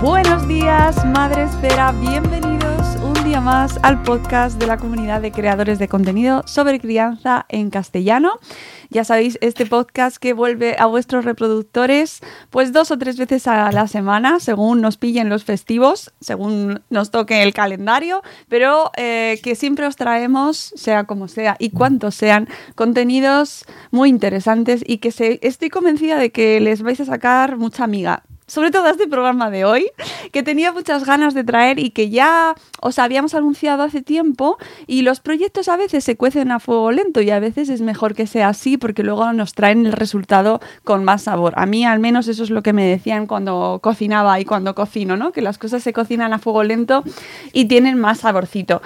Buenos 0.00 0.46
días, 0.46 1.04
Madre 1.06 1.42
Esfera, 1.42 1.90
bienvenidos 1.90 2.96
un 3.02 3.14
día 3.24 3.40
más 3.40 3.80
al 3.82 4.00
podcast 4.04 4.56
de 4.60 4.68
la 4.68 4.76
comunidad 4.76 5.20
de 5.20 5.32
creadores 5.32 5.80
de 5.80 5.88
contenido 5.88 6.44
sobre 6.46 6.78
crianza 6.78 7.46
en 7.48 7.68
castellano. 7.68 8.38
Ya 8.90 9.02
sabéis, 9.02 9.38
este 9.40 9.66
podcast 9.66 10.18
que 10.18 10.34
vuelve 10.34 10.76
a 10.78 10.86
vuestros 10.86 11.24
reproductores 11.24 12.20
pues 12.50 12.72
dos 12.72 12.92
o 12.92 12.98
tres 12.98 13.18
veces 13.18 13.48
a 13.48 13.72
la 13.72 13.88
semana, 13.88 14.38
según 14.38 14.80
nos 14.80 14.98
pillen 14.98 15.28
los 15.28 15.42
festivos, 15.42 16.12
según 16.20 16.80
nos 16.90 17.10
toque 17.10 17.42
el 17.42 17.52
calendario, 17.52 18.22
pero 18.48 18.92
eh, 18.96 19.40
que 19.42 19.56
siempre 19.56 19.88
os 19.88 19.96
traemos, 19.96 20.72
sea 20.76 21.04
como 21.04 21.26
sea 21.26 21.56
y 21.58 21.70
cuantos 21.70 22.14
sean, 22.14 22.48
contenidos 22.76 23.64
muy 23.90 24.10
interesantes 24.10 24.84
y 24.86 24.98
que 24.98 25.10
se, 25.10 25.40
estoy 25.42 25.70
convencida 25.70 26.18
de 26.18 26.30
que 26.30 26.60
les 26.60 26.82
vais 26.82 27.00
a 27.00 27.04
sacar 27.04 27.56
mucha 27.56 27.82
amiga 27.82 28.22
sobre 28.48 28.70
todo 28.70 28.88
este 28.88 29.06
programa 29.06 29.50
de 29.50 29.64
hoy, 29.64 29.90
que 30.32 30.42
tenía 30.42 30.72
muchas 30.72 31.04
ganas 31.04 31.34
de 31.34 31.44
traer 31.44 31.78
y 31.78 31.90
que 31.90 32.10
ya 32.10 32.54
os 32.80 32.98
habíamos 32.98 33.34
anunciado 33.34 33.82
hace 33.82 34.02
tiempo 34.02 34.58
y 34.86 35.02
los 35.02 35.20
proyectos 35.20 35.68
a 35.68 35.76
veces 35.76 36.02
se 36.02 36.16
cuecen 36.16 36.50
a 36.50 36.58
fuego 36.58 36.90
lento 36.90 37.20
y 37.20 37.30
a 37.30 37.38
veces 37.38 37.68
es 37.68 37.82
mejor 37.82 38.14
que 38.14 38.26
sea 38.26 38.48
así 38.48 38.78
porque 38.78 39.02
luego 39.02 39.32
nos 39.32 39.52
traen 39.52 39.86
el 39.86 39.92
resultado 39.92 40.60
con 40.82 41.04
más 41.04 41.22
sabor. 41.22 41.52
A 41.56 41.66
mí 41.66 41.84
al 41.84 42.00
menos 42.00 42.26
eso 42.26 42.42
es 42.42 42.50
lo 42.50 42.62
que 42.62 42.72
me 42.72 42.86
decían 42.86 43.26
cuando 43.26 43.80
cocinaba 43.82 44.40
y 44.40 44.44
cuando 44.44 44.74
cocino, 44.74 45.16
¿no? 45.16 45.30
Que 45.30 45.42
las 45.42 45.58
cosas 45.58 45.82
se 45.82 45.92
cocinan 45.92 46.32
a 46.32 46.38
fuego 46.38 46.64
lento 46.64 47.04
y 47.52 47.66
tienen 47.66 47.98
más 47.98 48.20
saborcito. 48.20 48.80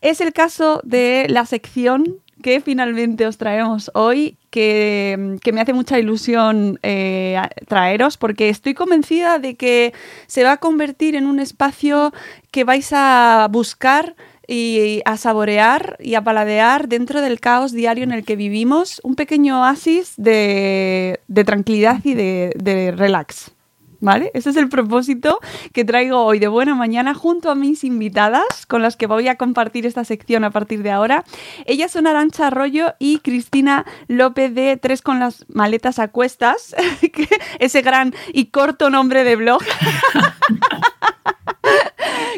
Es 0.00 0.20
el 0.20 0.32
caso 0.32 0.80
de 0.84 1.26
la 1.28 1.46
sección 1.46 2.22
que 2.42 2.60
finalmente 2.60 3.26
os 3.26 3.38
traemos 3.38 3.90
hoy, 3.94 4.36
que, 4.50 5.38
que 5.42 5.52
me 5.52 5.60
hace 5.60 5.72
mucha 5.72 5.98
ilusión 5.98 6.78
eh, 6.82 7.40
traeros, 7.68 8.16
porque 8.16 8.48
estoy 8.48 8.74
convencida 8.74 9.38
de 9.38 9.54
que 9.54 9.94
se 10.26 10.44
va 10.44 10.52
a 10.52 10.56
convertir 10.58 11.16
en 11.16 11.26
un 11.26 11.40
espacio 11.40 12.12
que 12.50 12.64
vais 12.64 12.90
a 12.92 13.48
buscar 13.50 14.14
y 14.46 15.00
a 15.04 15.16
saborear 15.16 15.96
y 16.00 16.14
a 16.14 16.24
paladear 16.24 16.88
dentro 16.88 17.20
del 17.20 17.40
caos 17.40 17.72
diario 17.72 18.04
en 18.04 18.12
el 18.12 18.24
que 18.24 18.36
vivimos, 18.36 19.00
un 19.04 19.14
pequeño 19.14 19.62
oasis 19.62 20.14
de, 20.16 21.20
de 21.28 21.44
tranquilidad 21.44 22.00
y 22.04 22.14
de, 22.14 22.52
de 22.56 22.90
relax. 22.90 23.52
¿Vale? 24.02 24.30
Ese 24.34 24.50
es 24.50 24.56
el 24.56 24.68
propósito 24.68 25.38
que 25.72 25.84
traigo 25.84 26.24
hoy 26.24 26.40
de 26.40 26.48
buena 26.48 26.74
mañana 26.74 27.14
junto 27.14 27.52
a 27.52 27.54
mis 27.54 27.84
invitadas 27.84 28.66
con 28.66 28.82
las 28.82 28.96
que 28.96 29.06
voy 29.06 29.28
a 29.28 29.36
compartir 29.36 29.86
esta 29.86 30.04
sección 30.04 30.42
a 30.42 30.50
partir 30.50 30.82
de 30.82 30.90
ahora. 30.90 31.24
Ellas 31.66 31.92
son 31.92 32.08
Arancha 32.08 32.48
Arroyo 32.48 32.94
y 32.98 33.20
Cristina 33.20 33.86
López 34.08 34.52
de 34.56 34.76
Tres 34.76 35.02
con 35.02 35.20
las 35.20 35.46
maletas 35.48 36.00
a 36.00 36.08
cuestas, 36.08 36.74
ese 37.60 37.82
gran 37.82 38.12
y 38.32 38.46
corto 38.46 38.90
nombre 38.90 39.22
de 39.22 39.36
blog. 39.36 39.62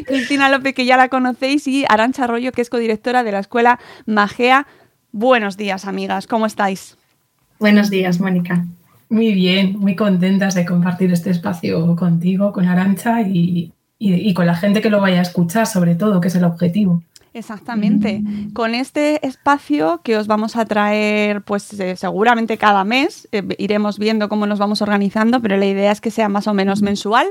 Cristina 0.05 0.49
López, 0.49 0.75
que 0.75 0.85
ya 0.85 0.97
la 0.97 1.09
conocéis, 1.09 1.65
y 1.65 1.83
Arancha 1.89 2.25
Arroyo, 2.25 2.51
que 2.51 2.61
es 2.61 2.69
codirectora 2.69 3.23
de 3.23 3.31
la 3.31 3.39
escuela 3.39 3.79
Magea. 4.05 4.67
Buenos 5.11 5.57
días, 5.57 5.85
amigas, 5.85 6.27
¿cómo 6.27 6.45
estáis? 6.45 6.95
Buenos 7.57 7.89
días, 7.89 8.19
Mónica. 8.19 8.63
Muy 9.09 9.33
bien, 9.33 9.77
muy 9.77 9.95
contentas 9.95 10.55
de 10.55 10.65
compartir 10.65 11.11
este 11.11 11.29
espacio 11.29 11.95
contigo, 11.95 12.51
con 12.51 12.65
Arancha 12.67 13.21
y, 13.21 13.71
y, 13.99 14.13
y, 14.13 14.33
con 14.33 14.47
la 14.47 14.55
gente 14.55 14.81
que 14.81 14.89
lo 14.89 14.99
vaya 14.99 15.19
a 15.19 15.21
escuchar, 15.21 15.67
sobre 15.67 15.95
todo, 15.95 16.19
que 16.19 16.29
es 16.29 16.35
el 16.35 16.43
objetivo. 16.43 17.03
Exactamente. 17.35 18.21
Mm. 18.23 18.53
Con 18.53 18.73
este 18.73 19.25
espacio 19.27 19.99
que 20.05 20.15
os 20.15 20.25
vamos 20.25 20.55
a 20.55 20.63
traer, 20.63 21.41
pues 21.41 21.77
eh, 21.77 21.97
seguramente 21.97 22.57
cada 22.57 22.85
mes, 22.85 23.27
eh, 23.33 23.43
iremos 23.57 23.99
viendo 23.99 24.29
cómo 24.29 24.47
nos 24.47 24.57
vamos 24.57 24.81
organizando, 24.81 25.41
pero 25.41 25.57
la 25.57 25.65
idea 25.65 25.91
es 25.91 25.99
que 25.99 26.11
sea 26.11 26.29
más 26.29 26.47
o 26.47 26.53
menos 26.53 26.81
mensual. 26.81 27.27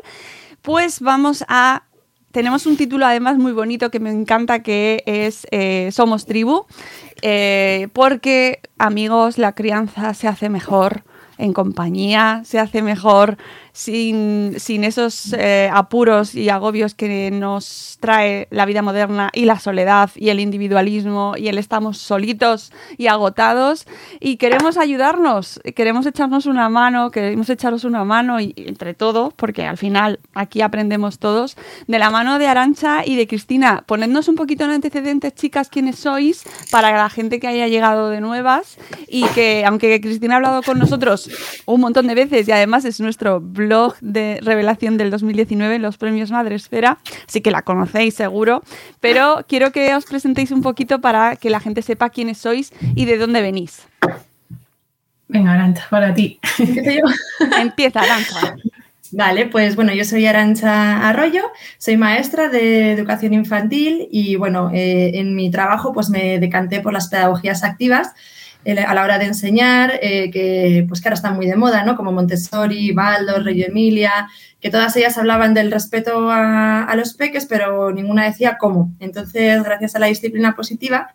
Pues 0.61 1.01
vamos 1.01 1.43
a 1.49 1.85
tenemos 2.33 2.67
un 2.67 2.77
título 2.77 3.07
además 3.07 3.39
muy 3.39 3.53
bonito 3.53 3.91
que 3.91 4.01
me 4.01 4.11
encanta 4.11 4.63
que 4.63 5.03
es 5.07 5.47
eh, 5.53 5.89
Somos 5.91 6.27
Tribu, 6.27 6.67
porque 7.93 8.61
amigos, 8.77 9.39
la 9.39 9.55
crianza 9.55 10.13
se 10.13 10.29
hace 10.29 10.51
mejor 10.51 11.05
en 11.39 11.53
compañía, 11.53 12.43
se 12.45 12.59
hace 12.59 12.83
mejor 12.83 13.37
sin, 13.75 14.55
sin 14.59 14.85
esos 14.85 15.33
eh, 15.33 15.69
apuros 15.71 16.37
y 16.37 16.49
agobios 16.49 16.95
que 16.95 17.33
nos 17.33 17.99
trae 18.01 18.47
la 18.51 18.67
vida 18.67 18.83
moderna 18.83 19.31
y 19.35 19.47
la 19.47 19.59
soledad 19.59 20.11
y 20.15 20.29
el 20.29 20.39
individualismo 20.39 21.35
y 21.37 21.49
el 21.49 21.59
estamos 21.59 21.99
solitos 21.99 22.73
y 22.99 23.09
agotados 23.09 23.87
y 24.21 24.37
queremos 24.37 24.79
ayudarnos, 24.79 25.61
queremos 25.75 26.07
echarnos 26.07 26.47
una 26.47 26.69
mano, 26.69 27.11
queremos 27.11 27.51
echaros 27.51 27.83
una 27.83 28.05
mano 28.05 28.41
y, 28.41 28.55
entre 28.57 28.95
todos, 28.95 29.35
porque 29.35 29.67
al 29.67 29.77
final 29.77 30.21
aquí 30.35 30.63
aprendemos 30.63 31.19
todos, 31.19 31.57
de 31.89 31.99
la 31.99 32.11
mano 32.11 32.39
de 32.39 32.47
Arancha 32.47 33.05
y 33.05 33.17
de 33.17 33.27
Cristina. 33.27 33.83
Ponednos 33.87 34.29
un 34.29 34.37
poquito 34.37 34.65
en 34.65 34.71
antecedentes, 34.71 35.35
chicas, 35.35 35.69
quiénes 35.69 35.97
sois, 35.97 36.45
para 36.71 36.93
la 36.93 37.11
gente 37.11 37.41
que 37.41 37.49
haya 37.49 37.67
llegado 37.67 38.09
de 38.11 38.21
nuevas 38.21 38.79
y 39.09 39.25
que, 39.35 39.65
aunque 39.67 40.01
Cristina 40.01 40.35
ha 40.35 40.37
hablado 40.37 40.63
con 40.63 40.79
nosotros 40.79 41.29
un 41.67 41.81
montón 41.81 42.07
de 42.07 42.15
veces 42.15 42.47
y 42.47 42.53
además 42.53 42.85
es 42.85 43.01
nuestro 43.01 43.41
blog 43.41 43.64
de 44.01 44.39
revelación 44.43 44.97
del 44.97 45.11
2019, 45.11 45.79
los 45.79 45.97
premios 45.97 46.31
Madresfera, 46.31 46.99
así 47.29 47.41
que 47.41 47.51
la 47.51 47.63
conocéis 47.63 48.15
seguro, 48.15 48.63
pero 49.01 49.45
quiero 49.49 49.73
que 49.73 49.95
os 49.95 50.05
presentéis 50.05 50.51
un 50.51 50.63
poquito 50.63 51.01
para 51.01 51.37
que 51.37 51.51
la 51.51 51.61
gente 51.61 51.83
sepa 51.83 52.11
quiénes 52.11 52.39
sois 52.39 52.73
y 52.95 53.05
de 53.05 53.19
dónde 53.19 53.43
venís. 53.43 53.83
Venga, 55.29 55.53
Arancha, 55.53 55.87
para 55.91 56.15
ti. 56.15 56.39
Empieza, 57.59 58.01
Arancha. 58.01 58.57
Vale, 59.17 59.47
pues 59.47 59.77
bueno, 59.77 59.93
yo 59.95 60.05
soy 60.05 60.27
Arancha 60.27 61.09
Arroyo, 61.09 61.43
soy 61.79 61.97
maestra 61.97 62.49
de 62.49 62.93
educación 62.93 63.33
infantil 63.33 64.09
y 64.11 64.35
bueno, 64.37 64.71
eh, 64.75 65.13
en 65.15 65.37
mi 65.37 65.51
trabajo 65.51 65.93
pues 65.93 66.11
me 66.11 66.41
decanté 66.41 66.81
por 66.81 66.93
las 66.93 67.09
pedagogías 67.09 67.63
activas 67.63 68.13
a 68.67 68.95
la 68.95 69.05
hora 69.05 69.19
de 69.19 69.27
enseñar, 69.27 69.99
eh, 70.03 70.31
que, 70.31 70.85
pues 70.89 71.01
que 71.01 71.09
ahora 71.09 71.17
están 71.17 71.37
muy 71.37 71.47
de 71.47 71.57
moda, 71.57 71.85
¿no? 71.85 71.97
Como 71.97 72.13
Montessori, 72.13 72.93
Baldo, 72.93 73.41
Reggio 73.41 73.67
Emilia, 73.67 74.29
que 74.61 74.71
todas 74.71 74.97
ellas 74.97 75.19
hablaban 75.19 75.55
del 75.55 75.71
respeto 75.71 76.31
a, 76.31 76.85
a, 76.85 76.97
los 76.97 77.15
peques, 77.15 77.47
pero 77.47 77.93
ninguna 77.93 78.25
decía 78.25 78.57
cómo. 78.59 78.93
Entonces, 79.01 79.63
gracias 79.63 79.95
a 79.95 79.99
la 79.99 80.07
disciplina 80.07 80.55
positiva, 80.55 81.13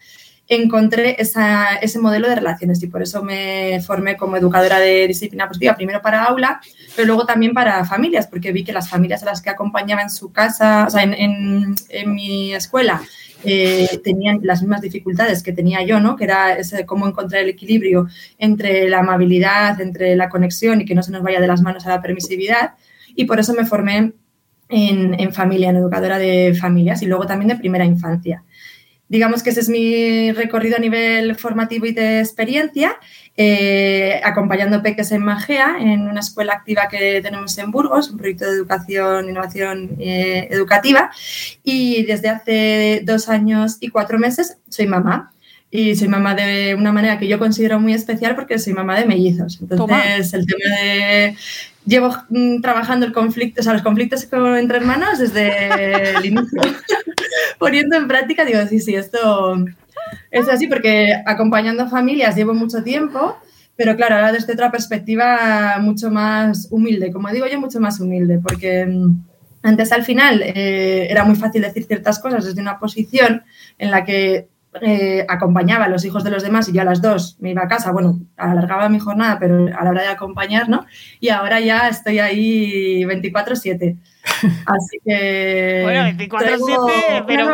encontré 0.50 1.16
ese 1.20 2.00
modelo 2.00 2.28
de 2.28 2.36
relaciones 2.36 2.82
y 2.82 2.88
por 2.88 3.04
eso 3.04 3.22
me 3.22 3.80
formé 3.86 4.18
como 4.18 4.36
educadora 4.36 4.80
de 4.80 5.08
disciplina 5.08 5.48
positiva, 5.48 5.76
primero 5.76 6.02
para 6.02 6.26
aula, 6.26 6.60
pero 6.96 7.06
luego 7.06 7.28
también 7.28 7.54
para 7.54 7.86
familias, 7.86 8.26
porque 8.26 8.52
vi 8.52 8.64
que 8.64 8.74
las 8.74 8.90
familias 8.90 9.22
a 9.22 9.28
las 9.28 9.44
que 9.44 9.52
acompañaba 9.52 10.02
en 10.02 10.10
su 10.10 10.32
casa, 10.32 10.86
o 10.88 10.90
sea, 10.90 11.04
en, 11.04 11.76
mi 12.08 12.52
escuela, 12.56 13.00
eh, 13.44 14.02
tenían 14.04 14.40
las 14.42 14.62
mismas 14.64 14.82
dificultades 14.82 15.44
que 15.44 15.54
tenía 15.54 15.84
yo, 15.84 16.00
¿no? 16.00 16.16
Que 16.16 16.24
era 16.24 16.58
ese, 16.58 16.84
cómo 16.84 17.08
encontrar 17.08 17.44
el 17.44 17.50
equilibrio 17.50 18.08
entre 18.40 18.90
la 18.90 19.00
amabilidad, 19.00 19.80
entre 19.80 20.16
la 20.16 20.30
conexión 20.30 20.82
y 20.82 20.86
que 20.86 20.96
no 20.96 21.04
se 21.04 21.12
nos 21.12 21.22
vaya 21.22 21.40
de 21.40 21.48
las 21.48 21.62
manos 21.62 21.86
a 21.86 21.90
la 21.90 22.02
permisividad. 22.02 22.74
Y 23.16 23.26
por 23.26 23.40
eso 23.40 23.54
me 23.54 23.68
formé 23.68 24.14
en, 24.68 25.20
en 25.20 25.34
familia, 25.34 25.70
en 25.70 25.76
educadora 25.78 26.18
de 26.18 26.56
familias 26.60 27.04
y 27.04 27.06
luego 27.06 27.28
también 27.28 27.50
de 27.50 27.56
primera 27.56 27.86
infancia 27.86 28.44
digamos 29.10 29.44
que 29.44 29.50
ese 29.50 29.60
es 29.60 29.70
mi 29.70 30.32
recorrido 30.32 30.78
a 30.78 30.80
nivel 30.80 31.36
formativo 31.36 31.88
y 31.88 31.92
de 31.92 32.20
experiencia, 32.20 32.98
eh, 33.36 34.22
acompañando 34.24 34.84
peques 34.84 35.12
en 35.12 35.24
Magea, 35.24 35.78
en 35.80 36.02
una 36.02 36.20
escuela 36.20 36.54
activa 36.54 36.88
que 36.90 37.20
tenemos 37.22 37.58
en 37.58 37.72
Burgos, 37.72 38.12
un 38.12 38.18
proyecto 38.18 38.46
de 38.46 38.52
educación, 38.52 39.30
innovación 39.30 39.98
eh, 40.00 40.48
educativa. 40.52 41.12
Y 41.64 42.04
desde 42.04 42.30
hace 42.30 43.02
dos 43.04 43.28
años 43.30 43.78
y 43.80 43.90
cuatro 43.90 44.20
meses 44.20 44.58
soy 44.70 44.88
mamá. 44.88 45.34
Y 45.72 45.96
soy 45.96 46.08
mamá 46.08 46.34
de 46.34 46.74
una 46.74 46.92
manera 46.92 47.20
que 47.20 47.28
yo 47.28 47.38
considero 47.38 47.80
muy 47.80 47.94
especial 47.94 48.36
porque 48.36 48.58
soy 48.58 48.74
mamá 48.74 49.00
de 49.00 49.06
mellizos. 49.06 49.60
Entonces, 49.62 50.34
el 50.34 50.48
tema 50.48 50.76
de 50.82 51.36
llevo 51.86 52.16
mm, 52.30 52.62
trabajando 52.62 53.06
el 53.06 53.14
conflicto, 53.14 53.62
o 53.62 53.64
sea, 53.64 53.74
los 53.74 53.82
conflictos 53.82 54.28
entre 54.32 54.78
hermanos 54.78 55.20
desde 55.20 56.18
el 56.18 56.26
inicio, 56.26 56.62
poniendo 57.60 57.98
en 57.98 58.08
práctica, 58.08 58.46
digo, 58.46 58.60
sí, 58.68 58.80
sí, 58.80 58.96
esto 58.96 59.58
es 60.32 60.48
así 60.48 60.68
porque 60.68 61.14
acompañando 61.26 61.90
familias 61.90 62.36
llevo 62.36 62.54
mucho 62.54 62.84
tiempo, 62.84 63.38
pero 63.76 63.96
claro, 63.96 64.16
ahora 64.16 64.32
desde 64.32 64.54
otra 64.54 64.72
perspectiva 64.72 65.78
mucho 65.80 66.12
más 66.12 66.68
humilde, 66.72 67.12
como 67.12 67.30
digo 67.30 67.48
yo, 67.48 67.60
mucho 67.60 67.80
más 67.80 68.00
humilde, 68.00 68.40
porque 68.40 68.86
mm, 68.86 69.24
antes 69.64 69.92
al 69.92 70.04
final 70.04 70.42
eh, 70.42 71.08
era 71.10 71.24
muy 71.24 71.36
fácil 71.36 71.62
decir 71.62 71.86
ciertas 71.86 72.20
cosas 72.20 72.46
desde 72.46 72.62
una 72.62 72.80
posición 72.80 73.44
en 73.78 73.92
la 73.92 74.06
que 74.06 74.48
eh, 74.82 75.26
acompañaba 75.28 75.86
a 75.86 75.90
los 75.90 76.06
hijos 76.06 76.24
de 76.24 76.30
los 76.30 76.44
demás 76.44 76.70
y 76.70 76.74
yo 76.74 76.82
a 76.82 76.86
las 76.86 77.02
dos 77.02 77.38
me 77.40 77.52
iba 77.52 77.64
a 77.64 77.68
casa, 77.68 77.92
bueno, 77.92 78.20
alargaba 78.38 78.88
mi 78.90 79.00
jornada, 79.00 79.38
pero 79.40 79.68
a 79.76 79.84
la 79.84 79.90
hora 79.90 80.04
de 80.04 80.10
acompañar, 80.10 80.70
¿no? 80.70 80.86
Y 81.20 81.30
ahora 81.30 81.60
ya 81.60 81.90
estoy 81.90 82.20
ahí 82.20 83.04
24/7. 83.06 83.98
Así 84.66 85.00
que... 85.04 85.82
Bueno, 85.84 86.18
24/7, 86.18 87.24
pero 87.28 87.50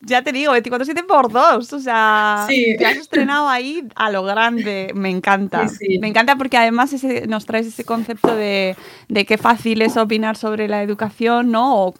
ya 0.00 0.22
te 0.22 0.32
digo, 0.32 0.52
24/7 0.54 1.06
por 1.06 1.30
dos, 1.30 1.72
o 1.72 1.78
sea, 1.78 2.46
te 2.48 2.84
has 2.84 2.96
estrenado 2.96 3.48
ahí 3.48 3.86
a 3.94 4.10
lo 4.10 4.24
grande, 4.24 4.90
me 4.94 5.10
encanta. 5.10 5.66
Me 6.00 6.08
encanta 6.08 6.36
porque 6.36 6.56
además 6.56 6.94
nos 7.28 7.46
traes 7.46 7.66
ese 7.66 7.84
concepto 7.84 8.34
de, 8.34 8.76
de 9.08 9.24
qué 9.24 9.38
fácil 9.38 9.82
es 9.82 9.96
opinar 9.96 10.36
sobre 10.36 10.68
la 10.68 10.82
educación, 10.82 11.50
¿no? 11.50 11.76
O, 11.76 11.94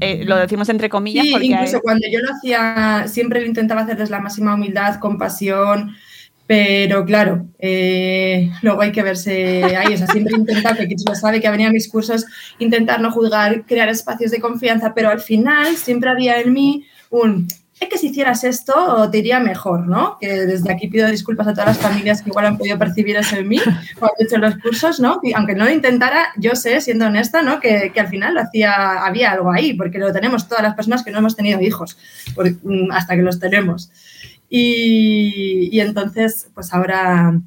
eh, 0.00 0.24
lo 0.24 0.36
decimos 0.36 0.68
entre 0.68 0.88
comillas. 0.88 1.26
porque 1.30 1.46
incluso 1.46 1.80
cuando 1.80 2.06
yo 2.10 2.20
lo 2.20 2.32
hacía, 2.32 3.06
siempre 3.06 3.40
lo 3.40 3.46
intentaba 3.46 3.82
hacer 3.82 3.96
desde 3.96 4.12
la 4.12 4.20
máxima 4.20 4.54
humildad, 4.54 4.98
compasión, 4.98 5.94
pero 6.46 7.04
claro, 7.04 7.46
eh, 7.58 8.50
luego 8.62 8.82
hay 8.82 8.92
que 8.92 9.02
verse 9.02 9.64
ahí. 9.64 9.94
O 9.94 9.96
sea, 9.96 10.06
siempre 10.06 10.34
he 10.34 10.38
intentado, 10.38 10.76
que 10.76 10.96
lo 11.06 11.14
sabe, 11.14 11.40
que 11.40 11.50
venía 11.50 11.68
a 11.68 11.72
mis 11.72 11.88
cursos, 11.88 12.24
intentar 12.58 13.00
no 13.00 13.10
juzgar, 13.10 13.64
crear 13.66 13.88
espacios 13.88 14.30
de 14.30 14.40
confianza, 14.40 14.94
pero 14.94 15.10
al 15.10 15.20
final 15.20 15.76
siempre 15.76 16.10
había 16.10 16.40
en 16.40 16.52
mí 16.52 16.86
un 17.10 17.48
es 17.78 17.90
que 17.90 17.98
si 17.98 18.06
hicieras 18.06 18.42
esto 18.42 19.08
te 19.10 19.18
iría 19.18 19.38
mejor, 19.38 19.86
¿no? 19.86 20.16
Que 20.18 20.46
desde 20.46 20.72
aquí 20.72 20.88
pido 20.88 21.10
disculpas 21.10 21.46
a 21.46 21.52
todas 21.52 21.66
las 21.66 21.78
familias 21.78 22.22
que 22.22 22.30
igual 22.30 22.46
han 22.46 22.56
podido 22.56 22.78
percibir 22.78 23.16
eso 23.16 23.36
en 23.36 23.48
mí 23.48 23.58
cuando 23.98 24.14
he 24.18 24.24
hecho 24.24 24.38
los 24.38 24.56
cursos, 24.56 24.98
¿no? 24.98 25.20
Y 25.22 25.34
aunque 25.34 25.54
no 25.54 25.64
lo 25.64 25.70
intentara, 25.70 26.28
yo 26.38 26.54
sé, 26.54 26.80
siendo 26.80 27.06
honesta, 27.06 27.42
¿no? 27.42 27.60
Que, 27.60 27.92
al 27.94 28.08
final 28.08 28.34
lo 28.34 28.40
hacía, 28.40 29.04
había 29.04 29.32
algo 29.32 29.52
ahí, 29.52 29.74
porque 29.74 29.98
lo 29.98 30.10
tenemos 30.10 30.48
todas 30.48 30.62
las 30.62 30.74
personas 30.74 31.04
que 31.04 31.10
no 31.10 31.18
hemos 31.18 31.36
tenido 31.36 31.60
hijos, 31.60 31.98
mm, 32.62 32.92
hasta 32.92 33.14
que 33.14 33.22
los 33.22 33.38
tenemos. 33.38 33.90
Y, 34.48 35.78
entonces, 35.80 36.50
pues 36.54 36.72
ahora 36.72 37.40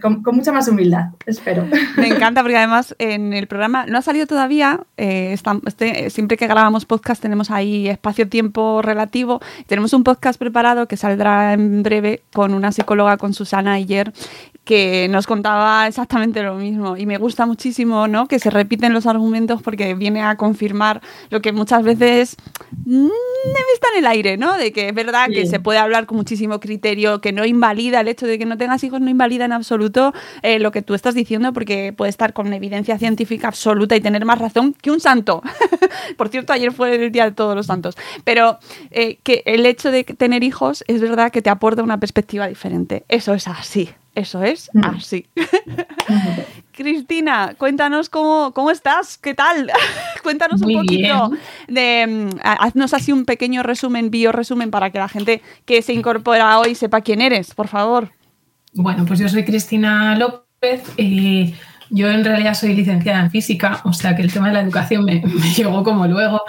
con, 0.00 0.22
mucha 0.32 0.52
más 0.52 0.68
humildad, 0.68 1.08
espero. 1.26 1.66
Me 1.96 2.08
encanta 2.08 2.42
porque 2.42 2.56
además 2.56 2.94
en 2.98 3.32
el 3.32 3.46
programa 3.46 3.86
no 3.86 3.98
ha 3.98 4.02
salido 4.02 4.26
todavía, 4.26 4.80
eh, 4.96 5.36
este, 5.66 6.10
siempre 6.10 6.36
que 6.36 6.46
grabamos 6.46 6.84
podcast 6.84 7.22
tenemos 7.22 7.50
ahí 7.50 7.88
espacio-tiempo 7.88 8.82
relativo, 8.82 9.40
tenemos 9.66 9.92
un 9.92 10.04
podcast 10.04 10.38
preparado 10.38 10.86
que 10.86 10.96
saldrá 10.96 11.54
en 11.54 11.82
breve 11.82 12.22
con 12.32 12.52
una 12.52 12.72
psicóloga, 12.72 13.16
con 13.16 13.32
Susana 13.32 13.72
Ayer, 13.74 14.12
que 14.64 15.08
nos 15.10 15.26
contaba 15.26 15.86
exactamente 15.86 16.42
lo 16.42 16.54
mismo 16.54 16.96
y 16.96 17.06
me 17.06 17.18
gusta 17.18 17.44
muchísimo 17.44 18.08
¿no? 18.08 18.26
que 18.26 18.38
se 18.38 18.50
repiten 18.50 18.92
los 18.92 19.06
argumentos 19.06 19.62
porque 19.62 19.94
viene 19.94 20.22
a 20.22 20.36
confirmar 20.36 21.02
lo 21.30 21.42
que 21.42 21.52
muchas 21.52 21.82
veces 21.82 22.36
mm, 22.86 23.08
está 23.74 23.88
en 23.92 23.98
el 23.98 24.06
aire, 24.06 24.36
¿no? 24.36 24.56
De 24.56 24.72
que 24.72 24.88
es 24.88 24.94
verdad 24.94 25.28
que 25.28 25.46
se 25.46 25.60
puede 25.60 25.78
hablar 25.78 26.06
con 26.06 26.16
muchísimo 26.16 26.60
criterio, 26.60 27.20
que 27.20 27.32
no 27.32 27.44
invalida 27.44 28.00
el 28.00 28.08
hecho 28.08 28.26
de 28.26 28.38
que 28.38 28.46
no 28.46 28.56
tengas 28.56 28.82
hijos, 28.84 29.00
no 29.00 29.10
invalida 29.10 29.44
en 29.44 29.52
absoluto 29.52 30.14
eh, 30.42 30.58
lo 30.58 30.72
que 30.72 30.82
tú 30.82 30.94
estás 30.94 31.14
diciendo 31.14 31.52
porque 31.52 31.92
puede 31.92 32.10
estar 32.10 32.32
con 32.32 32.52
evidencia 32.52 32.98
científica 32.98 33.48
absoluta 33.48 33.96
y 33.96 34.00
tener 34.00 34.24
más 34.24 34.38
razón 34.38 34.74
que 34.74 34.90
un 34.90 35.00
santo. 35.00 35.42
Por 36.16 36.28
cierto, 36.28 36.52
ayer 36.52 36.72
fue 36.72 36.94
el 36.94 37.12
Día 37.12 37.24
de 37.24 37.32
Todos 37.32 37.54
los 37.54 37.66
Santos. 37.66 37.96
Pero 38.24 38.58
eh, 38.90 39.18
que 39.22 39.42
el 39.46 39.66
hecho 39.66 39.90
de 39.90 40.04
tener 40.04 40.42
hijos 40.42 40.84
es 40.86 41.00
verdad 41.00 41.30
que 41.30 41.42
te 41.42 41.50
aporta 41.50 41.82
una 41.82 41.98
perspectiva 41.98 42.46
diferente. 42.46 43.04
Eso 43.08 43.34
es 43.34 43.48
así. 43.48 43.90
Eso 44.14 44.42
es 44.42 44.70
mm. 44.72 44.84
así. 44.84 45.26
Cristina, 46.72 47.54
cuéntanos 47.58 48.08
cómo, 48.08 48.52
cómo 48.52 48.70
estás, 48.70 49.18
qué 49.18 49.34
tal. 49.34 49.70
cuéntanos 50.22 50.62
un 50.62 50.74
poquito 50.74 51.30
de. 51.68 52.06
Mm, 52.06 52.38
haznos 52.42 52.94
así 52.94 53.12
un 53.12 53.24
pequeño 53.24 53.62
resumen, 53.62 54.10
bio 54.10 54.32
resumen, 54.32 54.70
para 54.70 54.90
que 54.90 54.98
la 54.98 55.08
gente 55.08 55.42
que 55.64 55.82
se 55.82 55.92
incorpora 55.92 56.58
hoy 56.58 56.74
sepa 56.74 57.00
quién 57.00 57.20
eres, 57.20 57.54
por 57.54 57.68
favor. 57.68 58.10
Bueno, 58.72 59.04
pues 59.04 59.18
yo 59.18 59.28
soy 59.28 59.44
Cristina 59.44 60.16
López. 60.16 60.82
y 60.96 61.54
yo 61.90 62.10
en 62.10 62.24
realidad 62.24 62.54
soy 62.54 62.74
licenciada 62.74 63.20
en 63.20 63.30
física, 63.30 63.80
o 63.84 63.92
sea 63.92 64.16
que 64.16 64.22
el 64.22 64.32
tema 64.32 64.48
de 64.48 64.54
la 64.54 64.60
educación 64.60 65.04
me, 65.04 65.20
me 65.24 65.54
llegó 65.54 65.82
como 65.84 66.06
luego 66.06 66.40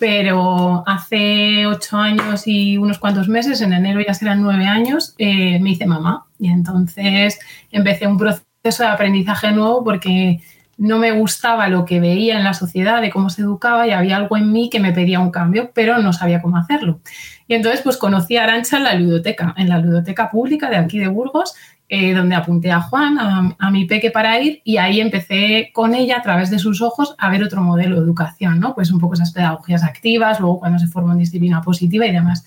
pero 0.00 0.82
hace 0.86 1.66
ocho 1.66 1.98
años 1.98 2.44
y 2.46 2.78
unos 2.78 2.98
cuantos 2.98 3.28
meses, 3.28 3.60
en 3.60 3.74
enero 3.74 4.00
ya 4.00 4.14
serán 4.14 4.42
nueve 4.42 4.64
años, 4.64 5.14
eh, 5.18 5.60
me 5.60 5.70
hice 5.70 5.86
mamá 5.86 6.24
y 6.38 6.48
entonces 6.48 7.38
empecé 7.70 8.06
un 8.06 8.16
proceso 8.16 8.82
de 8.82 8.88
aprendizaje 8.88 9.52
nuevo 9.52 9.84
porque 9.84 10.40
no 10.78 10.98
me 10.98 11.12
gustaba 11.12 11.68
lo 11.68 11.84
que 11.84 12.00
veía 12.00 12.38
en 12.38 12.44
la 12.44 12.54
sociedad 12.54 13.02
de 13.02 13.10
cómo 13.10 13.28
se 13.28 13.42
educaba 13.42 13.86
y 13.86 13.90
había 13.90 14.16
algo 14.16 14.38
en 14.38 14.50
mí 14.50 14.70
que 14.70 14.80
me 14.80 14.92
pedía 14.92 15.20
un 15.20 15.30
cambio, 15.30 15.70
pero 15.74 15.98
no 15.98 16.14
sabía 16.14 16.40
cómo 16.40 16.56
hacerlo. 16.56 17.00
Y 17.46 17.54
entonces 17.54 17.82
pues 17.82 17.98
conocí 17.98 18.38
a 18.38 18.44
Arancha 18.44 18.78
en 18.78 18.84
la 18.84 18.94
ludoteca, 18.94 19.54
en 19.58 19.68
la 19.68 19.78
ludoteca 19.78 20.30
pública 20.30 20.70
de 20.70 20.76
aquí 20.78 20.98
de 20.98 21.08
Burgos, 21.08 21.54
eh, 21.92 22.14
donde 22.14 22.36
apunté 22.36 22.70
a 22.70 22.80
Juan, 22.80 23.18
a, 23.18 23.70
mi 23.72 23.84
peque 23.84 24.12
para 24.12 24.40
ir, 24.40 24.62
y 24.62 24.76
ahí 24.76 25.00
empecé 25.00 25.70
con 25.72 25.92
ella 25.92 26.18
a 26.18 26.22
través 26.22 26.48
de 26.48 26.60
sus 26.60 26.82
ojos 26.82 27.16
a 27.18 27.28
ver 27.28 27.42
otro 27.42 27.62
modelo 27.62 27.96
de 27.96 28.02
educación, 28.02 28.60
¿no? 28.60 28.76
Pues 28.76 28.92
un 28.92 29.00
poco 29.00 29.14
esas 29.14 29.32
pedagogías 29.32 29.82
activas, 29.82 30.38
luego 30.38 30.60
cuando 30.60 30.78
se 30.78 30.86
forma 30.86 31.14
en 31.14 31.18
disciplina 31.18 31.60
positiva 31.60 32.06
y 32.06 32.12
demás. 32.12 32.44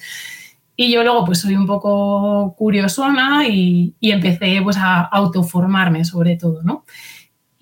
Y 0.77 0.93
yo 0.93 1.03
luego 1.03 1.25
pues 1.25 1.39
soy 1.39 1.57
un 1.57 1.67
poco 1.67 2.55
curiosona 2.57 3.45
y, 3.45 3.93
y 3.99 4.11
empecé 4.11 4.61
pues 4.63 4.77
a 4.77 5.01
autoformarme 5.01 6.05
sobre 6.05 6.37
todo, 6.37 6.63
¿no? 6.63 6.85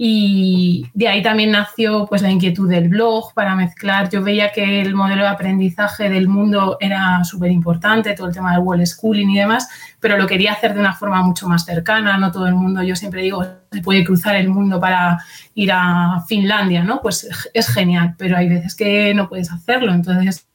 Y 0.04 0.88
de 0.96 1.10
ahí 1.10 1.22
también 1.22 1.52
nació 1.52 2.08
pues, 2.08 2.24
la 2.24 2.32
inquietud 2.32 2.68
del 2.68 2.90
blog 2.90 3.36
para 3.36 3.54
mezclar. 3.54 4.10
Yo 4.10 4.24
veía 4.24 4.52
que 4.52 4.82
el 4.82 4.96
modelo 4.96 5.22
de 5.22 5.28
aprendizaje 5.28 6.10
del 6.10 6.28
mundo 6.28 6.78
era 6.80 7.24
súper 7.24 7.52
importante, 7.52 8.16
todo 8.16 8.26
el 8.26 8.34
tema 8.34 8.54
del 8.54 8.62
wall 8.62 8.84
schooling 8.84 9.30
y 9.30 9.38
demás, 9.38 9.70
pero 10.00 10.18
lo 10.18 10.26
quería 10.26 10.54
hacer 10.54 10.74
de 10.74 10.80
una 10.80 10.94
forma 10.94 11.22
mucho 11.22 11.48
más 11.48 11.66
cercana. 11.66 12.18
No 12.18 12.32
todo 12.32 12.48
el 12.48 12.56
mundo, 12.56 12.82
yo 12.82 12.96
siempre 12.96 13.22
digo, 13.22 13.46
se 13.72 13.82
puede 13.82 14.04
cruzar 14.04 14.36
el 14.38 14.50
mundo 14.50 14.80
para 14.80 15.20
ir 15.54 15.72
a 15.72 16.24
Finlandia, 16.28 16.84
¿no? 16.84 17.00
Pues 17.00 17.30
es 17.54 17.68
genial, 17.68 18.16
pero 18.18 18.38
hay 18.38 18.50
veces 18.50 18.74
que 18.74 19.14
no 19.14 19.30
puedes 19.30 19.52
hacerlo. 19.52 19.94
Entonces, 19.94 20.48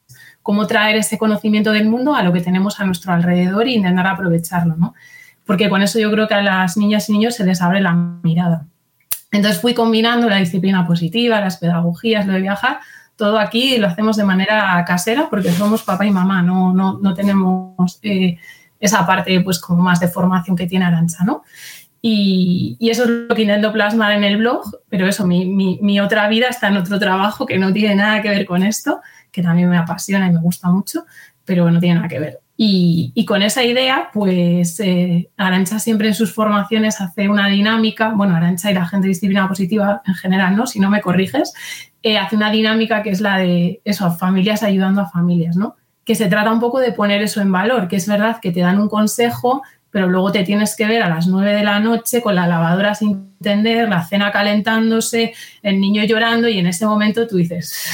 ¿cómo 0.43 0.67
traer 0.67 0.97
ese 0.97 1.17
conocimiento 1.17 1.71
del 1.71 1.87
mundo 1.87 2.15
a 2.15 2.21
lo 2.21 2.33
que 2.33 2.41
tenemos 2.41 2.81
a 2.81 2.83
nuestro 2.83 3.13
alrededor 3.13 3.65
e 3.67 3.71
intentar 3.71 4.07
aprovecharlo, 4.07 4.75
¿no? 4.75 4.93
Porque 5.45 5.69
con 5.69 5.81
eso 5.83 5.99
yo 5.99 6.11
creo 6.11 6.27
que 6.27 6.33
a 6.33 6.41
las 6.41 6.75
niñas 6.75 7.07
y 7.07 7.13
niños 7.13 7.35
se 7.35 7.45
les 7.45 7.61
abre 7.61 7.79
la 7.79 7.93
mirada. 7.93 8.65
Entonces 9.31 9.61
fui 9.61 9.73
combinando 9.73 10.29
la 10.29 10.37
disciplina 10.37 10.85
positiva, 10.85 11.41
las 11.41 11.57
pedagogías, 11.57 12.25
lo 12.25 12.33
de 12.33 12.41
viajar, 12.41 12.79
todo 13.15 13.39
aquí 13.39 13.77
lo 13.77 13.87
hacemos 13.87 14.15
de 14.15 14.23
manera 14.23 14.83
casera 14.85 15.27
porque 15.29 15.51
somos 15.51 15.83
papá 15.83 16.05
y 16.05 16.11
mamá, 16.11 16.41
no, 16.41 16.73
no, 16.73 16.99
no 17.01 17.13
tenemos 17.13 17.99
eh, 18.03 18.37
esa 18.79 19.05
parte 19.05 19.41
pues 19.41 19.59
como 19.59 19.83
más 19.83 19.99
de 19.99 20.07
formación 20.07 20.55
que 20.55 20.67
tiene 20.67 20.85
Arancha, 20.85 21.23
¿no? 21.25 21.43
Y, 21.99 22.77
eso 22.79 23.03
es 23.03 23.09
lo 23.09 23.35
que 23.35 23.41
intento 23.41 23.73
plasmar 23.73 24.13
en 24.13 24.23
el 24.23 24.37
blog, 24.37 24.63
pero 24.87 25.07
eso, 25.07 25.25
mi, 25.25 25.45
mi, 25.45 25.79
mi, 25.81 25.99
otra 25.99 26.29
vida 26.29 26.47
está 26.47 26.67
en 26.67 26.77
otro 26.77 26.99
trabajo 26.99 27.45
que 27.45 27.57
no 27.57 27.73
tiene 27.73 27.95
nada 27.95 28.21
que 28.21 28.29
ver 28.29 28.45
con 28.45 28.63
esto, 28.63 29.01
que 29.31 29.41
también 29.41 29.69
me 29.69 29.77
apasiona 29.77 30.27
y 30.27 30.31
me 30.31 30.39
gusta 30.39 30.69
mucho, 30.69 31.05
pero 31.43 31.69
no 31.71 31.79
tiene 31.79 31.95
nada 31.95 32.07
que 32.07 32.19
ver. 32.19 32.39
Y, 32.59 33.23
con 33.25 33.43
esa 33.43 33.63
idea, 33.63 34.09
pues 34.11 34.79
eh, 34.79 35.29
Arancha 35.37 35.77
siempre 35.77 36.07
en 36.07 36.15
sus 36.15 36.33
formaciones 36.33 36.99
hace 36.99 37.29
una 37.29 37.47
dinámica, 37.49 38.13
bueno, 38.15 38.35
Arancha 38.35 38.71
y 38.71 38.73
la 38.73 38.87
gente 38.87 39.05
de 39.05 39.09
disciplina 39.09 39.47
positiva 39.47 40.01
en 40.07 40.15
general, 40.15 40.55
¿no? 40.55 40.65
Si 40.65 40.79
no 40.79 40.89
me 40.89 41.01
corriges, 41.01 41.53
eh, 42.01 42.17
hace 42.17 42.35
una 42.35 42.49
dinámica 42.49 43.03
que 43.03 43.11
es 43.11 43.21
la 43.21 43.37
de 43.37 43.79
eso, 43.85 44.09
familias 44.11 44.63
ayudando 44.63 45.01
a 45.01 45.09
familias, 45.09 45.55
¿no? 45.55 45.75
Que 46.03 46.15
se 46.15 46.29
trata 46.29 46.51
un 46.51 46.59
poco 46.59 46.79
de 46.79 46.93
poner 46.93 47.21
eso 47.21 47.41
en 47.41 47.51
valor, 47.51 47.87
que 47.87 47.97
es 47.97 48.07
verdad 48.07 48.39
que 48.41 48.51
te 48.51 48.61
dan 48.61 48.79
un 48.79 48.89
consejo, 48.89 49.61
pero 49.91 50.07
luego 50.07 50.31
te 50.31 50.43
tienes 50.43 50.75
que 50.75 50.87
ver 50.87 51.03
a 51.03 51.09
las 51.09 51.27
nueve 51.27 51.53
de 51.53 51.63
la 51.63 51.79
noche 51.79 52.21
con 52.23 52.33
la 52.33 52.47
lavadora 52.47 52.95
sin 52.95 53.37
tender, 53.39 53.87
la 53.87 54.03
cena 54.03 54.31
calentándose, 54.31 55.33
el 55.61 55.79
niño 55.79 56.03
llorando 56.05 56.47
y 56.47 56.57
en 56.57 56.65
ese 56.65 56.87
momento 56.87 57.27
tú 57.27 57.37
dices, 57.37 57.87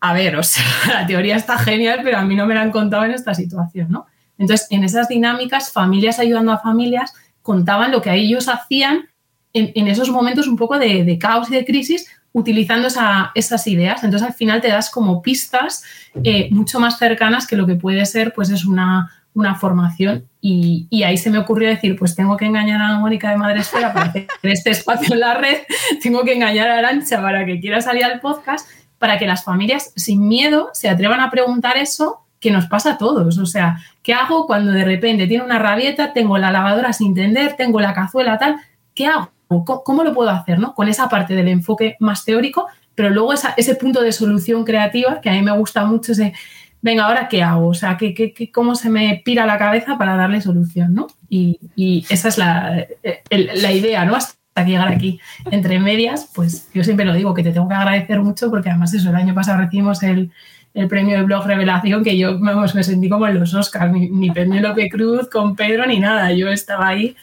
a 0.00 0.12
ver, 0.14 0.36
o 0.36 0.42
sea, 0.42 0.64
la 0.88 1.06
teoría 1.06 1.36
está 1.36 1.58
genial, 1.58 2.00
pero 2.02 2.18
a 2.18 2.22
mí 2.22 2.34
no 2.34 2.46
me 2.46 2.54
la 2.54 2.62
han 2.62 2.70
contado 2.70 3.04
en 3.04 3.12
esta 3.12 3.34
situación, 3.34 3.90
¿no? 3.90 4.06
Entonces, 4.38 4.66
en 4.70 4.84
esas 4.84 5.08
dinámicas, 5.08 5.70
familias 5.70 6.18
ayudando 6.18 6.52
a 6.52 6.58
familias 6.58 7.12
contaban 7.42 7.92
lo 7.92 8.00
que 8.00 8.12
ellos 8.14 8.48
hacían 8.48 9.08
en, 9.52 9.88
esos 9.88 10.10
momentos 10.10 10.46
un 10.46 10.56
poco 10.56 10.78
de, 10.78 11.18
caos 11.18 11.50
y 11.50 11.54
de 11.54 11.64
crisis 11.64 12.06
utilizando 12.32 12.88
esas 13.34 13.66
ideas. 13.66 14.02
Entonces, 14.04 14.26
al 14.26 14.34
final 14.34 14.60
te 14.60 14.68
das 14.68 14.88
como 14.88 15.20
pistas 15.20 15.82
eh, 16.24 16.48
mucho 16.52 16.80
más 16.80 16.98
cercanas 16.98 17.46
que 17.46 17.56
lo 17.56 17.66
que 17.66 17.74
puede 17.74 18.06
ser, 18.06 18.32
pues 18.32 18.50
es 18.50 18.64
una, 18.64 19.10
formación 19.58 20.26
y, 20.40 20.86
y, 20.90 21.02
ahí 21.04 21.16
se 21.16 21.30
me 21.30 21.38
ocurrió 21.38 21.68
decir, 21.68 21.96
pues 21.96 22.14
tengo 22.14 22.36
que 22.36 22.44
engañar 22.44 22.80
a 22.80 22.98
Mónica 22.98 23.30
de 23.30 23.36
Madresfera 23.36 23.92
para 23.92 24.06
hacer 24.06 24.26
este 24.42 24.70
espacio 24.70 25.14
en 25.14 25.20
la 25.20 25.34
red, 25.34 25.58
tengo 26.02 26.24
que 26.24 26.34
engañar 26.34 26.68
a 26.68 26.78
Arancha 26.78 27.22
para 27.22 27.46
que 27.46 27.58
quiera 27.58 27.80
salir 27.80 28.04
al 28.04 28.20
podcast, 28.20 28.68
para 29.00 29.18
que 29.18 29.26
las 29.26 29.44
familias 29.44 29.92
sin 29.96 30.28
miedo 30.28 30.68
se 30.74 30.90
atrevan 30.90 31.20
a 31.20 31.30
preguntar 31.30 31.78
eso 31.78 32.20
que 32.38 32.50
nos 32.50 32.66
pasa 32.66 32.92
a 32.92 32.98
todos. 32.98 33.38
O 33.38 33.46
sea, 33.46 33.78
¿qué 34.02 34.12
hago 34.12 34.46
cuando 34.46 34.72
de 34.72 34.84
repente 34.84 35.26
tiene 35.26 35.42
una 35.42 35.58
rabieta, 35.58 36.12
tengo 36.12 36.36
la 36.36 36.52
lavadora 36.52 36.92
sin 36.92 37.14
tender, 37.14 37.56
tengo 37.56 37.80
la 37.80 37.94
cazuela 37.94 38.38
tal? 38.38 38.56
¿Qué 38.94 39.06
hago? 39.06 39.30
¿Cómo, 39.48 40.04
lo 40.04 40.12
puedo 40.12 40.28
hacer? 40.28 40.58
¿no? 40.58 40.74
Con 40.74 40.86
esa 40.88 41.08
parte 41.08 41.34
del 41.34 41.48
enfoque 41.48 41.96
más 41.98 42.26
teórico, 42.26 42.66
pero 42.94 43.08
luego 43.08 43.32
ese 43.32 43.74
punto 43.74 44.02
de 44.02 44.12
solución 44.12 44.64
creativa, 44.64 45.20
que 45.22 45.30
a 45.30 45.32
mí 45.32 45.40
me 45.40 45.56
gusta 45.56 45.86
mucho, 45.86 46.12
ese 46.12 46.34
venga, 46.82 47.06
¿ahora 47.06 47.26
qué 47.26 47.42
hago? 47.42 47.68
O 47.68 47.74
sea, 47.74 47.96
¿qué, 47.96 48.14
qué, 48.14 48.52
cómo 48.52 48.74
se 48.74 48.90
me 48.90 49.22
pira 49.24 49.46
la 49.46 49.58
cabeza 49.58 49.96
para 49.96 50.14
darle 50.14 50.42
solución? 50.42 50.94
¿no? 50.94 51.06
Y, 51.30 52.04
esa 52.10 52.28
es 52.28 52.36
la, 52.38 52.86
la, 53.30 53.72
idea, 53.72 54.04
¿no? 54.04 54.16
Que 54.64 54.72
llegar 54.72 54.88
aquí. 54.88 55.20
Entre 55.50 55.78
medias, 55.78 56.30
pues 56.34 56.68
yo 56.72 56.84
siempre 56.84 57.04
lo 57.04 57.14
digo, 57.14 57.34
que 57.34 57.42
te 57.42 57.52
tengo 57.52 57.68
que 57.68 57.74
agradecer 57.74 58.20
mucho 58.20 58.50
porque 58.50 58.70
además 58.70 58.92
eso, 58.94 59.10
el 59.10 59.16
año 59.16 59.34
pasado 59.34 59.58
recibimos 59.58 60.02
el, 60.02 60.30
el 60.74 60.88
premio 60.88 61.16
de 61.16 61.24
blog 61.24 61.46
Revelación, 61.46 62.04
que 62.04 62.16
yo 62.16 62.38
me 62.38 62.84
sentí 62.84 63.08
como 63.08 63.26
en 63.26 63.38
los 63.38 63.54
Oscars, 63.54 63.92
ni, 63.92 64.08
ni 64.08 64.30
Penélope 64.30 64.88
Cruz 64.88 65.28
con 65.28 65.56
Pedro 65.56 65.86
ni 65.86 65.98
nada, 65.98 66.32
yo 66.32 66.48
estaba 66.48 66.88
ahí, 66.88 67.16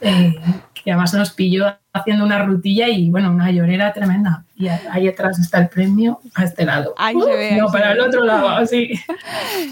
eh, 0.00 0.34
que 0.72 0.92
además 0.92 1.14
nos 1.14 1.30
pilló 1.32 1.66
haciendo 1.92 2.24
una 2.24 2.42
rutilla 2.42 2.88
y 2.88 3.10
bueno, 3.10 3.30
una 3.30 3.50
llorera 3.50 3.92
tremenda. 3.92 4.44
Y 4.56 4.68
ahí 4.68 5.08
atrás 5.08 5.38
está 5.40 5.58
el 5.58 5.68
premio 5.68 6.20
a 6.34 6.44
este 6.44 6.64
lado. 6.64 6.94
no, 7.56 7.72
para 7.72 7.92
el 7.92 8.00
otro 8.00 8.24
lado, 8.24 8.48
así. 8.50 8.90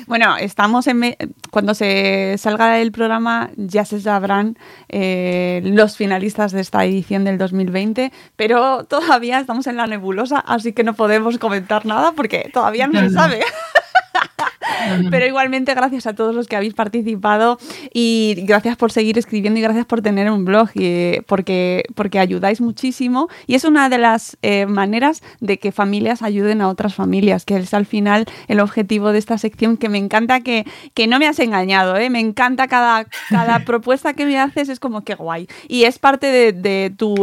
Bueno, 0.06 0.36
estamos 0.36 0.88
en 0.88 1.16
cuando 1.50 1.74
se 1.74 2.36
salga 2.38 2.80
el 2.80 2.90
programa 2.90 3.50
ya 3.56 3.84
se 3.84 4.00
sabrán 4.00 4.58
eh, 4.88 5.60
los 5.64 5.96
finalistas 5.96 6.50
de 6.50 6.60
esta 6.60 6.84
edición 6.84 7.24
del 7.24 7.38
2020, 7.38 8.12
pero 8.34 8.84
todavía 8.84 9.38
estamos 9.38 9.66
en 9.68 9.76
la 9.76 9.86
nebulosa, 9.86 10.40
así 10.40 10.72
que 10.72 10.82
no 10.82 10.94
podemos 10.94 11.38
comentar 11.38 11.86
nada 11.86 12.12
porque 12.12 12.50
todavía 12.52 12.88
no, 12.88 13.00
se 13.00 13.10
sabe. 13.10 13.40
Pero 15.10 15.26
igualmente 15.26 15.74
gracias 15.74 16.06
a 16.06 16.14
todos 16.14 16.34
los 16.34 16.46
que 16.46 16.56
habéis 16.56 16.74
participado 16.74 17.58
y 17.92 18.36
gracias 18.44 18.76
por 18.76 18.92
seguir 18.92 19.18
escribiendo 19.18 19.58
y 19.58 19.62
gracias 19.62 19.86
por 19.86 20.02
tener 20.02 20.30
un 20.30 20.44
blog 20.44 20.70
y, 20.74 21.20
porque, 21.26 21.84
porque 21.94 22.18
ayudáis 22.18 22.60
muchísimo 22.60 23.28
y 23.46 23.54
es 23.54 23.64
una 23.64 23.88
de 23.88 23.98
las 23.98 24.36
eh, 24.42 24.66
maneras 24.66 25.22
de 25.40 25.58
que 25.58 25.72
familias 25.72 26.22
ayuden 26.22 26.60
a 26.60 26.68
otras 26.68 26.94
familias, 26.94 27.44
que 27.44 27.56
es 27.56 27.74
al 27.74 27.86
final 27.86 28.26
el 28.48 28.60
objetivo 28.60 29.12
de 29.12 29.18
esta 29.18 29.38
sección 29.38 29.76
que 29.76 29.88
me 29.88 29.98
encanta 29.98 30.40
que, 30.40 30.66
que 30.94 31.06
no 31.06 31.18
me 31.18 31.26
has 31.26 31.38
engañado, 31.38 31.96
¿eh? 31.96 32.10
me 32.10 32.20
encanta 32.20 32.68
cada, 32.68 33.06
cada 33.28 33.58
propuesta 33.64 34.14
que 34.14 34.26
me 34.26 34.38
haces, 34.38 34.68
es 34.68 34.80
como 34.80 35.02
que 35.02 35.14
guay. 35.14 35.48
Y 35.68 35.84
es 35.84 35.98
parte 35.98 36.26
de, 36.26 36.52
de, 36.52 36.92
tu, 36.96 37.14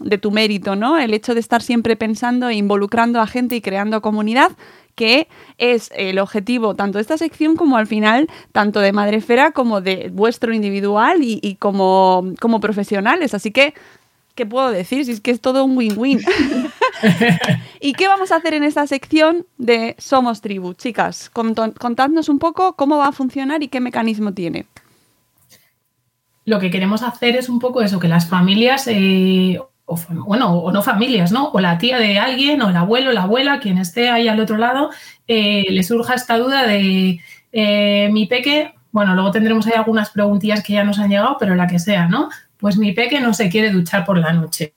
de 0.00 0.18
tu 0.18 0.30
mérito, 0.30 0.76
¿no? 0.76 0.98
El 0.98 1.14
hecho 1.14 1.34
de 1.34 1.40
estar 1.40 1.62
siempre 1.62 1.96
pensando 1.96 2.48
e 2.48 2.54
involucrando 2.54 3.20
a 3.20 3.26
gente 3.26 3.56
y 3.56 3.60
creando 3.60 4.00
comunidad 4.02 4.52
que 4.98 5.28
es 5.58 5.90
el 5.94 6.18
objetivo 6.18 6.74
tanto 6.74 6.98
de 6.98 7.02
esta 7.02 7.16
sección 7.16 7.54
como 7.54 7.76
al 7.76 7.86
final, 7.86 8.28
tanto 8.50 8.80
de 8.80 8.92
Madrefera 8.92 9.52
como 9.52 9.80
de 9.80 10.10
vuestro 10.12 10.52
individual 10.52 11.20
y, 11.22 11.54
como, 11.60 12.34
como 12.40 12.58
profesionales. 12.58 13.32
Así 13.32 13.52
que 13.52 13.74
¿qué 14.34 14.44
puedo 14.44 14.70
decir? 14.70 15.04
Si 15.04 15.12
es 15.12 15.20
que 15.20 15.30
es 15.30 15.40
todo 15.40 15.64
un 15.64 15.76
win-win. 15.76 16.20
¿Y 17.80 17.92
qué 17.92 18.08
vamos 18.08 18.32
a 18.32 18.36
hacer 18.36 18.54
en 18.54 18.64
esta 18.64 18.86
sección 18.88 19.46
de 19.56 19.94
Somos 19.98 20.40
Tribu? 20.40 20.74
Chicas, 20.74 21.30
contadnos 21.30 22.28
un 22.28 22.40
poco 22.40 22.74
cómo 22.74 22.98
va 22.98 23.08
a 23.08 23.12
funcionar 23.12 23.62
y 23.62 23.68
qué 23.68 23.80
mecanismo 23.80 24.32
tiene. 24.32 24.66
Lo 26.44 26.58
que 26.58 26.70
queremos 26.70 27.02
hacer 27.02 27.36
es 27.36 27.48
un 27.48 27.60
poco 27.60 27.82
eso, 27.82 28.00
que 28.00 28.08
las 28.08 28.28
familias 28.28 28.88
eh, 28.88 29.60
o, 29.88 29.98
bueno, 30.26 30.52
o 30.52 30.70
no 30.70 30.82
familias, 30.82 31.32
¿no? 31.32 31.48
O 31.48 31.60
la 31.60 31.78
tía 31.78 31.98
de 31.98 32.18
alguien, 32.18 32.60
o 32.62 32.68
el 32.68 32.76
abuelo, 32.76 33.10
la 33.12 33.22
abuela, 33.22 33.58
quien 33.58 33.78
esté 33.78 34.10
ahí 34.10 34.28
al 34.28 34.38
otro 34.38 34.58
lado, 34.58 34.90
eh, 35.26 35.64
le 35.70 35.82
surja 35.82 36.14
esta 36.14 36.36
duda 36.38 36.66
de 36.66 37.20
eh, 37.52 38.10
mi 38.12 38.26
peque, 38.26 38.74
bueno, 38.92 39.14
luego 39.14 39.30
tendremos 39.30 39.66
ahí 39.66 39.72
algunas 39.74 40.10
preguntillas 40.10 40.62
que 40.62 40.74
ya 40.74 40.84
nos 40.84 40.98
han 40.98 41.08
llegado, 41.08 41.36
pero 41.40 41.54
la 41.54 41.66
que 41.66 41.78
sea, 41.78 42.06
¿no? 42.06 42.28
Pues 42.58 42.76
mi 42.76 42.92
peque 42.92 43.20
no 43.20 43.32
se 43.32 43.48
quiere 43.48 43.70
duchar 43.70 44.04
por 44.04 44.18
la 44.18 44.32
noche. 44.32 44.74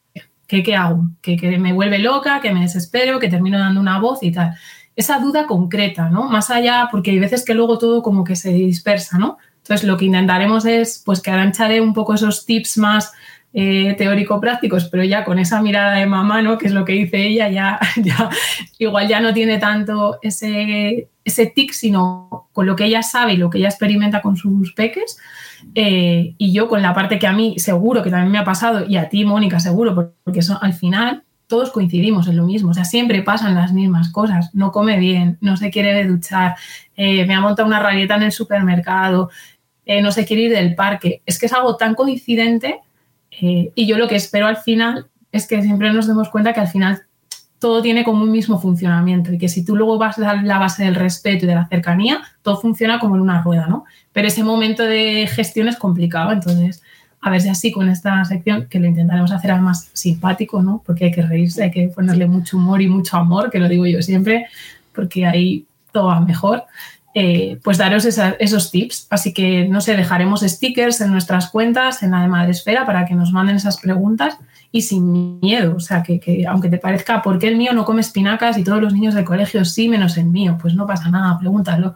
¿Qué, 0.48 0.63
qué 0.63 0.75
hago? 0.75 1.10
¿Que, 1.22 1.38
que 1.38 1.58
me 1.58 1.74
vuelve 1.74 2.00
loca, 2.00 2.39
que 2.41 2.53
me 2.53 2.62
desespero, 2.62 3.20
que 3.20 3.30
termino 3.30 3.60
dando 3.60 3.82
una 3.82 4.00
voz 4.00 4.24
y 4.24 4.32
tal. 4.32 4.56
Esa 4.96 5.20
duda 5.20 5.46
concreta, 5.46 6.10
¿no? 6.10 6.24
Más 6.30 6.50
allá, 6.50 6.88
porque 6.91 7.12
hay 7.12 7.20
veces 7.20 7.44
que 7.44 7.53
luego 7.53 7.77
todo 7.77 8.01
como 8.01 8.24
que 8.24 8.36
se 8.36 8.51
dispersa, 8.51 9.18
¿no? 9.18 9.38
Entonces, 9.58 9.88
lo 9.88 9.98
que 9.98 10.06
intentaremos 10.06 10.65
es, 10.65 11.01
pues, 11.06 11.22
que 11.22 11.32
arancharé 11.32 11.82
un 11.82 11.94
poco 11.94 12.13
esos 12.13 12.46
tips 12.46 12.77
más 12.77 13.13
eh, 13.53 13.96
teórico-prácticos, 13.98 14.86
pero 14.86 15.03
ya 15.03 15.25
con 15.25 15.38
esa 15.38 15.62
mirada 15.62 15.96
de 15.96 16.05
mamá, 16.05 16.41
¿no? 16.41 16.58
Que 16.58 16.67
es 16.67 16.74
lo 16.74 16.86
que 16.86 16.93
dice 16.93 17.27
ella, 17.27 17.50
ya, 17.98 18.29
igual 18.77 19.10
ya 19.10 19.20
no 19.20 19.34
tiene 19.34 19.58
tanto 19.58 20.20
ese, 20.22 21.10
ese 21.25 21.48
tic, 21.48 21.74
sino 21.74 22.48
con 22.53 22.65
lo 22.65 22.77
que 22.77 22.86
ella 22.86 23.03
sabe 23.03 23.34
y 23.34 23.38
lo 23.38 23.50
que 23.50 23.58
ella 23.58 23.67
experimenta 23.67 24.22
con 24.22 24.38
sus 24.38 24.72
peques. 24.74 25.17
Eh, 25.75 26.34
y 26.38 26.53
yo 26.53 26.70
con 26.70 26.81
la 26.81 26.93
parte 26.93 27.20
que 27.20 27.27
a 27.27 27.34
mí 27.34 27.60
seguro 27.60 28.01
que 28.01 28.10
también 28.10 28.31
me 28.31 28.38
ha 28.38 28.46
pasado, 28.46 28.86
y 28.88 28.96
a 28.96 29.10
ti, 29.10 29.25
Mónica, 29.25 29.60
seguro, 29.60 30.15
porque 30.24 30.39
al 30.62 30.74
final 30.74 31.24
todos 31.48 31.72
coincidimos 31.72 32.29
en 32.29 32.38
lo 32.38 32.46
mismo, 32.46 32.72
o 32.72 32.74
sea, 32.74 32.86
siempre 32.86 33.22
pasan 33.22 33.53
las 33.53 33.74
mismas 33.74 34.10
cosas, 34.10 34.55
no 34.55 34.72
come 34.72 34.98
bien, 34.98 35.38
no 35.41 35.58
se 35.58 35.70
quiere 35.70 36.05
duchar, 36.05 36.55
eh, 36.96 37.25
me 37.25 37.34
ha 37.34 37.41
montado 37.41 37.67
una 37.67 37.81
rabieta 37.81 38.15
en 38.15 38.24
el 38.24 38.31
supermercado, 38.31 39.29
no 40.01 40.12
se 40.13 40.25
quiere 40.25 40.43
ir 40.43 40.51
del 40.53 40.74
parque, 40.74 41.22
es 41.25 41.38
que 41.38 41.48
es 41.48 41.53
algo 41.53 41.75
tan 41.75 41.96
coincidente 41.96 42.79
eh, 43.31 43.71
y 43.75 43.85
yo 43.88 43.97
lo 43.97 44.07
que 44.07 44.15
espero 44.15 44.47
al 44.47 44.57
final 44.57 45.07
es 45.31 45.47
que 45.47 45.61
siempre 45.61 45.91
nos 45.93 46.07
demos 46.07 46.29
cuenta 46.29 46.53
que 46.53 46.59
al 46.59 46.67
final 46.67 47.03
todo 47.59 47.81
tiene 47.81 48.03
como 48.03 48.23
un 48.23 48.31
mismo 48.31 48.59
funcionamiento 48.59 49.31
y 49.31 49.38
que 49.38 49.47
si 49.47 49.63
tú 49.63 49.75
luego 49.75 49.97
vas 49.97 50.17
a 50.17 50.41
la 50.41 50.57
base 50.57 50.83
del 50.83 50.95
respeto 50.95 51.45
y 51.45 51.47
de 51.47 51.55
la 51.55 51.67
cercanía, 51.67 52.21
todo 52.41 52.59
funciona 52.59 53.00
como 53.00 53.15
en 53.15 53.21
una 53.21 53.41
rueda, 53.43 53.67
¿no? 53.67 53.85
Pero 54.11 54.27
ese 54.27 54.43
momento 54.43 54.83
de 54.83 55.27
gestión 55.27 55.67
es 55.67 55.77
complicado, 55.77 56.31
entonces 56.31 56.81
a 57.21 57.29
ver 57.29 57.41
si 57.41 57.50
así 57.50 57.71
con 57.71 57.88
esta 57.88 58.25
sección, 58.25 58.67
que 58.67 58.79
lo 58.79 58.88
intentaremos 58.88 59.31
hacer 59.31 59.51
al 59.51 59.61
más 59.61 59.91
simpático, 59.93 60.61
¿no? 60.63 60.81
Porque 60.83 61.05
hay 61.05 61.11
que 61.11 61.21
reírse, 61.21 61.63
hay 61.63 61.71
que 61.71 61.88
ponerle 61.88 62.25
mucho 62.25 62.57
humor 62.57 62.81
y 62.81 62.88
mucho 62.88 63.15
amor, 63.15 63.51
que 63.51 63.59
lo 63.59 63.69
digo 63.69 63.85
yo 63.85 64.01
siempre, 64.01 64.47
porque 64.93 65.27
ahí 65.27 65.65
todo 65.91 66.07
va 66.07 66.19
mejor. 66.19 66.63
Eh, 67.13 67.60
pues 67.62 67.77
daros 67.77 68.06
esos 68.06 68.72
tips. 68.72 69.08
Así 69.10 69.34
que, 69.34 69.68
no 69.68 69.82
sé, 69.82 69.98
dejaremos 69.98 70.41
stickers 70.41 71.01
en 71.01 71.12
nuestras 71.12 71.50
cuentas, 71.50 72.03
en 72.03 72.12
la 72.12 72.22
de 72.22 72.30
Madresfera, 72.30 72.86
para 72.86 73.06
que 73.06 73.15
nos 73.15 73.32
manden 73.32 73.58
esas 73.58 73.77
preguntas 73.82 74.38
y 74.72 74.84
sin 74.84 75.39
miedo. 75.41 75.75
O 75.75 75.82
sea, 75.82 76.03
que, 76.03 76.46
aunque 76.48 76.70
te 76.70 76.77
parezca, 76.77 77.22
¿por 77.22 77.38
qué 77.38 77.50
el 77.50 77.58
mío 77.58 77.74
no 77.74 77.84
come 77.84 78.00
espinacas 78.00 78.58
y 78.58 78.63
todos 78.63 78.82
los 78.82 78.94
niños 78.94 79.13
del 79.13 79.25
colegio 79.25 79.65
sí, 79.65 79.89
menos 79.89 80.18
el 80.18 80.25
mío? 80.25 80.58
Pues 80.62 80.74
no 80.74 80.88
pasa 80.88 81.10
nada, 81.10 81.38
pregúntalo. 81.38 81.89
O 81.89 81.96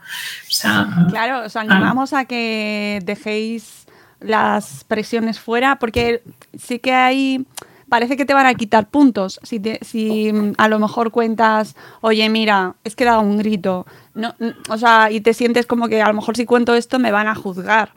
sea, 0.52 0.88
claro, 1.10 1.46
os 1.46 1.56
animamos 1.56 2.12
a 2.12 2.26
que 2.26 3.02
dejéis 3.06 3.86
las 4.20 4.84
presiones 4.84 5.40
fuera, 5.40 5.78
porque 5.78 6.24
sí 6.58 6.80
que 6.80 6.94
hay 6.94 7.46
parece 7.90 8.18
que 8.18 8.26
te 8.26 8.34
van 8.34 8.46
a 8.46 8.54
quitar 8.54 8.90
puntos. 8.90 9.40
Si, 9.44 9.62
si 9.82 10.32
mm, 10.32 10.54
a 10.58 10.68
lo 10.68 10.80
mejor 10.80 11.12
cuentas, 11.12 11.76
oye, 12.02 12.30
mira, 12.30 12.76
es 12.84 12.96
que 12.96 13.04
he 13.04 13.08
dado 13.08 13.22
un 13.22 13.38
grito, 13.38 13.86
no, 14.14 14.36
o 14.70 14.78
sea, 14.78 15.12
y 15.12 15.22
te 15.22 15.34
sientes 15.34 15.66
como 15.66 15.88
que 15.88 16.02
a 16.02 16.08
lo 16.08 16.14
mejor 16.14 16.36
si 16.36 16.46
cuento 16.46 16.76
esto 16.76 17.00
me 17.00 17.12
van 17.12 17.28
a 17.28 17.36
juzgar. 17.36 17.92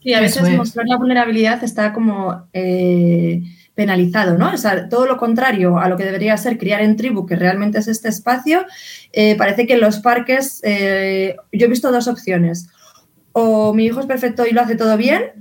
Y 0.00 0.12
a 0.12 0.20
veces 0.20 0.48
mostrar 0.56 0.86
la 0.86 0.96
vulnerabilidad 0.96 1.64
está 1.64 1.92
como 1.92 2.46
eh, 2.52 3.42
penalizado, 3.74 4.38
¿no? 4.38 4.52
O 4.52 4.56
sea, 4.56 4.88
todo 4.88 5.06
lo 5.06 5.16
contrario 5.16 5.78
a 5.78 5.88
lo 5.88 5.96
que 5.96 6.04
debería 6.04 6.36
ser 6.36 6.58
criar 6.58 6.82
en 6.82 6.96
tribu, 6.96 7.26
que 7.26 7.36
realmente 7.36 7.78
es 7.78 7.88
este 7.88 8.08
espacio, 8.08 8.64
eh, 9.12 9.34
parece 9.36 9.66
que 9.66 9.74
en 9.74 9.80
los 9.80 10.00
parques, 10.00 10.60
eh, 10.62 11.36
yo 11.52 11.66
he 11.66 11.70
visto 11.70 11.90
dos 11.90 12.06
opciones. 12.06 12.68
O 13.32 13.74
mi 13.74 13.86
hijo 13.86 13.98
es 13.98 14.06
perfecto 14.06 14.46
y 14.46 14.52
lo 14.52 14.60
hace 14.60 14.76
todo 14.76 14.96
bien, 14.96 15.32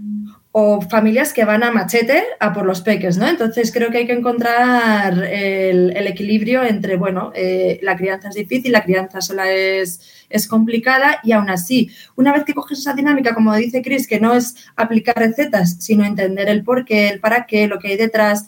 o 0.56 0.82
familias 0.82 1.34
que 1.34 1.46
van 1.46 1.64
a 1.64 1.72
machete 1.72 2.24
a 2.40 2.54
por 2.54 2.68
los 2.68 2.82
peques, 2.82 3.18
¿no? 3.18 3.28
Entonces 3.28 3.72
creo 3.74 3.90
que 3.90 3.98
hay 3.98 4.06
que 4.06 4.14
encontrar 4.14 5.24
el, 5.24 6.08
equilibrio 6.08 6.64
entre, 6.64 6.96
bueno, 6.96 7.32
eh, 7.34 7.80
la 7.82 7.98
crianza 7.98 8.30
es 8.30 8.36
difícil, 8.36 8.72
la 8.72 8.84
crianza 8.84 9.20
sola 9.20 9.52
es, 9.52 10.28
es, 10.30 10.48
complicada 10.48 11.20
y 11.24 11.32
aún 11.32 11.50
así, 11.50 11.90
una 12.16 12.32
vez 12.32 12.44
que 12.44 12.54
coges 12.54 12.78
esa 12.78 12.94
dinámica, 12.94 13.34
como 13.34 13.56
dice 13.56 13.82
Chris, 13.82 14.08
que 14.08 14.20
no 14.20 14.36
es 14.36 14.56
aplicar 14.76 15.16
recetas, 15.18 15.78
sino 15.80 16.06
entender 16.06 16.48
el 16.50 16.64
por 16.64 16.86
qué, 16.86 17.10
el 17.10 17.20
para 17.20 17.48
qué, 17.48 17.68
lo 17.68 17.80
que 17.80 17.88
hay 17.88 17.98
detrás, 17.98 18.46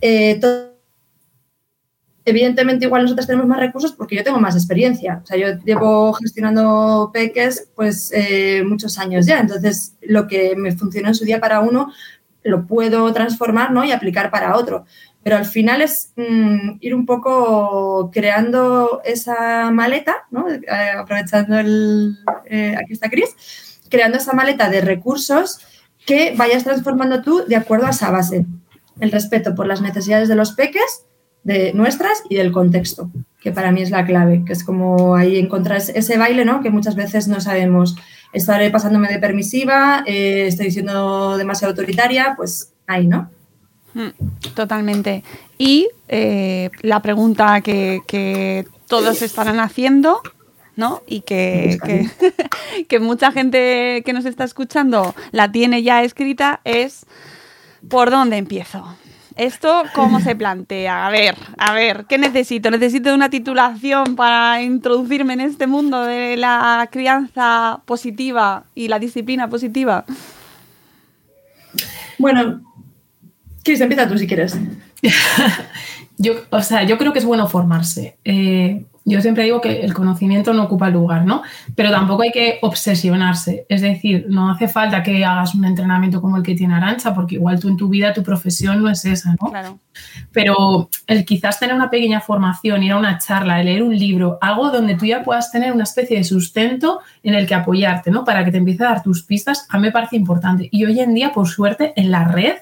eh, 0.00 0.40
todo 0.40 0.75
evidentemente 2.26 2.84
igual 2.84 3.04
nosotros 3.04 3.26
tenemos 3.26 3.46
más 3.46 3.60
recursos 3.60 3.92
porque 3.92 4.16
yo 4.16 4.24
tengo 4.24 4.40
más 4.40 4.56
experiencia. 4.56 5.20
O 5.22 5.26
sea, 5.26 5.38
yo 5.38 5.58
llevo 5.64 6.12
gestionando 6.14 7.10
peques 7.14 7.68
pues 7.74 8.12
eh, 8.12 8.64
muchos 8.66 8.98
años 8.98 9.26
ya. 9.26 9.38
Entonces, 9.38 9.94
lo 10.02 10.26
que 10.26 10.56
me 10.56 10.72
funcionó 10.72 11.08
en 11.08 11.14
su 11.14 11.24
día 11.24 11.40
para 11.40 11.60
uno, 11.60 11.92
lo 12.42 12.66
puedo 12.66 13.12
transformar 13.12 13.70
¿no? 13.70 13.84
y 13.84 13.92
aplicar 13.92 14.30
para 14.32 14.56
otro. 14.56 14.84
Pero 15.22 15.36
al 15.36 15.44
final 15.44 15.82
es 15.82 16.12
mm, 16.16 16.78
ir 16.80 16.94
un 16.96 17.06
poco 17.06 18.10
creando 18.12 19.00
esa 19.04 19.70
maleta, 19.70 20.26
¿no? 20.32 20.48
Eh, 20.48 20.62
aprovechando 20.98 21.58
el... 21.58 22.18
Eh, 22.46 22.74
aquí 22.76 22.92
está 22.92 23.08
Cris, 23.08 23.80
creando 23.88 24.18
esa 24.18 24.32
maleta 24.32 24.68
de 24.68 24.80
recursos 24.80 25.60
que 26.04 26.34
vayas 26.36 26.64
transformando 26.64 27.22
tú 27.22 27.44
de 27.46 27.56
acuerdo 27.56 27.86
a 27.86 27.90
esa 27.90 28.10
base. 28.10 28.46
El 28.98 29.12
respeto 29.12 29.54
por 29.54 29.66
las 29.66 29.80
necesidades 29.80 30.28
de 30.28 30.36
los 30.36 30.52
peques, 30.52 31.05
de 31.46 31.72
nuestras 31.74 32.24
y 32.28 32.34
del 32.34 32.50
contexto, 32.50 33.08
que 33.40 33.52
para 33.52 33.70
mí 33.70 33.80
es 33.80 33.92
la 33.92 34.04
clave, 34.04 34.42
que 34.44 34.52
es 34.52 34.64
como 34.64 35.14
ahí 35.14 35.38
encontrar 35.38 35.76
ese 35.76 36.18
baile, 36.18 36.44
¿no? 36.44 36.60
Que 36.60 36.70
muchas 36.70 36.96
veces 36.96 37.28
no 37.28 37.40
sabemos, 37.40 37.94
estaré 38.32 38.68
pasándome 38.70 39.06
de 39.06 39.20
permisiva, 39.20 40.02
eh, 40.08 40.48
estoy 40.48 40.72
siendo 40.72 41.38
demasiado 41.38 41.70
autoritaria, 41.70 42.34
pues 42.36 42.72
ahí, 42.88 43.06
¿no? 43.06 43.30
Mm, 43.94 44.08
totalmente. 44.56 45.22
Y 45.56 45.86
eh, 46.08 46.70
la 46.82 47.00
pregunta 47.00 47.60
que, 47.60 48.66
todos 48.88 49.22
estarán 49.22 49.60
haciendo, 49.60 50.20
¿no? 50.74 51.02
Y 51.06 51.20
que, 51.20 51.78
que, 52.88 52.98
mucha 52.98 53.30
gente 53.30 54.02
que 54.04 54.12
nos 54.12 54.24
está 54.24 54.42
escuchando 54.42 55.14
la 55.30 55.52
tiene 55.52 55.84
ya 55.84 56.02
escrita 56.02 56.60
es 56.64 57.06
¿por 57.88 58.10
dónde 58.10 58.36
empiezo? 58.36 58.96
¿Esto 59.36 59.82
cómo 59.94 60.20
se 60.20 60.34
plantea? 60.34 61.06
A 61.06 61.10
ver, 61.10 61.36
a 61.58 61.74
ver, 61.74 62.06
¿qué 62.08 62.16
necesito? 62.16 62.70
¿Necesito 62.70 63.14
una 63.14 63.28
titulación 63.28 64.16
para 64.16 64.62
introducirme 64.62 65.34
en 65.34 65.40
este 65.40 65.66
mundo 65.66 66.02
de 66.02 66.38
la 66.38 66.88
crianza 66.90 67.80
positiva 67.84 68.64
y 68.74 68.88
la 68.88 68.98
disciplina 68.98 69.48
positiva? 69.48 70.06
Bueno, 72.18 72.62
Chris, 73.62 73.80
empieza 73.82 74.08
tú 74.08 74.16
si 74.16 74.26
quieres. 74.26 74.56
yo, 76.16 76.32
o 76.48 76.62
sea, 76.62 76.84
yo 76.84 76.96
creo 76.96 77.12
que 77.12 77.18
es 77.18 77.26
bueno 77.26 77.46
formarse. 77.46 78.16
Eh, 78.24 78.86
yo 79.08 79.20
siempre 79.22 79.44
digo 79.44 79.60
que 79.60 79.82
el 79.82 79.94
conocimiento 79.94 80.52
no 80.52 80.64
ocupa 80.64 80.90
lugar, 80.90 81.24
¿no? 81.24 81.42
Pero 81.76 81.92
tampoco 81.92 82.22
hay 82.22 82.32
que 82.32 82.58
obsesionarse. 82.60 83.64
Es 83.68 83.80
decir, 83.80 84.26
no 84.28 84.50
hace 84.50 84.66
falta 84.66 85.04
que 85.04 85.24
hagas 85.24 85.54
un 85.54 85.64
entrenamiento 85.64 86.20
como 86.20 86.36
el 86.36 86.42
que 86.42 86.56
tiene 86.56 86.74
Arancha, 86.74 87.14
porque 87.14 87.36
igual 87.36 87.60
tú 87.60 87.68
en 87.68 87.76
tu 87.76 87.88
vida, 87.88 88.12
tu 88.12 88.24
profesión 88.24 88.82
no 88.82 88.90
es 88.90 89.04
esa, 89.04 89.36
¿no? 89.40 89.48
Claro. 89.48 89.78
Pero 90.32 90.90
el 91.06 91.24
quizás 91.24 91.60
tener 91.60 91.76
una 91.76 91.88
pequeña 91.88 92.20
formación, 92.20 92.82
ir 92.82 92.92
a 92.92 92.98
una 92.98 93.18
charla, 93.18 93.62
leer 93.62 93.84
un 93.84 93.96
libro, 93.96 94.38
algo 94.40 94.72
donde 94.72 94.96
tú 94.96 95.06
ya 95.06 95.22
puedas 95.22 95.52
tener 95.52 95.72
una 95.72 95.84
especie 95.84 96.16
de 96.16 96.24
sustento 96.24 96.98
en 97.22 97.34
el 97.34 97.46
que 97.46 97.54
apoyarte, 97.54 98.10
¿no? 98.10 98.24
Para 98.24 98.44
que 98.44 98.50
te 98.50 98.58
empiece 98.58 98.82
a 98.82 98.88
dar 98.88 99.02
tus 99.04 99.22
pistas, 99.22 99.68
a 99.70 99.78
mí 99.78 99.82
me 99.82 99.92
parece 99.92 100.16
importante. 100.16 100.68
Y 100.72 100.84
hoy 100.84 100.98
en 100.98 101.14
día, 101.14 101.32
por 101.32 101.46
suerte, 101.46 101.92
en 101.94 102.10
la 102.10 102.24
red 102.24 102.56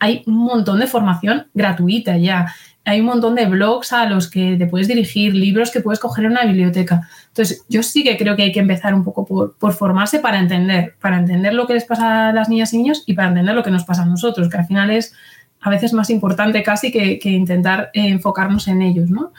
hay 0.00 0.24
un 0.26 0.34
montón 0.34 0.80
de 0.80 0.88
formación 0.88 1.46
gratuita 1.54 2.16
ya 2.18 2.52
hay 2.84 3.00
un 3.00 3.06
montón 3.06 3.34
de 3.34 3.46
blogs 3.46 3.92
a 3.92 4.06
los 4.06 4.30
que 4.30 4.56
te 4.56 4.66
puedes 4.66 4.88
dirigir, 4.88 5.34
libros 5.34 5.70
que 5.70 5.80
puedes 5.80 5.98
coger 5.98 6.26
en 6.26 6.32
una 6.32 6.44
biblioteca. 6.44 7.08
Entonces, 7.28 7.64
yo 7.68 7.82
sí 7.82 8.04
que 8.04 8.18
creo 8.18 8.36
que 8.36 8.42
hay 8.42 8.52
que 8.52 8.60
empezar 8.60 8.94
un 8.94 9.02
poco 9.02 9.24
por, 9.24 9.72
formarse 9.72 10.18
para 10.18 10.38
entender, 10.38 10.94
para 11.00 11.18
entender 11.18 11.54
lo 11.54 11.66
que 11.66 11.74
les 11.74 11.84
pasa 11.84 12.28
a 12.28 12.32
las 12.32 12.48
niñas 12.48 12.74
y 12.74 12.78
niños 12.78 13.02
y 13.06 13.14
para 13.14 13.28
entender 13.28 13.54
lo 13.54 13.62
que 13.62 13.70
nos 13.70 13.84
pasa 13.84 14.02
a 14.02 14.06
nosotros, 14.06 14.50
que 14.50 14.58
al 14.58 14.66
final 14.66 14.90
es 14.90 15.14
a 15.62 15.70
veces 15.70 15.94
más 15.94 16.10
importante 16.10 16.62
casi 16.62 16.92
que, 16.92 17.18
intentar 17.24 17.90
enfocarnos 17.94 18.68
en 18.68 18.82
ellos, 18.82 19.08
¿no? 19.08 19.32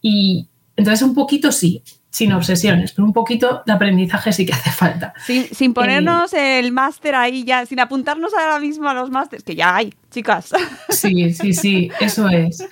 Y 0.00 0.46
entonces 0.76 1.02
un 1.02 1.14
poquito 1.14 1.50
sí, 1.50 1.82
sin 2.10 2.32
obsesiones, 2.32 2.92
pero 2.92 3.04
un 3.04 3.12
poquito 3.12 3.62
de 3.66 3.72
aprendizaje 3.72 4.32
sí 4.32 4.46
que 4.46 4.54
hace 4.54 4.70
falta. 4.70 5.12
Sin, 5.52 5.74
ponernos 5.74 6.32
eh, 6.32 6.58
el 6.58 6.72
máster 6.72 7.14
ahí 7.14 7.44
ya, 7.44 7.66
sin 7.66 7.78
apuntarnos 7.78 8.32
ahora 8.32 8.58
mismo 8.58 8.88
a 8.88 8.94
los 8.94 9.10
másteres, 9.10 9.44
que 9.44 9.54
ya 9.54 9.76
hay, 9.76 9.92
chicas. 10.10 10.52
Sí, 10.88 11.34
sí, 11.34 11.52
sí, 11.52 11.90
eso 12.00 12.26
es. 12.30 12.66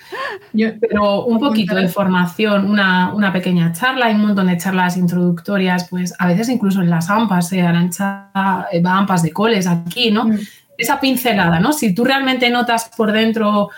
pero 0.81 1.25
un 1.25 1.39
poquito 1.39 1.75
de 1.75 1.87
formación, 1.87 2.69
una, 2.69 3.31
pequeña 3.31 3.71
charla, 3.71 4.07
hay 4.07 4.15
un 4.15 4.21
montón 4.21 4.47
de 4.47 4.57
charlas 4.57 4.97
introductorias, 4.97 5.87
pues 5.89 6.13
a 6.17 6.25
veces 6.27 6.49
incluso 6.49 6.81
en 6.81 6.89
las 6.89 7.09
AMPAs, 7.09 7.53
eh, 7.53 7.61
Arancha 7.61 8.31
eh, 8.71 8.81
va 8.81 8.97
AMPAs 8.97 9.21
de 9.21 9.31
coles 9.31 9.67
aquí, 9.67 10.09
¿no? 10.09 10.25
Mm. 10.25 10.39
Esa 10.75 10.99
pincelada, 10.99 11.59
¿no? 11.59 11.71
Si 11.71 11.93
tú 11.93 12.03
realmente 12.03 12.49
notas 12.49 12.89
por 12.97 13.11
dentro 13.11 13.69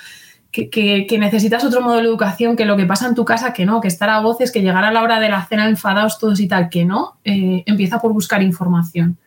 que, 0.51 1.17
necesitas 1.19 1.63
otro 1.63 1.81
modo 1.81 1.95
de 1.95 2.03
educación 2.03 2.55
que 2.55 2.65
lo 2.65 2.77
que 2.77 2.85
pasa 2.85 3.07
en 3.07 3.15
tu 3.15 3.25
casa, 3.25 3.53
que 3.53 3.65
no, 3.65 3.81
que 3.81 3.87
estar 3.87 4.09
a 4.09 4.19
voces, 4.19 4.51
que 4.51 4.61
llegar 4.61 4.83
a 4.83 4.91
la 4.91 5.01
hora 5.01 5.19
de 5.19 5.29
la 5.29 5.45
cena 5.45 5.67
enfadados 5.67 6.19
todos 6.19 6.39
y 6.39 6.47
tal, 6.47 6.69
que 6.69 6.85
no, 6.85 7.17
eh, 7.23 7.63
empieza 7.65 7.99
por 7.99 8.13
buscar 8.13 8.41
información. 8.41 9.17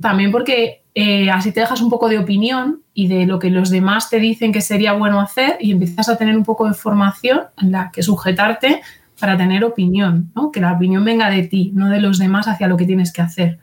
También 0.00 0.30
porque 0.30 0.82
eh, 0.94 1.30
así 1.30 1.52
te 1.52 1.60
dejas 1.60 1.80
un 1.80 1.90
poco 1.90 2.08
de 2.08 2.18
opinión 2.18 2.82
y 2.92 3.08
de 3.08 3.26
lo 3.26 3.38
que 3.38 3.50
los 3.50 3.70
demás 3.70 4.10
te 4.10 4.18
dicen 4.18 4.52
que 4.52 4.60
sería 4.60 4.92
bueno 4.92 5.20
hacer 5.20 5.56
y 5.60 5.72
empiezas 5.72 6.08
a 6.08 6.16
tener 6.16 6.36
un 6.36 6.44
poco 6.44 6.66
de 6.66 6.74
formación 6.74 7.42
en 7.60 7.72
la 7.72 7.90
que 7.92 8.02
sujetarte 8.02 8.82
para 9.18 9.36
tener 9.36 9.64
opinión, 9.64 10.32
¿no? 10.34 10.50
que 10.50 10.60
la 10.60 10.72
opinión 10.72 11.04
venga 11.04 11.30
de 11.30 11.42
ti, 11.44 11.72
no 11.74 11.88
de 11.88 12.00
los 12.00 12.18
demás 12.18 12.48
hacia 12.48 12.66
lo 12.66 12.76
que 12.76 12.86
tienes 12.86 13.12
que 13.12 13.22
hacer. 13.22 13.58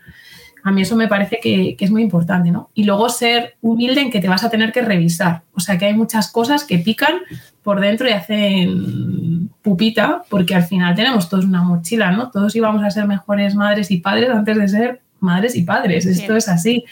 A 0.67 0.71
mí 0.71 0.81
eso 0.81 0.97
me 0.97 1.07
parece 1.07 1.39
que, 1.41 1.77
es 1.79 1.91
muy 1.91 2.01
importante, 2.01 2.51
¿no? 2.51 2.71
Y 2.73 2.83
luego 2.83 3.07
ser 3.07 3.55
humilde 3.61 4.01
en 4.01 4.11
que 4.11 4.19
te 4.19 4.27
vas 4.27 4.43
a 4.43 4.49
tener 4.49 4.73
que 4.73 4.81
revisar. 4.81 5.43
O 5.53 5.61
sea, 5.61 5.77
que 5.77 5.85
hay 5.85 5.93
muchas 5.93 6.29
cosas 6.29 6.65
que 6.65 6.77
pican 6.77 7.19
por 7.63 7.79
dentro 7.79 8.05
y 8.09 8.11
hacen 8.11 9.49
pupita, 9.61 10.23
porque 10.29 10.55
al 10.55 10.63
final 10.63 10.93
tenemos 10.93 11.29
todos 11.29 11.45
una 11.45 11.63
mochila, 11.63 12.11
¿no? 12.11 12.31
Todos 12.31 12.53
íbamos 12.53 12.83
a 12.83 12.91
ser 12.91 13.07
mejores 13.07 13.55
madres 13.55 13.91
y 13.91 13.99
padres 13.99 14.29
antes 14.29 14.57
de 14.57 14.67
ser 14.67 15.01
madres 15.21 15.55
y 15.55 15.61
padres. 15.61 16.05
Esto 16.05 16.35
es 16.35 16.49
así. 16.49 16.83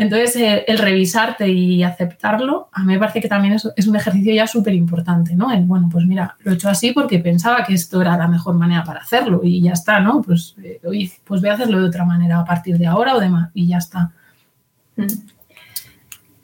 Entonces, 0.00 0.34
eh, 0.36 0.64
el 0.66 0.78
revisarte 0.78 1.46
y 1.46 1.82
aceptarlo, 1.82 2.70
a 2.72 2.80
mí 2.80 2.94
me 2.94 2.98
parece 2.98 3.20
que 3.20 3.28
también 3.28 3.52
es, 3.52 3.86
un 3.86 3.96
ejercicio 3.96 4.32
ya 4.32 4.46
súper 4.46 4.72
importante, 4.72 5.36
¿no? 5.36 5.52
El, 5.52 5.64
bueno, 5.64 5.90
pues 5.92 6.06
mira, 6.06 6.38
lo 6.42 6.52
he 6.52 6.54
hecho 6.54 6.70
así 6.70 6.92
porque 6.92 7.18
pensaba 7.18 7.64
que 7.64 7.74
esto 7.74 8.00
era 8.00 8.16
la 8.16 8.26
mejor 8.26 8.54
manera 8.54 8.82
para 8.82 9.00
hacerlo 9.00 9.42
y 9.44 9.60
ya 9.60 9.72
está, 9.72 10.00
¿no? 10.00 10.22
Pues, 10.22 10.56
eh, 10.62 10.80
pues 11.22 11.42
voy 11.42 11.50
a 11.50 11.52
hacerlo 11.52 11.78
de 11.80 11.84
otra 11.84 12.06
manera 12.06 12.40
a 12.40 12.46
partir 12.46 12.78
de 12.78 12.86
ahora 12.86 13.14
o 13.14 13.20
demás 13.20 13.50
y 13.52 13.66
ya 13.66 13.76
está. 13.76 14.10
Mm. 14.96 15.04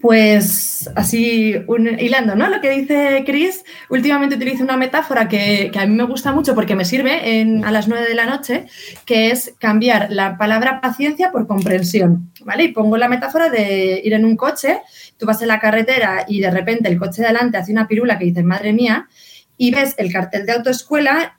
Pues 0.01 0.91
así, 0.95 1.55
hilando, 1.99 2.37
¿no? 2.37 2.49
Lo 2.49 2.61
que 2.61 2.71
dice 2.71 3.23
Chris, 3.25 3.65
últimamente 3.89 4.37
utilizo 4.37 4.63
una 4.63 4.77
metáfora 4.77 5.27
que, 5.27 5.71
a 5.75 5.87
mí 5.87 5.95
me 5.95 6.05
gusta 6.05 6.33
mucho 6.33 6.55
porque 6.55 6.77
me 6.77 6.85
sirve 6.85 7.63
a 7.65 7.73
las 7.73 7.89
nueve 7.89 8.07
de 8.07 8.15
la 8.15 8.27
noche, 8.27 8.67
que 9.07 9.31
es 9.31 9.55
cambiar 9.59 10.09
la 10.11 10.37
palabra 10.37 10.83
paciencia 10.83 11.33
por 11.33 11.47
comprensión, 11.47 12.31
¿vale? 12.45 12.65
Y 12.65 12.73
pongo 12.73 12.99
la 12.99 13.09
metáfora 13.09 13.49
de 13.49 14.03
ir 14.05 14.13
en 14.13 14.27
un 14.27 14.37
coche, 14.37 14.81
tú 15.17 15.25
vas 15.25 15.41
en 15.41 15.49
la 15.49 15.61
carretera 15.61 16.27
y 16.29 16.41
de 16.41 16.51
repente 16.51 16.91
el 16.91 16.99
coche 16.99 17.23
de 17.23 17.29
adelante 17.29 17.57
hace 17.57 17.73
una 17.73 17.89
pirula 17.89 18.19
que 18.19 18.27
dice, 18.27 18.43
madre 18.43 18.75
mía, 18.75 19.09
y 19.57 19.71
ves 19.71 19.95
el 19.97 20.13
cartel 20.13 20.45
de 20.45 20.53
autoescuela 20.53 21.39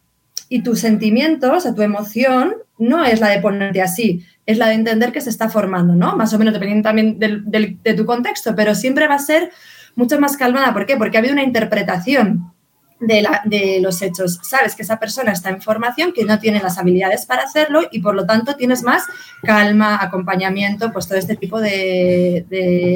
y 0.50 0.64
tus 0.64 0.80
sentimientos, 0.80 1.52
o 1.52 1.60
sea, 1.60 1.76
tu 1.76 1.84
emoción, 1.84 2.56
no 2.80 3.06
es 3.06 3.20
la 3.20 3.30
de 3.30 3.40
ponerte 3.40 3.82
así, 3.84 4.26
es 4.48 4.58
la 4.58 4.70
de 4.70 4.74
entender 4.74 5.12
que 5.12 5.22
se 5.22 5.30
está 5.30 5.50
formando, 5.50 5.94
¿no? 5.94 6.16
Más 6.16 6.34
o 6.34 6.40
menos 6.40 6.54
dependiendo 6.54 6.88
también 6.88 7.20
de 7.20 7.94
tu 7.94 8.06
contexto, 8.06 8.56
pero 8.56 8.74
siempre 8.74 9.08
va 9.08 9.16
a 9.16 9.20
ser 9.20 9.52
mucho 9.96 10.20
más 10.20 10.38
calmada. 10.38 10.74
¿Por 10.74 10.86
qué? 10.86 10.96
Porque 10.98 11.18
ha 11.18 11.20
habido 11.20 11.34
una 11.34 11.44
interpretación 11.44 12.54
de, 13.00 13.22
la, 13.22 13.42
de, 13.46 13.80
los 13.82 14.02
hechos. 14.02 14.40
Sabes 14.42 14.76
que 14.76 14.84
esa 14.84 15.00
persona 15.00 15.34
está 15.34 15.50
en 15.50 15.62
formación, 15.62 16.14
que 16.14 16.24
no 16.24 16.40
tiene 16.40 16.62
las 16.62 16.78
habilidades 16.78 17.26
para 17.26 17.44
hacerlo 17.44 17.82
y 17.92 18.00
por 18.00 18.16
lo 18.16 18.26
tanto 18.26 18.56
tienes 18.56 18.84
más 18.84 19.04
calma, 19.44 20.02
acompañamiento, 20.02 20.94
pues 20.94 21.08
todo 21.08 21.18
este 21.18 21.36
tipo 21.36 21.60
de, 21.60 22.46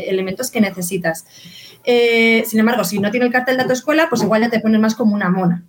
elementos 0.08 0.52
que 0.52 0.62
necesitas. 0.62 1.26
Eh, 1.84 2.44
sin 2.48 2.60
embargo, 2.60 2.86
si 2.86 3.00
no 3.00 3.12
tiene 3.12 3.26
el 3.26 3.32
cartel 3.32 3.58
de 3.58 3.66
tu 3.66 3.74
escuela, 3.74 4.08
pues 4.10 4.24
igual 4.24 4.42
ya 4.42 4.50
te 4.50 4.60
pones 4.62 4.80
más 4.80 4.96
como 4.96 5.16
una 5.16 5.30
mona. 5.30 5.66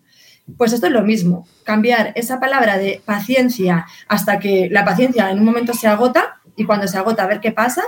Pues 0.57 0.73
esto 0.73 0.87
es 0.87 0.93
lo 0.93 1.03
mismo, 1.03 1.47
cambiar 1.65 2.13
esa 2.17 2.41
palabra 2.41 2.77
de 2.77 3.01
paciencia 3.05 3.87
hasta 4.09 4.39
que 4.39 4.69
la 4.71 4.85
paciencia 4.85 5.31
en 5.31 5.39
un 5.39 5.45
momento 5.45 5.73
se 5.73 5.87
agota 5.87 6.41
y 6.57 6.65
cuando 6.65 6.89
se 6.89 6.99
agota 6.99 7.25
a 7.25 7.29
ver 7.29 7.41
qué 7.41 7.53
pasa, 7.53 7.83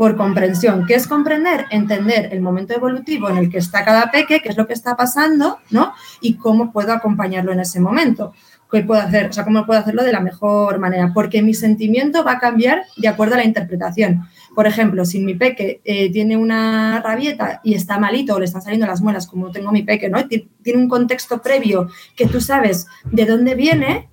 por 0.00 0.16
comprensión. 0.16 0.86
¿Qué 0.86 0.94
es 0.94 1.06
comprender? 1.06 1.66
Entender 1.68 2.30
el 2.32 2.40
momento 2.40 2.72
evolutivo 2.72 3.28
en 3.28 3.36
el 3.36 3.50
que 3.50 3.58
está 3.58 3.84
cada 3.84 4.10
peque, 4.10 4.40
qué 4.40 4.48
es 4.48 4.56
lo 4.56 4.66
que 4.66 4.72
está 4.72 4.96
pasando, 4.96 5.58
¿no? 5.68 5.92
Y 6.22 6.36
cómo 6.36 6.72
puedo 6.72 6.94
acompañarlo 6.94 7.52
en 7.52 7.60
ese 7.60 7.80
momento. 7.80 8.32
¿Qué 8.72 8.82
puedo 8.82 9.02
hacer? 9.02 9.28
O 9.28 9.32
sea, 9.34 9.44
cómo 9.44 9.66
puedo 9.66 9.78
hacerlo 9.78 10.02
de 10.02 10.12
la 10.12 10.20
mejor 10.20 10.78
manera. 10.78 11.10
Porque 11.12 11.42
mi 11.42 11.52
sentimiento 11.52 12.24
va 12.24 12.32
a 12.32 12.38
cambiar 12.38 12.84
de 12.96 13.08
acuerdo 13.08 13.34
a 13.34 13.38
la 13.38 13.44
interpretación. 13.44 14.26
Por 14.54 14.66
ejemplo, 14.66 15.04
si 15.04 15.20
mi 15.20 15.34
peque 15.34 15.80
eh, 15.84 16.10
tiene 16.12 16.36
una 16.36 17.00
rabieta 17.00 17.60
y 17.62 17.74
está 17.74 17.98
malito 17.98 18.34
o 18.34 18.38
le 18.38 18.46
están 18.46 18.62
saliendo 18.62 18.86
las 18.86 19.00
muelas, 19.00 19.26
como 19.26 19.50
tengo 19.50 19.72
mi 19.72 19.82
peque, 19.82 20.08
¿no? 20.08 20.26
Tiene 20.26 20.80
un 20.80 20.88
contexto 20.88 21.40
previo 21.40 21.88
que 22.16 22.26
tú 22.26 22.40
sabes 22.40 22.86
de 23.04 23.26
dónde 23.26 23.54
viene, 23.54 24.10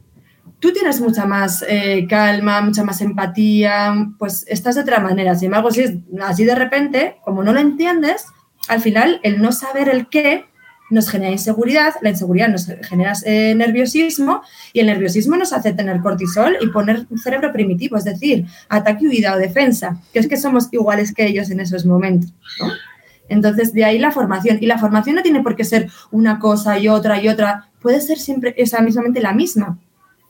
tú 0.60 0.72
tienes 0.74 1.02
mucha 1.02 1.26
más 1.26 1.66
eh, 1.68 2.06
calma, 2.08 2.62
mucha 2.62 2.84
más 2.84 3.02
empatía, 3.02 4.10
pues 4.18 4.46
estás 4.48 4.76
de 4.76 4.82
otra 4.82 5.00
manera. 5.00 5.36
Sin 5.36 5.48
embargo, 5.48 5.72
si 5.72 5.82
es 5.82 5.94
así 6.22 6.46
de 6.46 6.56
repente, 6.56 7.18
como 7.24 7.44
no 7.44 7.54
lo 7.54 7.60
entiendes, 7.60 8.26
al 8.68 8.82
final 8.82 9.20
el 9.24 9.42
no 9.42 9.52
saber 9.52 9.90
el 9.90 10.08
qué 10.08 10.46
nos 10.90 11.10
genera 11.10 11.32
inseguridad, 11.32 11.94
la 12.02 12.10
inseguridad 12.10 12.50
nos 12.50 12.68
genera 12.88 13.14
eh, 13.26 13.54
nerviosismo 13.56 14.42
y 14.74 14.80
el 14.80 14.88
nerviosismo 14.88 15.36
nos 15.36 15.54
hace 15.54 15.74
tener 15.74 16.00
cortisol 16.02 16.58
y 16.62 16.68
poner 16.68 17.06
un 17.10 17.18
cerebro 17.18 17.52
primitivo, 17.52 17.98
es 17.98 18.06
decir, 18.06 18.46
ataque, 18.70 19.08
huida 19.08 19.34
o 19.34 19.38
defensa, 19.38 20.00
que 20.14 20.20
es 20.20 20.28
que 20.28 20.38
somos 20.38 20.70
iguales 20.72 21.14
que 21.14 21.26
ellos 21.26 21.50
en 21.50 21.60
esos 21.60 21.86
momentos. 21.86 22.34
Entonces, 23.30 23.74
de 23.74 23.86
ahí 23.86 24.00
la 24.00 24.12
formación. 24.12 24.58
Y 24.62 24.68
la 24.68 24.78
formación 24.78 25.18
no 25.18 25.22
tiene 25.22 25.42
por 25.42 25.56
qué 25.56 25.66
ser 25.66 25.90
una 26.12 26.40
cosa 26.40 26.80
y 26.80 26.88
otra 26.88 27.22
y 27.22 27.28
otra, 27.28 27.70
puede 27.82 28.02
ser 28.02 28.18
siempre 28.18 28.54
esa 28.58 28.82
mismamente 28.82 29.22
la 29.22 29.34
misma. 29.34 29.78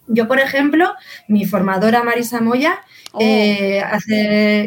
Yo, 0.08 0.28
por 0.28 0.40
ejemplo, 0.40 0.94
mi 1.28 1.46
formadora 1.46 2.04
Marisa 2.04 2.40
Moya 2.40 2.80
oh. 3.12 3.20
eh, 3.22 3.84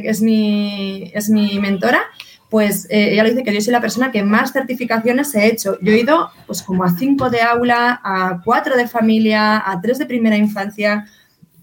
es, 0.05 0.20
mi, 0.20 1.11
es 1.14 1.31
mi 1.31 1.59
mentora, 1.59 2.03
pues 2.50 2.86
eh, 2.90 3.12
ella 3.12 3.22
lo 3.22 3.30
dice 3.30 3.44
que 3.44 3.54
yo 3.54 3.60
soy 3.60 3.72
la 3.72 3.80
persona 3.80 4.10
que 4.10 4.24
más 4.24 4.52
certificaciones 4.52 5.34
he 5.36 5.46
hecho. 5.46 5.78
Yo 5.80 5.92
he 5.92 6.00
ido 6.00 6.30
pues 6.46 6.62
como 6.62 6.82
a 6.82 6.90
cinco 6.90 7.30
de 7.30 7.40
aula, 7.40 8.00
a 8.02 8.40
cuatro 8.44 8.76
de 8.76 8.88
familia, 8.88 9.62
a 9.64 9.80
tres 9.80 9.98
de 9.98 10.06
primera 10.06 10.36
infancia. 10.36 11.06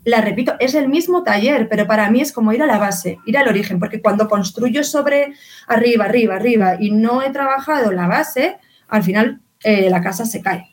La 0.06 0.22
repito, 0.22 0.56
es 0.60 0.74
el 0.76 0.88
mismo 0.88 1.24
taller, 1.24 1.68
pero 1.68 1.86
para 1.86 2.10
mí 2.10 2.22
es 2.22 2.32
como 2.32 2.54
ir 2.54 2.64
a 2.64 2.66
la 2.66 2.78
base, 2.78 3.20
ir 3.26 3.38
al 3.38 3.50
origen, 3.50 3.80
porque 3.80 4.02
cuando 4.02 4.30
construyo 4.30 4.82
sobre 4.86 5.34
arriba, 5.68 6.06
arriba, 6.06 6.36
arriba 6.36 6.78
y 6.80 6.92
no 6.92 7.22
he 7.22 7.32
trabajado 7.32 7.92
la 7.92 8.08
base, 8.08 8.58
al 8.88 9.04
final 9.04 9.42
eh, 9.66 9.90
la 9.90 10.02
casa 10.02 10.26
se 10.26 10.42
cae. 10.42 10.72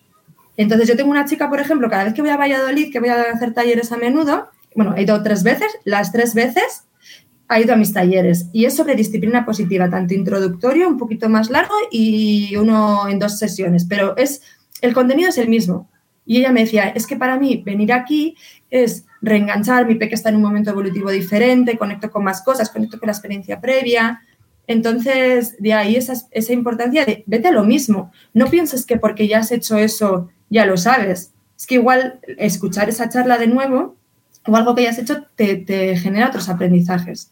Entonces 0.56 0.86
yo 0.86 0.96
tengo 0.96 1.10
una 1.10 1.24
chica, 1.24 1.50
por 1.50 1.58
ejemplo, 1.58 1.90
cada 1.90 2.04
vez 2.04 2.14
que 2.14 2.22
voy 2.22 2.30
a 2.30 2.36
Valladolid, 2.36 2.92
que 2.92 3.00
voy 3.00 3.08
a 3.08 3.22
hacer 3.22 3.52
talleres 3.52 3.90
a 3.90 3.96
menudo, 3.96 4.48
bueno, 4.76 4.94
he 4.96 5.02
ido 5.02 5.20
tres 5.24 5.42
veces, 5.42 5.76
las 5.84 6.12
tres 6.12 6.34
veces 6.34 6.84
ha 7.48 7.60
ido 7.60 7.74
a 7.74 7.76
mis 7.76 7.92
talleres 7.92 8.48
y 8.52 8.64
es 8.64 8.74
sobre 8.74 8.94
disciplina 8.94 9.44
positiva, 9.44 9.90
tanto 9.90 10.14
introductorio, 10.14 10.88
un 10.88 10.98
poquito 10.98 11.28
más 11.28 11.50
largo 11.50 11.74
y 11.90 12.56
uno 12.56 13.08
en 13.08 13.18
dos 13.18 13.38
sesiones, 13.38 13.84
pero 13.84 14.16
es 14.16 14.42
el 14.80 14.94
contenido 14.94 15.28
es 15.28 15.38
el 15.38 15.48
mismo. 15.48 15.88
Y 16.26 16.38
ella 16.38 16.52
me 16.52 16.60
decía, 16.60 16.88
es 16.88 17.06
que 17.06 17.16
para 17.16 17.38
mí 17.38 17.62
venir 17.64 17.92
aquí 17.92 18.36
es 18.70 19.04
reenganchar, 19.20 19.86
mi 19.86 19.94
peque 19.94 20.14
está 20.14 20.30
en 20.30 20.36
un 20.36 20.42
momento 20.42 20.70
evolutivo 20.70 21.10
diferente, 21.10 21.76
conecto 21.76 22.10
con 22.10 22.24
más 22.24 22.42
cosas, 22.42 22.70
conecto 22.70 22.98
con 22.98 23.08
la 23.08 23.12
experiencia 23.12 23.60
previa. 23.60 24.22
Entonces, 24.66 25.56
de 25.58 25.74
ahí 25.74 25.96
esa, 25.96 26.14
esa 26.30 26.52
importancia 26.52 27.04
de 27.04 27.24
vete 27.26 27.48
a 27.48 27.52
lo 27.52 27.64
mismo. 27.64 28.10
No 28.32 28.46
pienses 28.46 28.86
que 28.86 28.96
porque 28.96 29.28
ya 29.28 29.40
has 29.40 29.52
hecho 29.52 29.76
eso 29.76 30.30
ya 30.48 30.64
lo 30.64 30.76
sabes. 30.76 31.32
Es 31.58 31.66
que 31.66 31.74
igual 31.74 32.20
escuchar 32.38 32.88
esa 32.88 33.08
charla 33.08 33.38
de 33.38 33.46
nuevo 33.46 33.96
o 34.46 34.56
algo 34.56 34.74
que 34.74 34.82
hayas 34.82 34.98
hecho 34.98 35.22
te, 35.36 35.96
genera 35.96 36.28
otros 36.28 36.48
aprendizajes. 36.48 37.28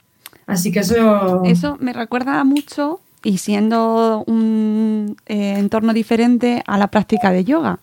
Así 0.47 0.73
que 0.73 0.81
eso... 0.81 1.43
Eso 1.45 1.77
me 1.81 1.93
recuerda 1.93 2.43
mucho 2.45 3.01
y 3.23 3.39
siendo 3.39 4.25
un 4.27 5.17
eh, 5.27 5.55
entorno 5.59 5.93
diferente 5.93 6.63
a 6.67 6.77
la 6.79 6.89
práctica 6.89 7.31
de 7.31 7.45
yoga, 7.45 7.79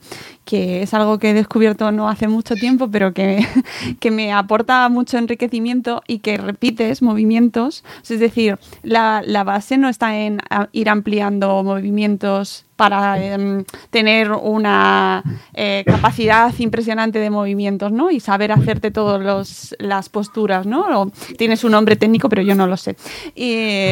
que 0.50 0.82
es 0.82 0.96
algo 0.96 1.20
que 1.20 1.30
he 1.30 1.34
descubierto 1.36 1.92
no 1.92 2.10
hace 2.10 2.28
mucho 2.28 2.56
tiempo, 2.56 2.90
pero 2.90 3.14
que, 3.14 3.46
que 4.00 4.10
me 4.10 4.34
aporta 4.34 4.90
mucho 4.90 5.20
enriquecimiento 5.20 6.02
y 6.08 6.20
que 6.20 6.38
repites 6.38 7.04
movimientos. 7.04 7.84
Es 8.10 8.20
decir, 8.20 8.58
la, 8.82 9.22
la 9.24 9.44
base 9.44 9.78
no 9.78 9.90
está 9.90 10.18
en 10.18 10.42
ir 10.72 10.90
ampliando 10.90 11.64
movimientos 11.64 12.66
para 12.80 13.22
em, 13.22 13.66
tener 13.90 14.32
una 14.32 15.22
eh, 15.54 15.84
capacidad 15.86 16.54
impresionante 16.60 17.20
de 17.20 17.30
movimientos, 17.30 17.92
¿no? 17.92 18.10
Y 18.10 18.22
saber 18.22 18.54
hacerte 18.54 18.90
todas 18.90 19.76
las 19.80 20.08
posturas, 20.08 20.66
¿no? 20.66 21.12
tienes 21.38 21.66
un 21.66 21.74
nombre 21.74 21.98
técnico, 21.98 22.30
pero 22.30 22.42
yo 22.42 22.56
no 22.56 22.68
lo 22.68 22.78
sé, 22.78 22.96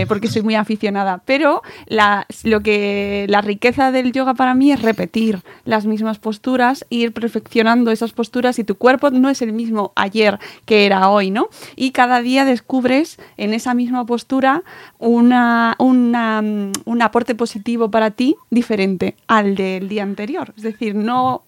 porque 0.08 0.30
soy 0.30 0.42
muy 0.42 0.56
aficionada. 0.56 1.22
Pero 1.26 1.64
la, 1.88 2.26
lo 2.46 2.62
que, 2.62 3.26
la 3.28 3.42
riqueza 3.42 3.92
del 3.92 4.14
yoga 4.14 4.36
para 4.36 4.54
mí 4.54 4.72
es 4.72 4.82
repetir 4.82 5.42
las 5.66 5.86
mismas 5.86 6.18
posturas, 6.18 6.47
ir 6.90 7.14
perfeccionando 7.14 7.92
esas 7.92 8.14
posturas 8.14 8.60
y 8.60 8.64
tu 8.64 8.76
cuerpo 8.76 9.10
no 9.12 9.30
es 9.30 9.42
el 9.42 9.52
mismo 9.52 9.92
ayer 9.96 10.40
que 10.66 10.86
era 10.86 11.10
hoy, 11.10 11.30
¿no? 11.30 11.50
Y 11.76 11.92
cada 11.92 12.22
día 12.22 12.46
descubres 12.46 13.18
en 13.38 13.54
esa 13.54 13.74
misma 13.74 14.06
postura 14.06 14.64
una, 14.98 15.76
un 15.80 17.02
aporte 17.02 17.36
positivo 17.36 17.92
para 17.92 18.12
ti 18.12 18.36
diferente 18.50 19.16
al 19.28 19.56
del 19.56 19.90
día 19.90 20.04
anterior. 20.04 20.54
Es 20.56 20.64
decir, 20.64 20.96
no, 20.96 21.44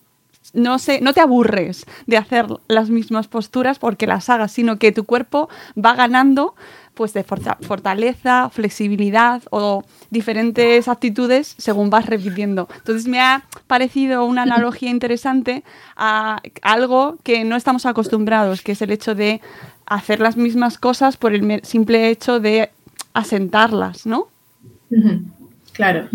no, 0.53 0.79
sé, 0.79 0.99
no 1.01 1.13
te 1.13 1.21
aburres 1.21 1.85
de 2.07 2.17
hacer 2.17 2.47
las 2.67 2.89
mismas 2.89 3.27
posturas 3.27 3.79
porque 3.79 4.07
las 4.07 4.29
hagas, 4.29 4.51
sino 4.51 4.77
que 4.79 4.91
tu 4.91 5.05
cuerpo 5.05 5.49
va 5.77 5.95
ganando 5.95 6.55
pues 6.99 7.13
de 7.13 7.23
fortaleza, 7.23 8.49
flexibilidad 8.49 9.41
o 9.51 9.85
diferentes 10.09 10.89
actitudes 10.89 11.55
según 11.57 11.89
vas 11.89 12.07
repitiendo. 12.07 12.67
Entonces 12.75 13.07
me 13.07 13.21
ha 13.21 13.45
parecido 13.67 14.25
una 14.25 14.41
analogía 14.41 14.89
interesante 14.89 15.63
a 15.95 16.41
algo 16.61 17.15
que 17.23 17.45
no 17.45 17.55
estamos 17.55 17.85
acostumbrados, 17.85 18.61
que 18.61 18.73
es 18.73 18.81
el 18.81 18.91
hecho 18.91 19.15
de 19.15 19.39
hacer 19.85 20.19
las 20.19 20.35
mismas 20.35 20.77
cosas 20.77 21.15
por 21.15 21.33
el 21.33 21.61
simple 21.63 22.09
hecho 22.09 22.41
de 22.41 22.69
asentarlas, 23.13 24.05
¿no? 24.05 24.27
Claro. 25.71 26.09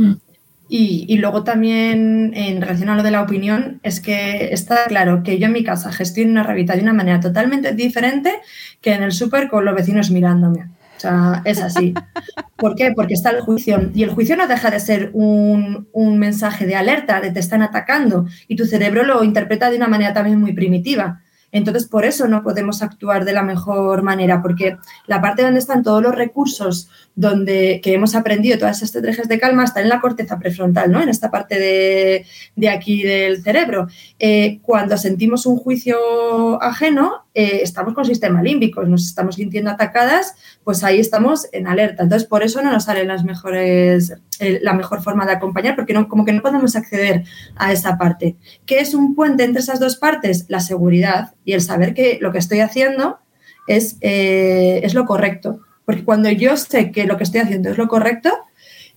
Y, 0.69 1.19
luego 1.19 1.45
también 1.45 2.33
en 2.35 2.61
relación 2.61 2.89
a 2.89 2.97
lo 2.97 3.03
de 3.03 3.11
la 3.11 3.23
opinión, 3.23 3.81
es 3.83 4.01
que 4.01 4.53
está 4.53 4.87
claro 4.87 5.23
que 5.23 5.39
yo 5.39 5.47
en 5.47 5.53
mi 5.53 5.63
casa 5.63 5.93
gestiono 5.93 6.33
una 6.33 6.43
revista 6.43 6.75
de 6.75 6.83
una 6.83 6.95
manera 6.95 7.21
totalmente 7.21 7.73
diferente 7.73 8.33
que 8.81 8.95
en 8.95 9.03
el 9.03 9.13
súper 9.13 9.49
con 9.49 9.65
los 9.65 9.75
vecinos 9.75 10.11
mirándome. 10.11 10.71
O 10.97 11.01
sea, 11.01 11.43
es 11.45 11.61
así. 11.61 11.93
¿Por 12.57 12.75
qué? 12.77 12.93
Porque 12.97 13.15
está 13.15 13.31
el 13.31 13.43
juicio. 13.43 13.91
Y 13.95 14.05
el 14.05 14.11
juicio 14.11 14.37
no 14.37 14.47
deja 14.47 14.71
de 14.71 14.81
ser 14.81 15.11
un, 15.13 15.87
un 15.93 16.19
mensaje 16.19 16.67
de 16.67 16.77
alerta, 16.77 17.21
de 17.21 17.31
te 17.31 17.41
están 17.41 17.63
atacando. 17.63 18.27
Y 18.49 18.57
tu 18.57 18.65
cerebro 18.65 19.05
lo 19.05 19.23
interpreta 19.23 19.71
de 19.71 19.77
una 19.77 19.89
manera 19.89 20.15
también 20.15 20.41
muy 20.41 20.55
primitiva. 20.55 21.21
Entonces, 21.55 21.87
por 21.87 22.05
eso 22.05 22.27
no 22.27 22.43
podemos 22.43 22.83
actuar 22.83 23.25
de 23.25 23.33
la 23.33 23.45
mejor 23.45 24.03
manera, 24.03 24.43
porque 24.43 24.77
la 25.07 25.23
parte 25.23 25.43
donde 25.43 25.61
están 25.61 25.85
todos 25.85 26.03
los 26.03 26.13
recursos 26.13 26.91
donde, 27.17 27.81
que 27.83 27.95
hemos 27.95 28.15
aprendido, 28.15 28.59
todas 28.59 28.77
estas 28.77 28.89
estrategias 28.89 29.29
de 29.29 29.39
calma, 29.39 29.65
están 29.65 29.85
en 29.85 29.89
la 29.89 30.01
corteza 30.01 30.39
prefrontal, 30.39 30.91
¿no? 30.91 31.01
En 31.01 31.09
esta 31.09 31.31
parte 31.31 31.59
de, 31.59 32.69
aquí 32.69 33.03
del 33.03 33.43
cerebro. 33.43 33.87
Eh, 34.19 34.59
cuando 34.63 34.97
sentimos 34.97 35.47
un 35.47 35.57
juicio 35.57 36.61
ajeno, 36.61 37.27
eh, 37.35 37.61
estamos 37.63 37.95
con 37.95 38.05
sistema 38.05 38.43
límbico, 38.43 38.83
nos 38.83 39.05
estamos 39.05 39.37
sintiendo 39.37 39.71
atacadas, 39.71 40.35
pues 40.65 40.83
ahí 40.83 40.99
estamos 40.99 41.47
en 41.53 41.69
alerta. 41.69 42.03
Entonces, 42.03 42.27
por 42.27 42.43
eso 42.43 42.63
no 42.63 42.73
nos 42.73 42.85
salen 42.85 43.09
las 43.09 43.25
mejores, 43.25 44.15
eh, 44.41 44.59
la 44.63 44.73
mejor 44.73 45.03
forma 45.03 45.25
de 45.25 45.33
acompañar, 45.33 45.77
porque 45.77 45.95
no, 45.95 46.09
como 46.09 46.25
que 46.25 46.33
no 46.33 46.43
podemos 46.43 46.75
acceder 46.75 47.25
a 47.55 47.73
esa 47.73 47.97
parte. 47.97 48.37
¿Qué 48.67 48.81
es 48.81 48.93
un 48.93 49.15
puente 49.15 49.45
entre 49.45 49.63
esas 49.63 49.79
dos 49.79 49.97
partes? 49.97 50.47
La 50.49 50.61
seguridad 50.61 51.35
y 51.45 51.53
el 51.53 51.61
saber 51.61 51.95
que 51.95 52.19
lo 52.21 52.33
que 52.33 52.39
estoy 52.39 52.59
haciendo 52.59 53.21
es, 53.69 53.97
es 54.01 54.95
lo 54.95 55.07
correcto. 55.07 55.61
Porque 55.85 56.05
cuando 56.05 56.31
yo 56.31 56.57
sé 56.57 56.91
que 56.91 57.05
lo 57.05 57.17
que 57.17 57.25
estoy 57.25 57.41
haciendo 57.41 57.71
es 57.71 57.79
lo 57.79 57.89
correcto, 57.89 58.31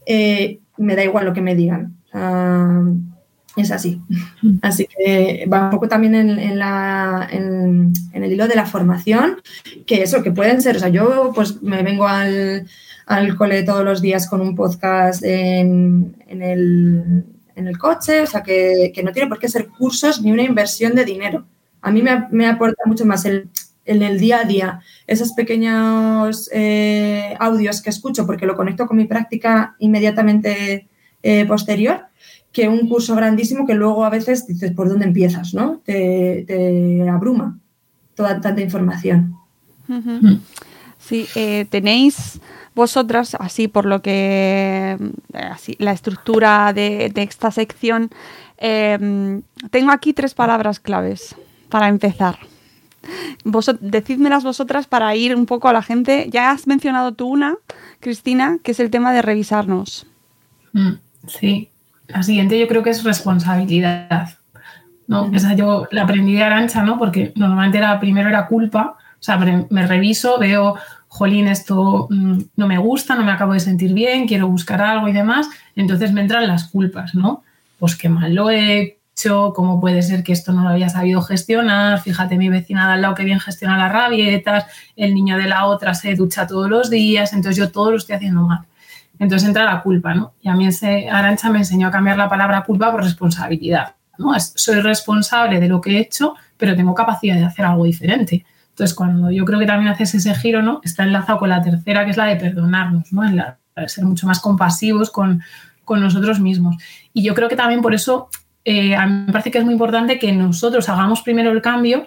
me 0.08 0.96
da 0.96 1.04
igual 1.04 1.26
lo 1.26 1.34
que 1.34 1.42
me 1.42 1.56
digan. 1.56 1.98
Es 3.58 3.72
así. 3.72 4.02
Así 4.62 4.88
que 4.88 5.48
va 5.52 5.66
un 5.66 5.72
poco 5.72 5.88
también 5.88 6.16
en, 6.16 6.60
la, 6.60 7.28
en, 7.30 7.92
el 8.14 8.32
hilo 8.32 8.48
de 8.48 8.56
la 8.56 8.68
formación, 8.68 9.42
que 9.86 10.04
eso, 10.04 10.22
que 10.24 10.32
pueden 10.32 10.62
ser, 10.62 10.78
o 10.78 10.80
sea, 10.80 10.90
yo 10.90 11.32
pues 11.34 11.62
me 11.64 11.82
vengo 11.82 12.08
al, 12.08 12.68
al 13.08 13.36
cole 13.36 13.64
todos 13.64 13.84
los 13.84 14.02
días 14.02 14.30
con 14.30 14.42
un 14.42 14.56
podcast 14.56 15.24
en, 15.24 16.16
el, 16.30 17.78
coche, 17.80 18.22
o 18.22 18.28
sea, 18.28 18.44
que, 18.44 18.92
que, 18.94 19.04
no 19.04 19.12
tiene 19.12 19.28
por 19.28 19.40
qué 19.40 19.48
ser 19.48 19.68
cursos 19.68 20.22
ni 20.22 20.32
una 20.32 20.44
inversión 20.44 20.94
de 20.94 21.04
dinero. 21.04 21.46
A 21.82 21.92
mí 21.92 22.04
me, 22.04 22.28
me 22.32 22.48
aporta 22.48 22.84
mucho 22.86 23.06
más 23.06 23.26
el, 23.26 23.50
en 23.88 24.04
el 24.04 24.20
día 24.20 24.42
a 24.42 24.44
día, 24.44 24.82
esos 25.08 25.34
pequeños 25.34 26.50
eh, 26.54 27.36
audios 27.40 27.82
que 27.82 27.90
escucho 27.90 28.26
porque 28.26 28.46
lo 28.46 28.56
conecto 28.56 28.88
con 28.88 28.98
mi 28.98 29.06
práctica 29.06 29.76
inmediatamente 29.80 30.88
eh, 31.24 31.46
posterior 31.46 32.06
que 32.52 32.68
un 32.68 32.88
curso 32.88 33.16
grandísimo 33.16 33.66
que 33.66 33.76
luego 33.76 34.06
a 34.06 34.10
veces 34.10 34.48
dices, 34.48 34.72
¿por 34.72 34.90
dónde 34.90 35.06
empiezas? 35.06 35.54
¿no? 35.54 35.82
Te, 35.86 36.46
abruma 37.10 37.60
toda 38.16 38.42
tanta 38.42 38.62
información. 38.62 39.36
Sí, 41.00 41.28
eh, 41.36 41.66
tenéis 41.70 42.40
vosotras, 42.74 43.36
así 43.40 43.68
por 43.68 43.86
lo 43.86 44.02
que 44.02 44.98
así, 45.34 45.76
la 45.80 45.92
estructura 45.92 46.74
de, 46.74 47.12
de 47.14 47.24
esta 47.24 47.52
sección, 47.52 48.10
eh, 48.58 49.42
tengo 49.70 49.92
aquí 49.92 50.14
tres 50.14 50.34
palabras 50.34 50.80
claves 50.80 51.36
para 51.70 51.88
empezar. 51.88 52.38
Vos, 53.44 53.72
decídmelas 53.80 54.44
vosotras 54.44 54.88
para 54.88 55.16
ir 55.16 55.36
un 55.36 55.46
poco 55.46 55.68
a 55.68 55.74
la 55.74 55.82
gente. 55.82 56.28
Ya 56.32 56.52
has 56.52 56.68
mencionado 56.68 57.14
tú 57.14 57.28
una, 57.28 57.56
Cristina, 58.00 58.58
que 58.64 58.72
es 58.72 58.80
el 58.80 58.90
tema 58.90 59.14
de 59.14 59.22
revisarnos. 59.22 60.06
Mm, 60.74 60.94
sí, 61.28 61.70
la 62.08 62.24
siguiente 62.24 62.60
yo 62.60 62.68
creo 62.68 62.84
que 62.84 62.90
es 62.90 63.04
responsabilidad. 63.04 64.38
¿no? 65.08 65.32
Esa 65.34 65.56
yo 65.56 65.88
la 65.92 66.04
aprendí 66.04 66.34
de 66.34 66.44
Arancha, 66.44 66.84
¿no? 66.84 66.98
Porque 66.98 67.32
normalmente 67.36 67.78
era, 67.78 68.00
primero 68.00 68.28
era 68.28 68.48
culpa, 68.48 68.98
o 69.20 69.24
sea, 69.24 69.38
me 69.38 69.88
reviso, 69.88 70.38
veo, 70.38 70.76
jolín, 71.08 71.48
esto 71.48 72.08
mm, 72.10 72.40
no 72.58 72.68
me 72.68 72.78
gusta, 72.78 73.16
no 73.16 73.24
me 73.24 73.32
acabo 73.32 73.54
de 73.54 73.60
sentir 73.60 73.94
bien, 73.94 74.28
quiero 74.28 74.48
buscar 74.48 74.82
algo 74.82 75.08
y 75.08 75.14
demás, 75.14 75.50
entonces 75.76 76.12
me 76.12 76.22
entran 76.22 76.48
las 76.48 76.66
culpas, 76.66 77.16
¿no? 77.16 77.44
Pues 77.80 77.96
qué 77.96 78.10
mal 78.10 78.36
lo 78.36 78.52
he 78.52 78.97
cómo 79.56 79.80
puede 79.80 80.02
ser 80.02 80.24
que 80.24 80.32
esto 80.32 80.54
no 80.54 80.64
lo 80.64 80.70
haya 80.70 80.90
sabido 80.90 81.22
gestionar, 81.22 82.00
fíjate 82.02 82.38
mi 82.38 82.50
vecina 82.50 82.88
de 82.88 82.94
al 82.94 83.02
lado 83.02 83.16
que 83.16 83.24
bien 83.24 83.40
gestiona 83.40 83.78
las 83.78 83.92
rabietas, 83.92 84.66
el 84.96 85.14
niño 85.14 85.38
de 85.38 85.48
la 85.48 85.66
otra 85.66 85.94
se 85.94 86.16
ducha 86.16 86.46
todos 86.46 86.70
los 86.70 86.90
días, 86.90 87.34
entonces 87.34 87.58
yo 87.58 87.72
todo 87.72 87.92
lo 87.92 87.98
estoy 87.98 88.16
haciendo 88.16 88.42
mal. 88.42 88.66
Entonces 89.20 89.48
entra 89.48 89.66
la 89.66 89.82
culpa, 89.82 90.14
¿no? 90.14 90.34
Y 90.42 90.50
a 90.50 90.54
mí 90.54 90.70
Arancha 91.12 91.50
me 91.50 91.60
enseñó 91.60 91.88
a 91.88 91.92
cambiar 91.92 92.18
la 92.18 92.30
palabra 92.30 92.64
culpa 92.64 92.92
por 92.92 93.04
responsabilidad. 93.04 93.96
¿no? 94.20 94.34
soy 94.40 94.82
responsable 94.82 95.60
de 95.60 95.68
lo 95.68 95.80
que 95.80 95.92
he 95.92 96.00
hecho, 96.00 96.34
pero 96.58 96.76
tengo 96.76 96.96
capacidad 96.96 97.36
de 97.36 97.46
hacer 97.46 97.66
algo 97.66 97.86
diferente. 97.86 98.46
Entonces, 98.70 98.96
cuando 98.96 99.32
yo 99.32 99.46
creo 99.46 99.60
que 99.60 99.66
también 99.66 99.92
haces 99.92 100.14
ese 100.16 100.34
giro, 100.36 100.62
¿no? 100.62 100.82
Está 100.84 101.04
enlazado 101.04 101.40
con 101.40 101.50
la 101.50 101.62
tercera, 101.62 102.06
que 102.06 102.12
es 102.12 102.18
la 102.18 102.26
de 102.26 102.36
perdonarnos, 102.36 103.12
¿no? 103.12 103.24
La, 103.24 103.58
ser 103.88 104.06
mucho 104.06 104.26
más 104.28 104.40
compasivos 104.40 105.12
con, 105.12 105.42
con, 105.86 106.00
nosotros 106.00 106.40
mismos. 106.40 106.78
Y 107.14 107.24
yo 107.24 107.36
creo 107.36 107.48
que 107.48 107.56
también 107.56 107.82
por 107.82 107.94
eso 107.94 108.30
eh, 108.70 108.98
a 108.98 109.08
mí 109.08 109.24
me 109.28 109.32
parece 109.32 109.50
que 109.50 109.60
es 109.60 109.64
muy 109.64 109.72
importante 109.72 110.20
que 110.20 110.30
nosotros 110.34 110.90
hagamos 110.90 111.22
primero 111.22 111.52
el 111.52 111.62
cambio, 111.62 112.06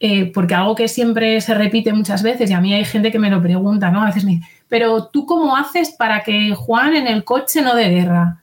eh, 0.00 0.32
porque 0.34 0.56
algo 0.56 0.74
que 0.74 0.88
siempre 0.88 1.40
se 1.40 1.54
repite 1.54 1.92
muchas 1.92 2.24
veces, 2.24 2.50
y 2.50 2.54
a 2.54 2.60
mí 2.60 2.74
hay 2.74 2.84
gente 2.84 3.12
que 3.12 3.20
me 3.20 3.30
lo 3.30 3.40
pregunta, 3.40 3.88
¿no? 3.92 4.02
A 4.02 4.06
veces 4.06 4.24
me 4.24 4.32
dice, 4.32 4.48
pero 4.66 5.06
tú 5.06 5.26
cómo 5.26 5.56
haces 5.56 5.92
para 5.92 6.24
que 6.24 6.56
Juan 6.56 6.96
en 6.96 7.06
el 7.06 7.22
coche 7.22 7.62
no 7.62 7.76
de 7.76 7.88
guerra? 7.88 8.42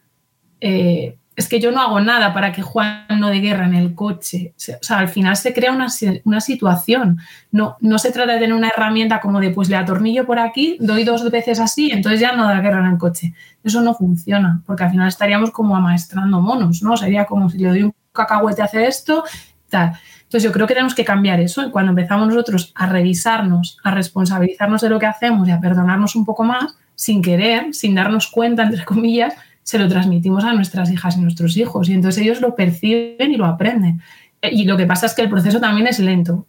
Eh, 0.62 1.18
es 1.36 1.50
que 1.50 1.60
yo 1.60 1.72
no 1.72 1.82
hago 1.82 2.00
nada 2.00 2.34
para 2.34 2.52
que 2.52 2.62
Juan 2.62 3.06
no 3.18 3.30
de 3.30 3.40
guerra 3.40 3.66
en 3.66 3.74
el 3.74 3.96
coche. 3.96 4.54
O 4.58 4.84
sea, 4.84 5.00
al 5.00 5.10
final 5.10 5.36
se 5.36 5.54
crea 5.54 5.72
una, 5.72 5.88
una, 6.26 6.42
situación. 6.42 7.20
No, 7.52 7.78
no 7.80 7.98
se 7.98 8.12
trata 8.12 8.34
de 8.34 8.40
tener 8.40 8.54
una 8.54 8.70
herramienta 8.70 9.20
como 9.20 9.40
de, 9.40 9.50
pues 9.50 9.70
le 9.70 9.76
atornillo 9.76 10.26
por 10.26 10.40
aquí, 10.40 10.78
doy 10.80 11.04
dos 11.04 11.30
veces 11.32 11.60
así, 11.60 11.92
entonces 11.92 12.20
ya 12.20 12.34
no 12.34 12.46
da 12.46 12.60
guerra 12.60 12.80
en 12.86 12.94
el 12.94 12.98
coche. 12.98 13.34
Eso 13.64 13.82
no 13.82 13.96
funciona, 13.96 14.62
porque 14.66 14.84
al 14.84 14.92
final 14.92 15.08
estaríamos 15.08 15.52
como 15.52 15.76
amaestrando 15.76 16.40
monos, 16.40 16.84
¿no? 16.84 16.96
Sería 16.98 17.26
como 17.26 17.50
si 17.50 17.58
le 17.58 17.70
doy 17.70 17.84
un 17.84 17.96
cacahuete 18.12 18.62
a 18.62 18.66
hacer 18.66 18.84
esto, 18.84 19.24
tal. 19.70 19.94
Entonces 20.24 20.44
yo 20.44 20.52
creo 20.52 20.68
que 20.68 20.74
tenemos 20.74 20.96
que 20.96 21.06
cambiar 21.06 21.40
eso. 21.40 21.66
Y 21.66 21.72
cuando 21.72 21.92
empezamos 21.92 22.28
nosotros 22.28 22.72
a 22.76 22.88
revisarnos, 22.88 23.78
a 23.84 23.92
responsabilizarnos 23.92 24.82
de 24.82 24.90
lo 24.90 25.00
que 25.00 25.06
hacemos 25.06 25.48
y 25.48 25.52
a 25.52 25.60
perdonarnos 25.60 26.16
un 26.16 26.26
poco 26.26 26.44
más, 26.44 26.76
sin 26.96 27.22
querer, 27.22 27.74
sin 27.74 27.96
darnos 27.96 28.28
cuenta, 28.28 28.64
entre 28.64 28.84
comillas, 28.86 29.34
se 29.64 29.80
lo 29.80 29.88
transmitimos 29.88 30.44
a 30.44 30.54
nuestras 30.54 30.92
hijas 30.92 31.18
y 31.18 31.22
nuestros 31.22 31.58
hijos 31.58 31.90
y 31.90 31.94
entonces 31.94 32.22
ellos 32.24 32.42
lo 32.42 32.56
perciben 32.56 33.32
y 33.32 33.38
lo 33.38 33.46
aprenden. 33.46 34.02
Y 34.42 34.66
lo 34.66 34.76
que 34.76 34.86
pasa 34.86 35.06
es 35.06 35.14
que 35.14 35.22
el 35.22 35.30
proceso 35.30 35.60
también 35.60 35.88
es 35.88 36.00
lento. 36.00 36.46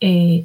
Eh, 0.00 0.44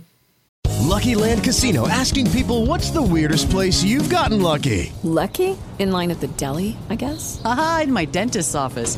lucky 0.88 1.14
Land 1.14 1.44
Casino 1.44 1.88
asking 1.88 2.30
people 2.32 2.66
what's 2.66 2.92
the 2.92 3.02
weirdest 3.02 3.50
place 3.50 3.84
you've 3.84 4.10
gotten 4.10 4.42
lucky. 4.42 4.92
Lucky? 5.04 5.56
In 5.78 5.92
line 5.92 6.12
at 6.12 6.20
the 6.20 6.28
deli, 6.36 6.76
I 6.90 6.96
guess. 6.96 7.42
Aha, 7.46 7.82
in 7.84 7.94
my 7.94 8.06
dentist's 8.06 8.56
office. 8.56 8.98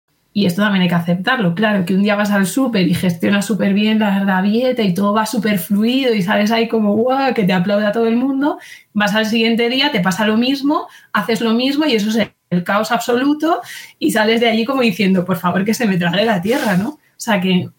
Y 0.33 0.45
esto 0.45 0.61
también 0.61 0.83
hay 0.83 0.87
que 0.87 0.95
aceptarlo. 0.95 1.53
Claro, 1.55 1.85
que 1.85 1.93
un 1.93 2.03
día 2.03 2.15
vas 2.15 2.31
al 2.31 2.47
súper 2.47 2.87
y 2.87 2.93
gestionas 2.93 3.45
súper 3.45 3.73
bien 3.73 3.99
la, 3.99 4.41
dieta 4.41 4.81
y 4.81 4.93
todo 4.93 5.13
va 5.13 5.25
súper 5.25 5.59
fluido 5.59 6.13
y 6.13 6.21
sales 6.21 6.51
ahí 6.51 6.69
como 6.69 6.95
guau, 6.95 7.33
que 7.33 7.43
te 7.43 7.51
aplaude 7.51 7.85
a 7.85 7.91
todo 7.91 8.07
el 8.07 8.15
mundo. 8.15 8.57
Vas 8.93 9.13
al 9.13 9.25
siguiente 9.25 9.69
día, 9.69 9.91
te 9.91 9.99
pasa 9.99 10.25
lo 10.25 10.37
mismo, 10.37 10.87
haces 11.11 11.41
lo 11.41 11.53
mismo 11.53 11.85
y 11.85 11.95
eso 11.95 12.09
es 12.09 12.29
el 12.49 12.63
caos 12.63 12.91
absoluto 12.91 13.61
y 13.99 14.11
sales 14.11 14.39
de 14.39 14.49
allí 14.49 14.63
como 14.63 14.81
diciendo, 14.81 15.25
por 15.25 15.37
favor, 15.37 15.65
que 15.65 15.73
se 15.73 15.85
me 15.85 15.97
trague 15.97 16.25
la 16.25 16.41
tierra, 16.41 16.77
¿no? 16.77 16.89
O 16.89 17.23
sea 17.23 17.41
que 17.41 17.69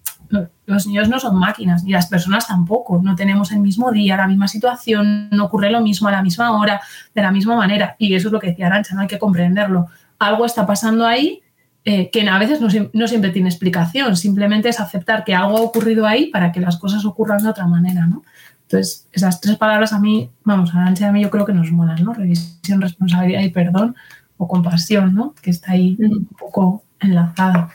los 0.66 0.86
niños 0.86 1.08
no 1.08 1.18
son 1.20 1.36
máquinas 1.38 1.84
y 1.84 1.90
las 1.90 2.06
personas 2.06 2.46
tampoco. 2.46 3.00
No 3.02 3.14
tenemos 3.16 3.50
el 3.52 3.60
mismo 3.60 3.90
día, 3.92 4.16
la 4.16 4.28
misma 4.28 4.48
situación, 4.48 5.28
no 5.30 5.46
ocurre 5.46 5.70
lo 5.70 5.80
mismo 5.80 6.08
a 6.08 6.12
la 6.12 6.22
misma 6.22 6.58
hora, 6.58 6.80
de 7.14 7.22
la 7.22 7.30
misma 7.30 7.56
manera. 7.56 7.96
Y 7.98 8.14
eso 8.14 8.28
es 8.28 8.32
lo 8.32 8.40
que 8.40 8.48
decía 8.48 8.66
Arancha, 8.66 8.94
no 8.94 9.02
hay 9.02 9.08
que 9.08 9.18
comprenderlo. 9.18 9.88
Algo 10.18 10.46
está 10.46 10.66
pasando 10.66 11.06
ahí 11.06 11.41
eh, 11.84 12.10
que 12.10 12.28
a 12.28 12.38
veces 12.38 12.60
no, 12.60 13.08
siempre 13.08 13.30
tiene 13.30 13.48
explicación, 13.48 14.16
simplemente 14.16 14.68
es 14.68 14.78
aceptar 14.78 15.24
que 15.24 15.34
algo 15.34 15.58
ha 15.58 15.62
ocurrido 15.62 16.06
ahí 16.06 16.26
para 16.26 16.52
que 16.52 16.60
las 16.60 16.76
cosas 16.76 17.04
ocurran 17.04 17.42
de 17.42 17.48
otra 17.48 17.66
manera, 17.66 18.06
¿no? 18.06 18.22
Entonces, 18.62 19.08
esas 19.12 19.40
tres 19.40 19.56
palabras 19.56 19.92
a 19.92 19.98
mí, 19.98 20.30
vamos, 20.44 20.74
a 20.74 20.80
Arancha 20.80 21.06
y 21.06 21.08
a 21.08 21.12
mí 21.12 21.22
yo 21.22 21.30
creo 21.30 21.44
que 21.44 21.52
nos 21.52 21.72
molan, 21.72 22.02
¿no? 22.04 22.14
Revisión, 22.14 22.80
responsabilidad 22.80 23.42
y 23.42 23.50
perdón, 23.50 23.96
o 24.36 24.46
compasión, 24.48 25.14
¿no? 25.14 25.34
Que 25.42 25.50
está 25.50 25.72
ahí 25.72 25.96
un 25.98 26.26
poco 26.38 26.84
enlazada. 27.00 27.68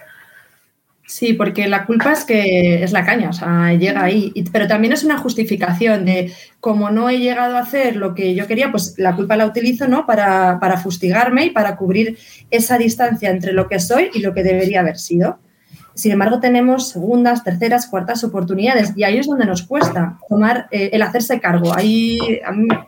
Sí, 1.09 1.31
porque 1.31 1.69
la 1.69 1.85
culpa 1.85 2.11
es 2.11 2.25
que 2.25 2.83
es 2.83 2.91
la 2.91 3.05
caña, 3.05 3.29
o 3.29 3.33
sea, 3.33 3.73
llega 3.73 4.03
ahí. 4.03 4.33
Pero 4.51 4.67
también 4.67 4.91
es 4.91 5.05
una 5.05 5.17
justificación 5.17 6.03
de 6.03 6.33
como 6.59 6.89
no 6.91 7.09
he 7.09 7.17
llegado 7.19 7.55
a 7.55 7.61
hacer 7.61 7.95
lo 7.95 8.13
que 8.13 8.35
yo 8.35 8.45
quería, 8.45 8.71
pues 8.71 8.93
la 8.97 9.15
culpa 9.15 9.37
la 9.37 9.45
utilizo, 9.45 9.87
¿no? 9.87 10.05
Para, 10.05 10.59
para 10.59 10.77
fustigarme 10.77 11.45
y 11.45 11.49
para 11.51 11.77
cubrir 11.77 12.17
esa 12.51 12.77
distancia 12.77 13.29
entre 13.29 13.53
lo 13.53 13.69
que 13.69 13.79
soy 13.79 14.09
y 14.13 14.19
lo 14.19 14.33
que 14.33 14.43
debería 14.43 14.81
haber 14.81 14.97
sido. 14.97 15.39
Sin 15.97 16.11
embargo, 16.11 16.41
tenemos 16.41 16.89
segundas, 16.89 17.43
terceras, 17.43 17.87
cuartas 17.87 18.25
oportunidades 18.25 18.91
y 18.95 19.03
ahí 19.03 19.17
es 19.17 19.27
donde 19.27 19.45
nos 19.45 19.63
cuesta 19.63 20.19
tomar 20.27 20.67
eh, 20.71 20.89
el 20.91 21.01
hacerse 21.01 21.39
cargo. 21.39 21.73
Ahí 21.73 22.19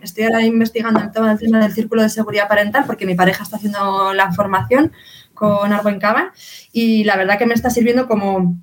estoy 0.03 0.25
ahora 0.25 0.43
investigando 0.43 0.99
el 0.99 1.09
tema 1.11 1.35
del 1.35 1.71
círculo 1.71 2.03
de 2.03 2.09
seguridad 2.09 2.47
parental 2.47 2.83
porque 2.85 3.07
mi 3.07 3.15
pareja 3.15 3.43
está 3.43 3.55
haciendo 3.55 4.13
la 4.13 4.31
formación 4.33 4.91
con 5.39 5.71
Arwen 5.71 5.99
Caban 5.99 6.31
y 6.73 7.05
la 7.05 7.15
verdad 7.15 7.39
que 7.39 7.45
me 7.45 7.53
está 7.53 7.69
sirviendo 7.69 8.07
como 8.07 8.59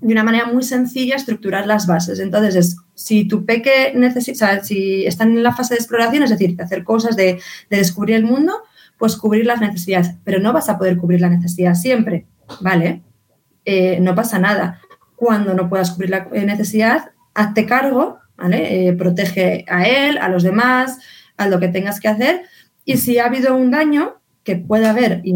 de 0.00 0.12
una 0.12 0.24
manera 0.24 0.46
muy 0.46 0.62
sencilla 0.62 1.16
estructurar 1.16 1.66
las 1.66 1.86
bases. 1.86 2.18
Entonces, 2.18 2.56
es, 2.56 2.76
si 2.94 3.26
tu 3.26 3.46
peque 3.46 3.92
necesita, 3.94 4.62
si 4.62 5.06
están 5.06 5.30
en 5.30 5.42
la 5.42 5.54
fase 5.54 5.74
de 5.74 5.78
exploración, 5.78 6.22
es 6.22 6.30
decir, 6.30 6.56
de 6.56 6.64
hacer 6.64 6.84
cosas, 6.84 7.16
de, 7.16 7.40
descubrir 7.70 8.16
el 8.16 8.24
mundo, 8.24 8.52
pues 8.98 9.16
cubrir 9.16 9.46
las 9.46 9.60
necesidades, 9.60 10.14
pero 10.24 10.40
no 10.40 10.52
vas 10.52 10.68
a 10.68 10.76
poder 10.76 10.96
cubrir 10.96 11.20
la 11.20 11.28
necesidad 11.28 11.74
siempre, 11.74 12.26
¿vale? 12.60 13.02
Eh, 13.64 13.98
no 14.00 14.14
pasa 14.14 14.38
nada. 14.38 14.80
Cuando 15.14 15.54
no 15.54 15.68
puedas 15.68 15.92
cubrir 15.92 16.10
la 16.10 16.26
necesidad, 16.26 17.12
hazte 17.34 17.64
cargo, 17.64 18.18
¿vale? 18.36 18.88
Eh, 18.88 18.92
protege 18.92 19.64
a 19.68 19.86
él, 19.86 20.18
a 20.18 20.28
los 20.28 20.42
demás, 20.42 20.98
a 21.36 21.46
lo 21.48 21.58
que 21.58 21.68
tengas 21.68 22.00
que 22.00 22.08
hacer. 22.08 22.42
Y 22.84 22.98
si 22.98 23.18
ha 23.18 23.26
habido 23.26 23.56
un 23.56 23.70
daño, 23.70 24.15
que 24.46 24.56
puede 24.56 24.86
haber 24.86 25.20
y, 25.24 25.34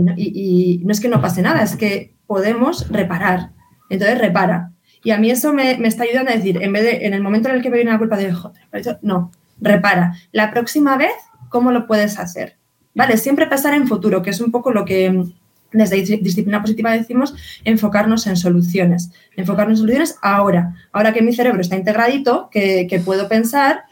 no 0.85 0.93
es 0.93 1.01
que 1.01 1.09
no 1.09 1.21
pase 1.21 1.43
nada, 1.43 1.63
es 1.65 1.77
que 1.77 2.15
podemos 2.29 2.89
reparar. 2.91 3.51
Entonces 3.91 4.19
repara. 4.19 4.71
Y 5.03 5.11
a 5.11 5.19
mí 5.19 5.31
eso 5.31 5.53
me, 5.53 5.73
está 5.87 6.05
ayudando 6.05 6.31
a 6.31 6.37
decir, 6.37 6.63
en 6.63 6.73
vez 6.73 6.85
de, 6.85 7.07
en 7.07 7.13
el 7.13 7.21
momento 7.21 7.49
en 7.49 7.57
el 7.57 7.63
que 7.63 7.71
me 7.71 7.77
viene 7.77 7.91
la 7.91 7.99
culpa 7.99 8.17
de, 8.17 8.33
joder, 8.33 8.63
no, 9.03 9.33
repara. 9.61 10.15
La 10.31 10.53
próxima 10.53 10.97
vez, 10.97 11.13
¿cómo 11.49 11.73
lo 11.73 11.89
puedes 11.89 12.21
hacer? 12.21 12.57
Vale, 12.95 13.17
siempre 13.17 13.49
pensar 13.49 13.75
en 13.75 13.89
futuro, 13.89 14.23
que 14.23 14.31
es 14.31 14.41
un 14.41 14.53
poco 14.53 14.71
lo 14.71 14.85
que 14.85 15.25
desde 15.73 15.97
disciplina 15.97 16.61
positiva 16.61 16.93
decimos, 16.93 17.35
enfocarnos 17.65 18.29
en 18.29 18.37
soluciones. 18.37 19.11
Enfocarnos 19.37 19.73
en 19.73 19.83
soluciones 19.83 20.19
ahora. 20.23 20.77
Ahora 20.93 21.13
que 21.13 21.23
mi 21.23 21.33
cerebro 21.33 21.61
está 21.61 21.75
integradito, 21.75 22.49
que 22.53 23.03
puedo 23.05 23.29
pensar 23.29 23.83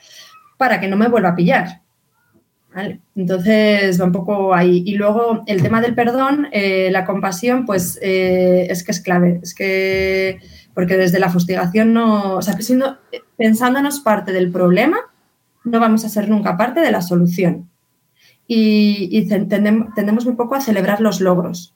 para 0.58 0.78
que 0.78 0.86
no 0.86 0.96
me 0.96 1.08
vuelva 1.08 1.30
a 1.30 1.34
pillar. 1.34 1.82
Entonces 3.16 4.00
va 4.00 4.04
un 4.04 4.12
poco 4.12 4.54
ahí. 4.54 4.82
Y 4.86 4.94
luego 4.96 5.42
el 5.46 5.62
tema 5.62 5.80
del 5.80 5.94
perdón, 5.94 6.48
eh, 6.52 6.88
la 6.90 7.04
compasión, 7.04 7.66
pues 7.66 7.98
eh, 8.02 8.66
es 8.70 8.82
que 8.82 8.92
es 8.92 9.00
clave. 9.00 9.40
Es 9.42 9.54
que, 9.54 10.38
porque 10.74 10.96
desde 10.96 11.18
la 11.18 11.30
fustigación 11.30 11.92
no, 11.92 12.36
o 12.36 12.42
sea, 12.42 12.56
pensándonos 13.36 14.00
parte 14.00 14.32
del 14.32 14.50
problema, 14.50 14.98
no 15.64 15.80
vamos 15.80 16.04
a 16.04 16.08
ser 16.08 16.28
nunca 16.28 16.56
parte 16.56 16.80
de 16.80 16.90
la 16.90 17.02
solución. 17.02 17.68
Y, 18.46 19.28
tendemos, 19.28 20.24
muy 20.24 20.34
poco 20.34 20.54
a 20.54 20.60
celebrar 20.60 21.00
los 21.00 21.20
logros. 21.20 21.74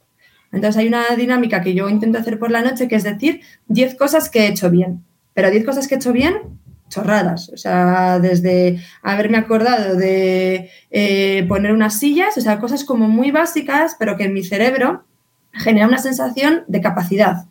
Entonces 0.53 0.79
hay 0.79 0.89
una 0.89 1.05
dinámica 1.17 1.63
que 1.63 1.75
yo 1.75 1.89
intento 1.89 2.19
hacer 2.19 2.39
por 2.39 2.51
la 2.51 2.63
noche 2.63 2.89
que 2.89 2.97
es 2.97 3.05
decir 3.05 3.41
10 3.69 3.95
cosas 3.97 4.31
que 4.31 4.41
he 4.41 4.49
hecho 4.49 4.71
bien, 4.71 5.03
pero 5.35 5.51
10 5.51 5.65
cosas 5.65 5.89
que 5.89 5.95
he 5.95 5.99
hecho 5.99 6.13
bien 6.13 6.35
chorradas, 6.93 7.49
o 7.49 7.57
sea, 7.57 8.19
desde 8.21 8.81
haberme 9.03 9.39
acordado 9.39 9.97
de 9.97 10.71
eh, 10.91 11.45
poner 11.49 11.73
unas 11.73 11.99
sillas, 11.99 12.37
o 12.37 12.41
sea, 12.41 12.61
cosas 12.61 12.85
como 12.85 13.09
muy 13.09 13.31
básicas, 13.31 13.97
pero 13.99 14.17
que 14.17 14.25
en 14.25 14.35
mi 14.35 14.45
cerebro 14.45 15.05
genera 15.53 15.87
una 15.87 15.99
sensación 15.99 16.65
de 16.69 16.81
capacidad. 16.81 17.47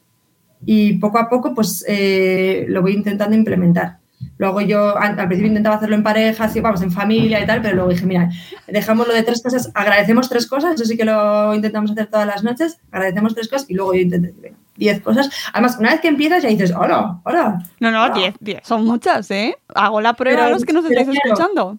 Y 0.65 0.93
poco 0.99 1.17
a 1.17 1.29
poco, 1.29 1.55
pues 1.55 1.83
eh, 1.87 2.65
lo 2.69 2.81
voy 2.81 2.93
intentando 2.93 3.35
implementar. 3.35 3.97
Luego 4.37 4.61
yo 4.61 4.97
al 4.97 5.15
principio 5.15 5.47
intentaba 5.47 5.75
hacerlo 5.75 5.95
en 5.95 6.03
pareja, 6.03 6.45
así, 6.45 6.59
vamos, 6.61 6.81
en 6.81 6.91
familia 6.91 7.41
y 7.41 7.45
tal, 7.45 7.61
pero 7.61 7.75
luego 7.75 7.89
dije, 7.89 8.05
mira, 8.05 8.29
dejamos 8.67 9.07
lo 9.07 9.13
de 9.13 9.23
tres 9.23 9.41
cosas, 9.41 9.71
agradecemos 9.73 10.29
tres 10.29 10.47
cosas, 10.47 10.75
eso 10.75 10.85
sí 10.85 10.97
que 10.97 11.05
lo 11.05 11.53
intentamos 11.53 11.91
hacer 11.91 12.07
todas 12.07 12.27
las 12.27 12.43
noches, 12.43 12.79
agradecemos 12.91 13.35
tres 13.35 13.47
cosas 13.47 13.69
y 13.69 13.73
luego 13.73 13.93
yo 13.93 14.01
intenté, 14.01 14.33
venga, 14.39 14.57
diez 14.81 14.99
cosas. 15.01 15.29
Además, 15.53 15.77
una 15.79 15.91
vez 15.91 16.01
que 16.01 16.07
empiezas 16.09 16.41
ya 16.43 16.49
dices, 16.49 16.73
hola, 16.75 17.19
hola. 17.23 17.59
No, 17.79 17.91
no, 17.91 18.09
diez, 18.13 18.33
diez. 18.39 18.59
Son 18.63 18.83
muchas, 18.83 19.29
¿eh? 19.31 19.55
Hago 19.75 20.01
la 20.01 20.13
prueba 20.13 20.39
Pero- 20.39 20.47
a 20.47 20.49
los 20.51 20.65
que 20.65 20.73
nos 20.73 20.83
estáis 20.85 21.07
claro. 21.07 21.19
escuchando. 21.23 21.77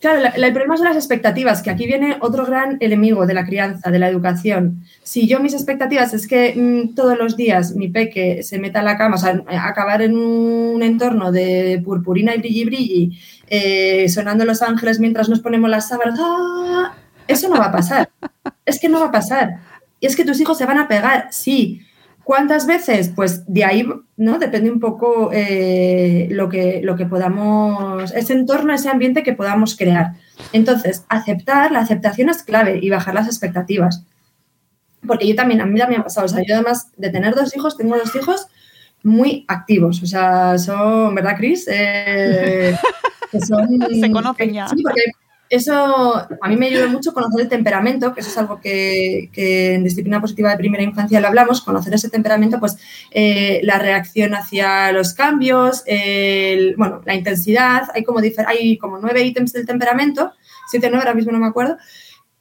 Claro, 0.00 0.18
la- 0.20 0.32
la- 0.36 0.46
el 0.48 0.52
problema 0.52 0.76
son 0.76 0.86
las 0.86 0.96
expectativas, 0.96 1.62
que 1.62 1.70
aquí 1.70 1.86
viene 1.86 2.16
otro 2.20 2.44
gran 2.44 2.76
enemigo 2.80 3.24
de 3.24 3.34
la 3.34 3.44
crianza, 3.44 3.90
de 3.92 4.00
la 4.00 4.08
educación. 4.08 4.82
Si 5.04 5.28
yo 5.28 5.38
mis 5.38 5.54
expectativas 5.54 6.12
es 6.12 6.26
que 6.26 6.54
mm, 6.56 6.94
todos 6.96 7.16
los 7.16 7.36
días 7.36 7.76
mi 7.76 7.86
peque 7.88 8.42
se 8.42 8.58
meta 8.58 8.80
a 8.80 8.82
la 8.82 8.96
cama, 8.98 9.14
o 9.14 9.18
sea, 9.18 9.40
acabar 9.48 10.02
en 10.02 10.16
un 10.16 10.82
entorno 10.82 11.30
de 11.30 11.80
purpurina 11.84 12.34
y 12.34 12.38
brilli 12.38 12.64
brilli, 12.64 13.18
eh, 13.48 14.08
sonando 14.08 14.44
Los 14.44 14.60
Ángeles 14.62 14.98
mientras 14.98 15.28
nos 15.28 15.38
ponemos 15.40 15.70
las 15.70 15.86
sábanas, 15.88 16.18
¡ah! 16.20 16.94
eso 17.28 17.48
no 17.48 17.58
va 17.58 17.66
a 17.66 17.72
pasar. 17.72 18.10
Es 18.66 18.80
que 18.80 18.88
no 18.88 18.98
va 19.00 19.06
a 19.06 19.12
pasar. 19.12 19.58
Y 20.00 20.06
es 20.06 20.16
que 20.16 20.24
tus 20.24 20.40
hijos 20.40 20.58
se 20.58 20.66
van 20.66 20.78
a 20.80 20.88
pegar, 20.88 21.28
sí. 21.30 21.82
¿Cuántas 22.24 22.66
veces? 22.66 23.10
Pues 23.14 23.44
de 23.52 23.64
ahí, 23.64 23.88
¿no? 24.16 24.38
Depende 24.38 24.70
un 24.70 24.78
poco 24.78 25.30
eh, 25.32 26.28
lo, 26.30 26.48
que, 26.48 26.80
lo 26.82 26.96
que 26.96 27.06
podamos, 27.06 28.12
ese 28.12 28.32
entorno, 28.32 28.72
ese 28.72 28.88
ambiente 28.88 29.22
que 29.22 29.32
podamos 29.32 29.76
crear. 29.76 30.12
Entonces, 30.52 31.04
aceptar, 31.08 31.72
la 31.72 31.80
aceptación 31.80 32.28
es 32.28 32.42
clave 32.42 32.78
y 32.80 32.90
bajar 32.90 33.14
las 33.14 33.26
expectativas. 33.26 34.04
Porque 35.06 35.26
yo 35.26 35.34
también, 35.34 35.60
a 35.60 35.66
mí 35.66 35.78
también 35.78 35.98
me 35.98 36.02
ha 36.02 36.04
pasado, 36.04 36.26
o 36.26 36.28
sea, 36.28 36.44
yo 36.46 36.54
además 36.54 36.92
de 36.96 37.10
tener 37.10 37.34
dos 37.34 37.56
hijos, 37.56 37.76
tengo 37.76 37.96
dos 37.96 38.14
hijos 38.14 38.46
muy 39.02 39.44
activos, 39.48 40.00
o 40.00 40.06
sea, 40.06 40.58
son, 40.58 41.14
¿verdad, 41.16 41.36
Cris? 41.36 41.66
Eh, 41.68 42.76
que 43.32 43.40
son, 43.40 43.66
Se 44.00 44.10
conocen 44.12 44.52
ya. 44.52 44.68
Sí, 44.68 44.80
porque 44.80 45.02
eso 45.52 46.16
a 46.40 46.48
mí 46.48 46.56
me 46.56 46.68
ayuda 46.68 46.86
mucho 46.86 47.12
conocer 47.12 47.42
el 47.42 47.48
temperamento, 47.50 48.14
que 48.14 48.20
eso 48.20 48.30
es 48.30 48.38
algo 48.38 48.58
que, 48.58 49.28
en 49.34 49.84
disciplina 49.84 50.18
positiva 50.18 50.50
de 50.50 50.56
primera 50.56 50.82
infancia 50.82 51.20
lo 51.20 51.28
hablamos, 51.28 51.60
conocer 51.60 51.92
ese 51.92 52.08
temperamento, 52.08 52.58
pues 52.58 52.78
eh, 53.10 53.60
la 53.62 53.78
reacción 53.78 54.34
hacia 54.34 54.92
los 54.92 55.12
cambios, 55.12 55.84
bueno, 56.78 57.02
la 57.04 57.14
intensidad, 57.14 57.82
hay 57.92 58.02
como, 58.02 58.20
hay 58.46 58.78
como 58.78 58.96
nueve 58.96 59.24
ítems 59.24 59.52
del 59.52 59.66
temperamento, 59.66 60.32
siete 60.70 60.86
o 60.86 60.90
nueve, 60.90 61.04
ahora 61.04 61.14
mismo 61.14 61.32
no 61.32 61.38
me 61.38 61.48
acuerdo, 61.48 61.76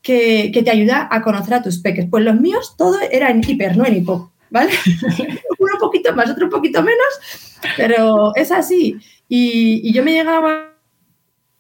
que, 0.02 0.50
que 0.54 0.63
te 0.63 0.71
ayuda 0.71 1.10
a 1.12 1.21
conocer 1.21 1.56
a 1.56 1.62
tus 1.62 1.80
peques. 1.80 2.08
Pues 2.10 2.24
los 2.24 2.39
míos 2.39 2.76
todo 2.78 2.97
era 3.12 3.30
en 3.30 3.41
hiper, 3.45 3.76
no 3.76 3.86
en 3.86 3.97
hipo, 3.97 4.32
¿vale? 4.50 4.71
Uno 5.60 5.74
un 5.74 5.80
poquito 5.82 6.15
más, 6.15 6.30
otro 6.30 6.45
un 6.45 6.52
poquito 6.52 6.82
menos, 6.82 7.60
pero 7.76 8.34
es 8.36 8.54
así. 8.54 8.95
Y, 9.28 9.82
y 9.84 9.91
yo 9.91 10.02
me 10.02 10.13
llegaba 10.13 10.71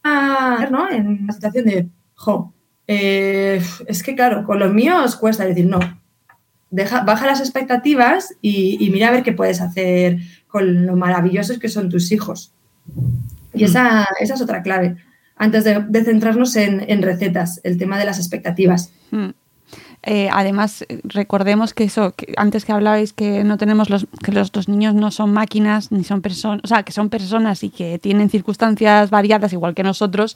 ¿no? 0.03 0.89
En 0.89 1.25
la 1.27 1.33
situación 1.33 1.65
de, 1.65 1.87
jo, 2.15 2.53
eh, 2.87 3.61
es 3.87 4.03
que 4.03 4.15
claro, 4.15 4.43
con 4.43 4.59
los 4.59 4.73
míos 4.73 5.15
cuesta 5.15 5.45
decir, 5.45 5.65
no, 5.65 5.79
deja, 6.69 7.03
baja 7.03 7.27
las 7.27 7.39
expectativas 7.39 8.35
y, 8.41 8.83
y 8.83 8.89
mira 8.89 9.09
a 9.09 9.11
ver 9.11 9.23
qué 9.23 9.33
puedes 9.33 9.61
hacer 9.61 10.17
con 10.47 10.85
lo 10.85 10.95
maravillosos 10.95 11.59
que 11.59 11.69
son 11.69 11.89
tus 11.89 12.11
hijos. 12.11 12.53
Y 13.53 13.63
esa, 13.63 14.07
esa 14.19 14.33
es 14.33 14.41
otra 14.41 14.63
clave. 14.63 14.97
Antes 15.35 15.63
de, 15.63 15.83
de 15.87 16.03
centrarnos 16.03 16.55
en, 16.55 16.83
en 16.89 17.01
recetas, 17.01 17.61
el 17.63 17.77
tema 17.77 17.97
de 17.97 18.05
las 18.05 18.17
expectativas. 18.17 18.91
Mm. 19.11 19.29
Eh, 20.03 20.29
además, 20.33 20.83
eh, 20.89 20.99
recordemos 21.03 21.73
que 21.75 21.83
eso, 21.83 22.13
que 22.15 22.33
antes 22.37 22.65
que 22.65 22.71
hablabais 22.71 23.13
que 23.13 23.43
no 23.43 23.57
tenemos 23.57 23.89
los, 23.91 24.07
que 24.23 24.31
los, 24.31 24.55
los 24.55 24.67
niños 24.67 24.95
no 24.95 25.11
son 25.11 25.31
máquinas 25.31 25.91
ni 25.91 26.03
son 26.03 26.21
personas, 26.21 26.61
o 26.63 26.67
sea, 26.67 26.81
que 26.81 26.91
son 26.91 27.09
personas 27.09 27.63
y 27.63 27.69
que 27.69 27.99
tienen 27.99 28.29
circunstancias 28.31 29.11
variadas 29.11 29.53
igual 29.53 29.75
que 29.75 29.83
nosotros, 29.83 30.35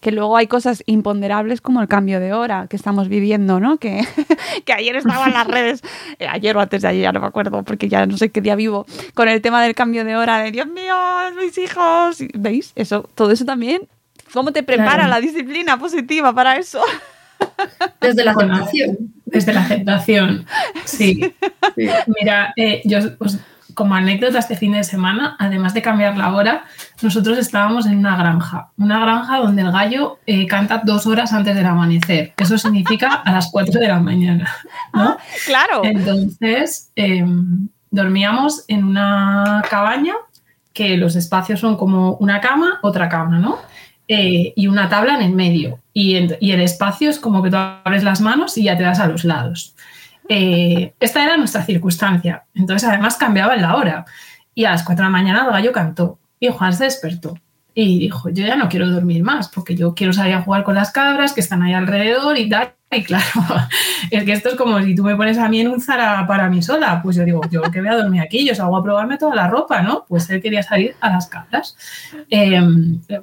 que 0.00 0.12
luego 0.12 0.36
hay 0.36 0.46
cosas 0.46 0.84
imponderables 0.86 1.60
como 1.60 1.80
el 1.82 1.88
cambio 1.88 2.20
de 2.20 2.32
hora 2.32 2.66
que 2.68 2.76
estamos 2.76 3.08
viviendo, 3.08 3.58
¿no? 3.58 3.78
Que, 3.78 4.06
que 4.64 4.72
ayer 4.72 4.94
estaba 4.94 5.26
en 5.26 5.32
las 5.32 5.48
redes, 5.48 5.82
eh, 6.20 6.28
ayer 6.28 6.56
o 6.56 6.60
antes 6.60 6.82
de 6.82 6.88
ayer, 6.88 7.02
ya 7.02 7.12
no 7.12 7.20
me 7.20 7.26
acuerdo, 7.26 7.64
porque 7.64 7.88
ya 7.88 8.06
no 8.06 8.16
sé 8.16 8.30
qué 8.30 8.40
día 8.40 8.54
vivo, 8.54 8.86
con 9.14 9.28
el 9.28 9.40
tema 9.42 9.62
del 9.64 9.74
cambio 9.74 10.04
de 10.04 10.14
hora, 10.16 10.38
de 10.38 10.52
Dios 10.52 10.68
mío, 10.68 10.94
mis 11.40 11.58
hijos, 11.58 12.18
¿veis? 12.34 12.72
Eso, 12.76 13.08
todo 13.16 13.32
eso 13.32 13.44
también, 13.44 13.82
¿cómo 14.32 14.52
te 14.52 14.62
prepara 14.62 14.94
Claro. 14.94 15.08
la 15.10 15.20
disciplina 15.20 15.76
positiva 15.76 16.32
para 16.32 16.56
eso? 16.56 16.80
Desde 18.00 18.24
la 18.24 18.32
Bueno, 18.34 18.54
aceptación. 18.54 18.98
Desde 19.26 19.52
la 19.54 19.60
aceptación, 19.62 20.46
sí. 20.84 21.34
Mira, 22.20 22.52
eh, 22.56 22.82
yo 22.84 22.98
os- 23.18 23.38
como 23.74 23.94
anécdota 23.94 24.38
este 24.38 24.54
fin 24.56 24.72
de 24.72 24.84
semana, 24.84 25.34
además 25.38 25.72
de 25.72 25.80
cambiar 25.80 26.18
la 26.18 26.34
hora, 26.34 26.64
nosotros 27.00 27.38
estábamos 27.38 27.86
en 27.86 27.96
una 27.96 28.16
granja, 28.18 28.68
una 28.76 29.00
granja 29.00 29.38
donde 29.38 29.62
el 29.62 29.72
gallo 29.72 30.18
eh, 30.26 30.46
canta 30.46 30.82
dos 30.84 31.06
horas 31.06 31.32
antes 31.32 31.56
del 31.56 31.64
amanecer. 31.64 32.34
Eso 32.36 32.58
significa 32.58 33.14
a 33.14 33.32
las 33.32 33.50
4 33.50 33.80
de 33.80 33.88
la 33.88 33.98
mañana, 33.98 34.46
¿no? 34.92 35.16
Claro. 35.46 35.80
Entonces, 35.84 36.90
eh, 36.96 37.24
dormíamos 37.90 38.64
en 38.68 38.84
una 38.84 39.62
cabaña 39.70 40.14
que 40.74 40.96
los 40.98 41.16
espacios 41.16 41.60
son 41.60 41.76
como 41.78 42.14
una 42.16 42.40
cama, 42.42 42.78
otra 42.82 43.08
cama, 43.08 43.38
¿no? 43.38 43.58
Eh, 44.14 44.52
y 44.56 44.66
una 44.66 44.88
tabla 44.88 45.14
en 45.14 45.22
el 45.22 45.32
medio. 45.32 45.78
Y, 45.94 46.16
en- 46.16 46.36
y 46.40 46.52
el 46.52 46.60
espacio 46.60 47.08
es 47.08 47.18
como 47.18 47.42
que 47.42 47.50
tú 47.50 47.56
abres 47.56 48.02
las 48.04 48.20
manos 48.20 48.58
y 48.58 48.64
ya 48.64 48.76
te 48.76 48.82
das 48.82 48.98
a 49.00 49.06
los 49.06 49.24
lados. 49.24 49.74
Eh, 50.28 50.92
esta 51.00 51.22
era 51.24 51.36
nuestra 51.36 51.64
circunstancia. 51.64 52.44
Entonces, 52.54 52.88
además, 52.88 53.16
cambiaba 53.16 53.56
la 53.56 53.76
hora. 53.76 54.04
Y 54.54 54.64
a 54.64 54.70
las 54.72 54.82
4 54.82 55.04
de 55.04 55.10
la 55.10 55.10
mañana 55.18 55.44
el 55.46 55.50
gallo 55.52 55.72
cantó. 55.72 56.18
Y 56.38 56.48
Juan 56.48 56.72
se 56.74 56.84
despertó. 56.84 57.38
Y 57.74 57.98
dijo, 57.98 58.28
yo 58.28 58.46
ya 58.46 58.56
no 58.56 58.68
quiero 58.68 58.90
dormir 58.90 59.22
más, 59.22 59.48
porque 59.48 59.74
yo 59.74 59.94
quiero 59.94 60.12
salir 60.12 60.34
a 60.34 60.42
jugar 60.42 60.62
con 60.62 60.74
las 60.74 60.90
cabras 60.90 61.32
que 61.32 61.40
están 61.40 61.62
ahí 61.62 61.72
alrededor 61.72 62.38
y 62.38 62.48
tal. 62.48 62.74
Y 62.94 63.04
claro, 63.04 63.24
es 64.10 64.24
que 64.24 64.32
esto 64.32 64.50
es 64.50 64.54
como 64.54 64.78
si 64.82 64.94
tú 64.94 65.02
me 65.02 65.16
pones 65.16 65.38
a 65.38 65.48
mí 65.48 65.60
en 65.60 65.68
un 65.68 65.80
Zara 65.80 66.26
para 66.26 66.50
mí 66.50 66.60
sola. 66.60 67.00
Pues 67.02 67.16
yo 67.16 67.24
digo, 67.24 67.40
yo 67.50 67.62
que 67.62 67.80
voy 67.80 67.88
a 67.88 67.96
dormir 67.96 68.20
aquí, 68.20 68.46
yo 68.46 68.54
salgo 68.54 68.76
a 68.76 68.82
probarme 68.82 69.16
toda 69.16 69.34
la 69.34 69.48
ropa, 69.48 69.80
¿no? 69.80 70.04
Pues 70.06 70.28
él 70.28 70.42
quería 70.42 70.62
salir 70.62 70.94
a 71.00 71.08
las 71.08 71.26
cabras. 71.26 71.74
Eh, 72.28 72.60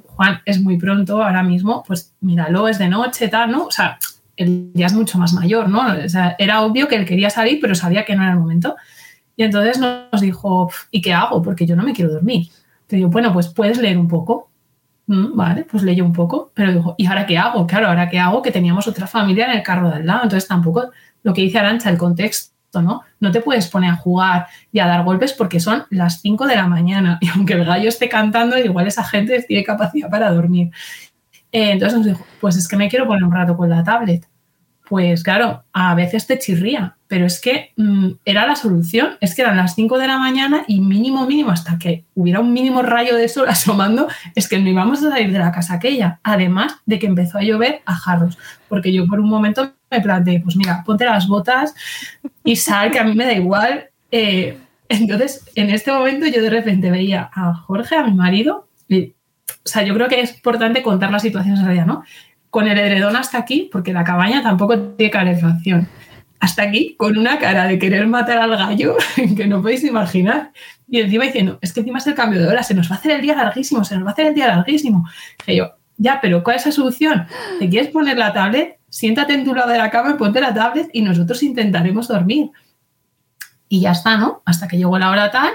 Juan, 0.06 0.40
es 0.44 0.60
muy 0.60 0.76
pronto 0.76 1.22
ahora 1.22 1.44
mismo, 1.44 1.84
pues 1.86 2.12
míralo, 2.20 2.66
es 2.66 2.78
de 2.78 2.88
noche, 2.88 3.28
tal, 3.28 3.52
¿no? 3.52 3.66
O 3.66 3.70
sea, 3.70 3.96
él 4.36 4.72
ya 4.74 4.86
es 4.86 4.92
mucho 4.92 5.18
más 5.18 5.34
mayor, 5.34 5.68
¿no? 5.68 5.86
O 6.04 6.08
sea, 6.08 6.34
era 6.38 6.62
obvio 6.62 6.88
que 6.88 6.96
él 6.96 7.04
quería 7.04 7.30
salir, 7.30 7.60
pero 7.60 7.76
sabía 7.76 8.04
que 8.04 8.16
no 8.16 8.24
era 8.24 8.32
el 8.32 8.40
momento. 8.40 8.74
Y 9.36 9.44
entonces 9.44 9.78
nos 9.78 10.20
dijo, 10.20 10.70
¿y 10.90 11.00
qué 11.00 11.14
hago? 11.14 11.42
Porque 11.42 11.64
yo 11.64 11.76
no 11.76 11.82
me 11.84 11.92
quiero 11.92 12.12
dormir. 12.12 12.48
Te 12.90 12.96
digo, 12.96 13.08
bueno, 13.08 13.32
pues 13.32 13.46
puedes 13.46 13.78
leer 13.78 13.96
un 13.96 14.08
poco. 14.08 14.50
Mm, 15.06 15.36
vale, 15.36 15.64
pues 15.64 15.84
leyó 15.84 16.04
un 16.04 16.12
poco, 16.12 16.50
pero 16.54 16.72
dijo, 16.72 16.96
¿y 16.98 17.06
ahora 17.06 17.24
qué 17.24 17.38
hago? 17.38 17.64
Claro, 17.64 17.86
¿ahora 17.86 18.08
qué 18.08 18.18
hago? 18.18 18.42
Que 18.42 18.50
teníamos 18.50 18.88
otra 18.88 19.06
familia 19.06 19.46
en 19.46 19.52
el 19.58 19.62
carro 19.62 19.88
de 19.88 19.96
al 19.96 20.06
lado, 20.06 20.24
entonces 20.24 20.48
tampoco 20.48 20.90
lo 21.22 21.32
que 21.32 21.42
dice 21.42 21.58
Arancha, 21.60 21.88
el 21.88 21.98
contexto, 21.98 22.82
¿no? 22.82 23.02
No 23.20 23.30
te 23.30 23.40
puedes 23.40 23.68
poner 23.68 23.90
a 23.90 23.96
jugar 23.96 24.48
y 24.72 24.80
a 24.80 24.88
dar 24.88 25.04
golpes 25.04 25.32
porque 25.32 25.60
son 25.60 25.84
las 25.90 26.20
5 26.20 26.48
de 26.48 26.56
la 26.56 26.66
mañana 26.66 27.18
y 27.22 27.28
aunque 27.28 27.54
el 27.54 27.64
gallo 27.64 27.88
esté 27.88 28.08
cantando, 28.08 28.58
igual 28.58 28.88
esa 28.88 29.04
gente 29.04 29.40
tiene 29.44 29.62
capacidad 29.62 30.10
para 30.10 30.32
dormir. 30.32 30.72
Eh, 31.52 31.70
entonces 31.70 31.96
nos 31.96 32.06
dijo, 32.06 32.26
pues 32.40 32.56
es 32.56 32.66
que 32.66 32.76
me 32.76 32.88
quiero 32.88 33.06
poner 33.06 33.22
un 33.22 33.32
rato 33.32 33.56
con 33.56 33.70
la 33.70 33.84
tablet. 33.84 34.26
Pues 34.90 35.22
claro, 35.22 35.62
a 35.72 35.94
veces 35.94 36.26
te 36.26 36.36
chirría, 36.40 36.96
pero 37.06 37.24
es 37.24 37.40
que 37.40 37.70
mm, 37.76 38.08
era 38.24 38.44
la 38.44 38.56
solución, 38.56 39.10
es 39.20 39.36
que 39.36 39.42
eran 39.42 39.56
las 39.56 39.76
5 39.76 39.98
de 39.98 40.08
la 40.08 40.18
mañana 40.18 40.64
y 40.66 40.80
mínimo, 40.80 41.28
mínimo, 41.28 41.52
hasta 41.52 41.78
que 41.78 42.06
hubiera 42.16 42.40
un 42.40 42.52
mínimo 42.52 42.82
rayo 42.82 43.14
de 43.14 43.28
sol 43.28 43.46
asomando, 43.48 44.08
es 44.34 44.48
que 44.48 44.58
no 44.58 44.68
íbamos 44.68 44.98
a 44.98 45.10
salir 45.10 45.30
de 45.30 45.38
la 45.38 45.52
casa 45.52 45.74
aquella. 45.74 46.18
Además 46.24 46.78
de 46.86 46.98
que 46.98 47.06
empezó 47.06 47.38
a 47.38 47.42
llover 47.42 47.82
a 47.86 47.94
jarros, 47.94 48.36
porque 48.68 48.92
yo 48.92 49.06
por 49.06 49.20
un 49.20 49.30
momento 49.30 49.72
me 49.92 50.00
planteé, 50.00 50.40
pues 50.40 50.56
mira, 50.56 50.82
ponte 50.84 51.04
las 51.04 51.28
botas 51.28 51.72
y 52.42 52.56
sal, 52.56 52.90
que 52.90 52.98
a 52.98 53.04
mí 53.04 53.14
me 53.14 53.26
da 53.26 53.32
igual. 53.32 53.90
Eh, 54.10 54.58
entonces, 54.88 55.48
en 55.54 55.70
este 55.70 55.92
momento 55.92 56.26
yo 56.26 56.42
de 56.42 56.50
repente 56.50 56.90
veía 56.90 57.30
a 57.32 57.54
Jorge, 57.54 57.94
a 57.94 58.02
mi 58.02 58.14
marido, 58.14 58.66
y, 58.88 59.14
o 59.46 59.68
sea, 59.68 59.84
yo 59.84 59.94
creo 59.94 60.08
que 60.08 60.20
es 60.20 60.34
importante 60.34 60.82
contar 60.82 61.12
las 61.12 61.22
situaciones 61.22 61.60
en 61.60 61.66
realidad, 61.66 61.86
¿no? 61.86 62.02
Con 62.50 62.66
el 62.66 62.78
edredón 62.78 63.16
hasta 63.16 63.38
aquí, 63.38 63.68
porque 63.70 63.92
la 63.92 64.04
cabaña 64.04 64.42
tampoco 64.42 64.78
tiene 64.78 65.10
calefacción. 65.10 65.88
Hasta 66.40 66.62
aquí, 66.62 66.96
con 66.98 67.16
una 67.16 67.38
cara 67.38 67.66
de 67.66 67.78
querer 67.78 68.06
matar 68.06 68.38
al 68.38 68.56
gallo 68.56 68.96
que 69.36 69.46
no 69.46 69.62
podéis 69.62 69.84
imaginar. 69.84 70.52
Y 70.88 71.00
encima 71.00 71.24
diciendo, 71.24 71.58
es 71.62 71.72
que 71.72 71.80
encima 71.80 71.98
es 71.98 72.06
el 72.06 72.14
cambio 72.14 72.40
de 72.40 72.48
hora, 72.48 72.62
se 72.62 72.74
nos 72.74 72.90
va 72.90 72.96
a 72.96 72.98
hacer 72.98 73.12
el 73.12 73.22
día 73.22 73.36
larguísimo, 73.36 73.84
se 73.84 73.94
nos 73.94 74.04
va 74.04 74.10
a 74.10 74.12
hacer 74.12 74.26
el 74.26 74.34
día 74.34 74.48
larguísimo. 74.48 75.08
Dije 75.38 75.56
yo, 75.56 75.72
ya, 75.96 76.18
pero 76.20 76.42
¿cuál 76.42 76.56
es 76.56 76.66
la 76.66 76.72
solución? 76.72 77.26
¿Te 77.58 77.68
quieres 77.68 77.90
poner 77.90 78.16
la 78.16 78.32
tablet? 78.32 78.80
siéntate 78.90 79.34
en 79.34 79.44
tu 79.44 79.54
lado 79.54 79.70
de 79.70 79.78
la 79.78 79.90
cama, 79.90 80.16
ponte 80.18 80.40
la 80.40 80.52
tablet 80.52 80.90
y 80.92 81.00
nosotros 81.00 81.42
intentaremos 81.42 82.08
dormir. 82.08 82.50
Y 83.68 83.80
ya 83.80 83.92
está, 83.92 84.18
¿no? 84.18 84.42
Hasta 84.44 84.66
que 84.66 84.76
llegó 84.76 84.98
la 84.98 85.10
hora 85.10 85.30
tal. 85.30 85.52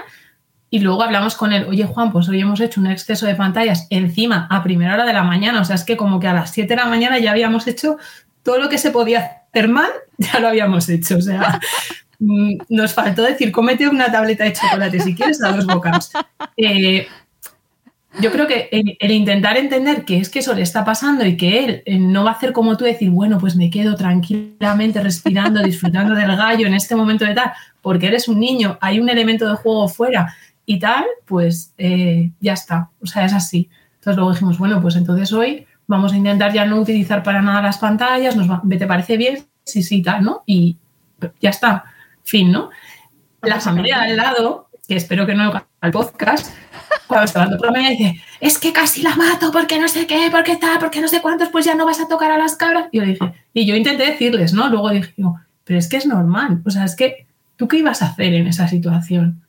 Y 0.68 0.80
luego 0.80 1.02
hablamos 1.02 1.36
con 1.36 1.52
él, 1.52 1.66
oye 1.68 1.84
Juan, 1.84 2.10
pues 2.10 2.28
hoy 2.28 2.40
hemos 2.40 2.60
hecho 2.60 2.80
un 2.80 2.88
exceso 2.88 3.26
de 3.26 3.36
pantallas 3.36 3.86
encima 3.90 4.48
a 4.50 4.62
primera 4.62 4.94
hora 4.94 5.04
de 5.04 5.12
la 5.12 5.22
mañana. 5.22 5.60
O 5.60 5.64
sea, 5.64 5.76
es 5.76 5.84
que 5.84 5.96
como 5.96 6.18
que 6.18 6.26
a 6.26 6.34
las 6.34 6.50
7 6.50 6.68
de 6.68 6.76
la 6.76 6.86
mañana 6.86 7.18
ya 7.18 7.30
habíamos 7.30 7.66
hecho 7.66 7.98
todo 8.42 8.58
lo 8.58 8.68
que 8.68 8.78
se 8.78 8.90
podía 8.90 9.42
hacer 9.48 9.68
mal, 9.68 9.90
ya 10.18 10.40
lo 10.40 10.48
habíamos 10.48 10.88
hecho. 10.88 11.18
O 11.18 11.20
sea, 11.20 11.60
mm, 12.18 12.54
nos 12.68 12.92
faltó 12.94 13.22
decir, 13.22 13.52
cómete 13.52 13.88
una 13.88 14.10
tableta 14.10 14.44
de 14.44 14.52
chocolate 14.52 15.00
si 15.00 15.14
quieres 15.14 15.42
a 15.42 15.52
dos 15.52 15.66
bocas. 15.66 16.10
Eh, 16.56 17.06
yo 18.18 18.32
creo 18.32 18.46
que 18.46 18.68
el, 18.72 19.10
intentar 19.10 19.58
entender 19.58 20.04
que 20.04 20.18
es 20.18 20.30
que 20.30 20.38
eso 20.38 20.54
le 20.54 20.62
está 20.62 20.84
pasando 20.84 21.26
y 21.26 21.36
que 21.36 21.64
él 21.64 21.82
eh, 21.84 21.98
no 21.98 22.24
va 22.24 22.30
a 22.30 22.34
hacer 22.34 22.52
como 22.52 22.76
tú 22.76 22.84
decir, 22.84 23.10
bueno, 23.10 23.38
pues 23.38 23.56
me 23.56 23.68
quedo 23.68 23.94
tranquilamente 23.94 25.02
respirando, 25.02 25.62
disfrutando 25.62 26.14
del 26.14 26.34
gallo 26.34 26.66
en 26.66 26.74
este 26.74 26.96
momento 26.96 27.24
de 27.26 27.34
tal, 27.34 27.52
porque 27.82 28.06
eres 28.06 28.26
un 28.28 28.40
niño, 28.40 28.78
hay 28.80 29.00
un 29.00 29.10
elemento 29.10 29.46
de 29.48 29.56
juego 29.56 29.86
fuera 29.88 30.34
y 30.66 30.80
tal, 30.80 31.04
pues 31.24 31.72
eh, 31.78 32.32
ya 32.40 32.52
está, 32.52 32.90
o 33.00 33.06
sea, 33.06 33.24
es 33.24 33.32
así. 33.32 33.70
Entonces 33.94 34.16
luego 34.16 34.32
dijimos, 34.32 34.58
bueno, 34.58 34.82
pues 34.82 34.96
entonces 34.96 35.32
hoy 35.32 35.66
vamos 35.86 36.12
a 36.12 36.16
intentar 36.16 36.52
ya 36.52 36.66
no 36.66 36.80
utilizar 36.80 37.22
para 37.22 37.40
nada 37.40 37.62
las 37.62 37.78
pantallas, 37.78 38.36
nos 38.36 38.48
¿te 38.68 38.86
parece 38.86 39.16
bien? 39.16 39.46
Sí, 39.64 39.82
sí, 39.82 40.02
tal, 40.02 40.24
¿no? 40.24 40.42
Y 40.44 40.76
ya 41.40 41.50
está, 41.50 41.84
fin, 42.24 42.50
¿no? 42.52 42.70
La 43.42 43.60
familia 43.60 44.02
al 44.02 44.16
lado, 44.16 44.68
que 44.88 44.96
espero 44.96 45.26
que 45.26 45.34
no 45.34 45.52
al 45.80 45.90
podcast, 45.92 46.52
cuando 47.06 47.24
está 47.24 47.42
hablando 47.42 47.64
por 47.64 47.72
la 47.72 47.88
dice, 47.88 48.20
es 48.40 48.58
que 48.58 48.72
casi 48.72 49.02
la 49.02 49.14
mato 49.14 49.52
porque 49.52 49.78
no 49.78 49.88
sé 49.88 50.06
qué, 50.06 50.28
porque 50.30 50.56
tal, 50.56 50.78
porque 50.78 51.00
no 51.00 51.08
sé 51.08 51.22
cuántos, 51.22 51.48
pues 51.50 51.64
ya 51.64 51.74
no 51.74 51.86
vas 51.86 52.00
a 52.00 52.08
tocar 52.08 52.32
a 52.32 52.38
las 52.38 52.56
cabras. 52.56 52.88
Y 52.90 52.98
yo 52.98 53.04
dije, 53.04 53.34
y 53.54 53.66
yo 53.66 53.76
intenté 53.76 54.06
decirles, 54.06 54.52
¿no? 54.52 54.68
Luego 54.68 54.90
dije, 54.90 55.14
pero 55.64 55.78
es 55.78 55.88
que 55.88 55.96
es 55.96 56.06
normal, 56.06 56.62
o 56.64 56.70
sea, 56.70 56.84
es 56.84 56.96
que, 56.96 57.26
¿tú 57.56 57.68
qué 57.68 57.78
ibas 57.78 58.02
a 58.02 58.06
hacer 58.06 58.34
en 58.34 58.48
esa 58.48 58.66
situación? 58.66 59.45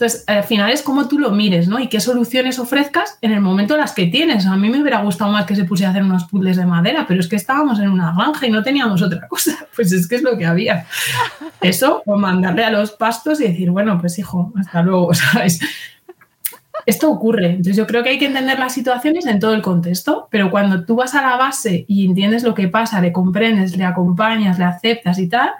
Entonces, 0.00 0.24
al 0.28 0.44
final 0.44 0.70
es 0.70 0.80
como 0.80 1.08
tú 1.08 1.18
lo 1.18 1.30
mires, 1.30 1.68
¿no? 1.68 1.78
Y 1.78 1.88
qué 1.88 2.00
soluciones 2.00 2.58
ofrezcas 2.58 3.18
en 3.20 3.32
el 3.32 3.42
momento 3.42 3.76
las 3.76 3.92
que 3.92 4.06
tienes. 4.06 4.46
A 4.46 4.56
mí 4.56 4.70
me 4.70 4.80
hubiera 4.80 5.02
gustado 5.02 5.30
más 5.30 5.44
que 5.44 5.54
se 5.54 5.64
pusiera 5.64 5.90
a 5.90 5.92
hacer 5.92 6.04
unos 6.04 6.24
puzzles 6.24 6.56
de 6.56 6.64
madera, 6.64 7.04
pero 7.06 7.20
es 7.20 7.28
que 7.28 7.36
estábamos 7.36 7.78
en 7.80 7.90
una 7.90 8.14
granja 8.14 8.46
y 8.46 8.50
no 8.50 8.62
teníamos 8.62 9.02
otra 9.02 9.28
cosa. 9.28 9.58
Pues 9.76 9.92
es 9.92 10.08
que 10.08 10.16
es 10.16 10.22
lo 10.22 10.38
que 10.38 10.46
había. 10.46 10.86
Eso, 11.60 12.02
o 12.06 12.16
mandarle 12.16 12.64
a 12.64 12.70
los 12.70 12.92
pastos 12.92 13.42
y 13.42 13.48
decir, 13.48 13.70
bueno, 13.70 13.98
pues 14.00 14.18
hijo, 14.18 14.52
hasta 14.58 14.82
luego, 14.82 15.12
¿sabes? 15.14 15.60
Esto 16.86 17.10
ocurre. 17.10 17.50
Entonces 17.50 17.76
yo 17.76 17.86
creo 17.86 18.02
que 18.02 18.08
hay 18.08 18.18
que 18.18 18.26
entender 18.26 18.58
las 18.58 18.72
situaciones 18.72 19.26
en 19.26 19.38
todo 19.38 19.52
el 19.52 19.60
contexto, 19.60 20.28
pero 20.30 20.50
cuando 20.50 20.84
tú 20.86 20.96
vas 20.96 21.14
a 21.14 21.20
la 21.20 21.36
base 21.36 21.84
y 21.88 22.06
entiendes 22.06 22.42
lo 22.42 22.54
que 22.54 22.68
pasa, 22.68 23.02
le 23.02 23.12
comprendes, 23.12 23.76
le 23.76 23.84
acompañas, 23.84 24.58
le 24.58 24.64
aceptas 24.64 25.18
y 25.18 25.28
tal, 25.28 25.50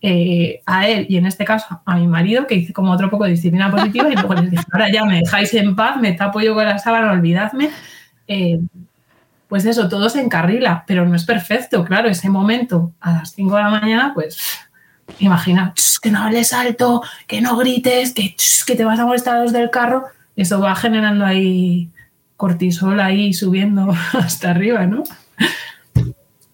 eh, 0.00 0.62
a 0.66 0.86
él 0.86 1.06
y 1.08 1.16
en 1.16 1.26
este 1.26 1.44
caso 1.44 1.82
a 1.84 1.96
mi 1.96 2.06
marido, 2.06 2.46
que 2.46 2.54
hice 2.54 2.72
como 2.72 2.92
otro 2.92 3.10
poco 3.10 3.24
de 3.24 3.30
disciplina 3.32 3.70
positiva 3.70 4.08
y 4.08 4.14
luego 4.14 4.34
les 4.34 4.50
dije, 4.50 4.64
ahora 4.72 4.90
ya 4.90 5.04
me 5.04 5.18
dejáis 5.20 5.52
en 5.54 5.74
paz, 5.74 6.00
me 6.00 6.12
tapo 6.12 6.40
yo 6.40 6.54
con 6.54 6.64
la 6.64 6.78
sábana, 6.78 7.12
olvidadme. 7.12 7.70
Eh, 8.26 8.60
pues 9.48 9.64
eso, 9.64 9.88
todo 9.88 10.10
se 10.10 10.20
encarrila, 10.20 10.84
pero 10.86 11.06
no 11.06 11.16
es 11.16 11.24
perfecto, 11.24 11.84
claro, 11.84 12.08
ese 12.08 12.28
momento 12.28 12.92
a 13.00 13.12
las 13.12 13.32
5 13.32 13.56
de 13.56 13.62
la 13.62 13.70
mañana, 13.70 14.12
pues 14.14 14.38
imagina, 15.18 15.72
que 16.02 16.10
no 16.10 16.22
hables 16.22 16.52
alto, 16.52 17.02
que 17.26 17.40
no 17.40 17.56
grites, 17.56 18.12
que, 18.12 18.36
que 18.66 18.74
te 18.76 18.84
vas 18.84 19.00
a 19.00 19.06
molestar 19.06 19.36
a 19.36 19.42
los 19.42 19.52
del 19.52 19.70
carro, 19.70 20.04
eso 20.36 20.60
va 20.60 20.74
generando 20.74 21.24
ahí 21.24 21.90
cortisol 22.38 23.00
ahí 23.00 23.34
subiendo 23.34 23.92
hasta 24.14 24.50
arriba, 24.50 24.86
¿no? 24.86 25.02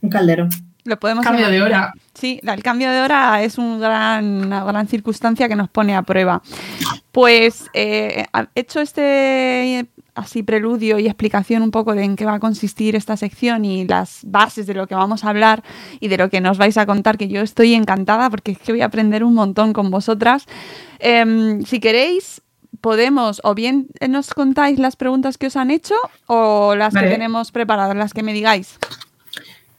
Un 0.00 0.10
caldero. 0.10 0.48
Lo 0.84 0.98
podemos 0.98 1.24
Cambio 1.24 1.48
de 1.48 1.62
hora. 1.62 1.92
Sí, 2.12 2.40
el 2.42 2.62
cambio 2.62 2.90
de 2.90 3.00
hora 3.00 3.42
es 3.42 3.56
un 3.56 3.80
gran, 3.80 4.46
una 4.46 4.64
gran 4.64 4.86
circunstancia 4.86 5.48
que 5.48 5.56
nos 5.56 5.70
pone 5.70 5.96
a 5.96 6.02
prueba. 6.02 6.42
Pues 7.10 7.70
eh, 7.72 8.26
hecho 8.54 8.80
este 8.80 9.86
así 10.14 10.42
preludio 10.42 10.98
y 10.98 11.06
explicación 11.06 11.62
un 11.62 11.70
poco 11.70 11.94
de 11.94 12.04
en 12.04 12.16
qué 12.16 12.24
va 12.24 12.34
a 12.34 12.38
consistir 12.38 12.96
esta 12.96 13.16
sección 13.16 13.64
y 13.64 13.86
las 13.86 14.20
bases 14.24 14.66
de 14.66 14.74
lo 14.74 14.86
que 14.86 14.94
vamos 14.94 15.24
a 15.24 15.30
hablar 15.30 15.64
y 16.00 16.08
de 16.08 16.18
lo 16.18 16.30
que 16.30 16.40
nos 16.40 16.58
vais 16.58 16.76
a 16.76 16.86
contar, 16.86 17.18
que 17.18 17.28
yo 17.28 17.40
estoy 17.40 17.74
encantada 17.74 18.30
porque 18.30 18.52
es 18.52 18.58
que 18.58 18.72
voy 18.72 18.82
a 18.82 18.86
aprender 18.86 19.24
un 19.24 19.34
montón 19.34 19.72
con 19.72 19.90
vosotras. 19.90 20.46
Em, 21.00 21.62
si 21.64 21.80
queréis, 21.80 22.42
podemos, 22.80 23.40
o 23.44 23.54
bien 23.54 23.88
nos 24.08 24.34
contáis 24.34 24.78
las 24.78 24.96
preguntas 24.96 25.38
que 25.38 25.46
os 25.46 25.56
han 25.56 25.70
hecho 25.70 25.94
o 26.26 26.74
las 26.76 26.94
que 26.94 27.06
tenemos 27.06 27.50
preparadas, 27.50 27.96
las 27.96 28.12
que 28.12 28.22
me 28.22 28.32
digáis. 28.32 28.78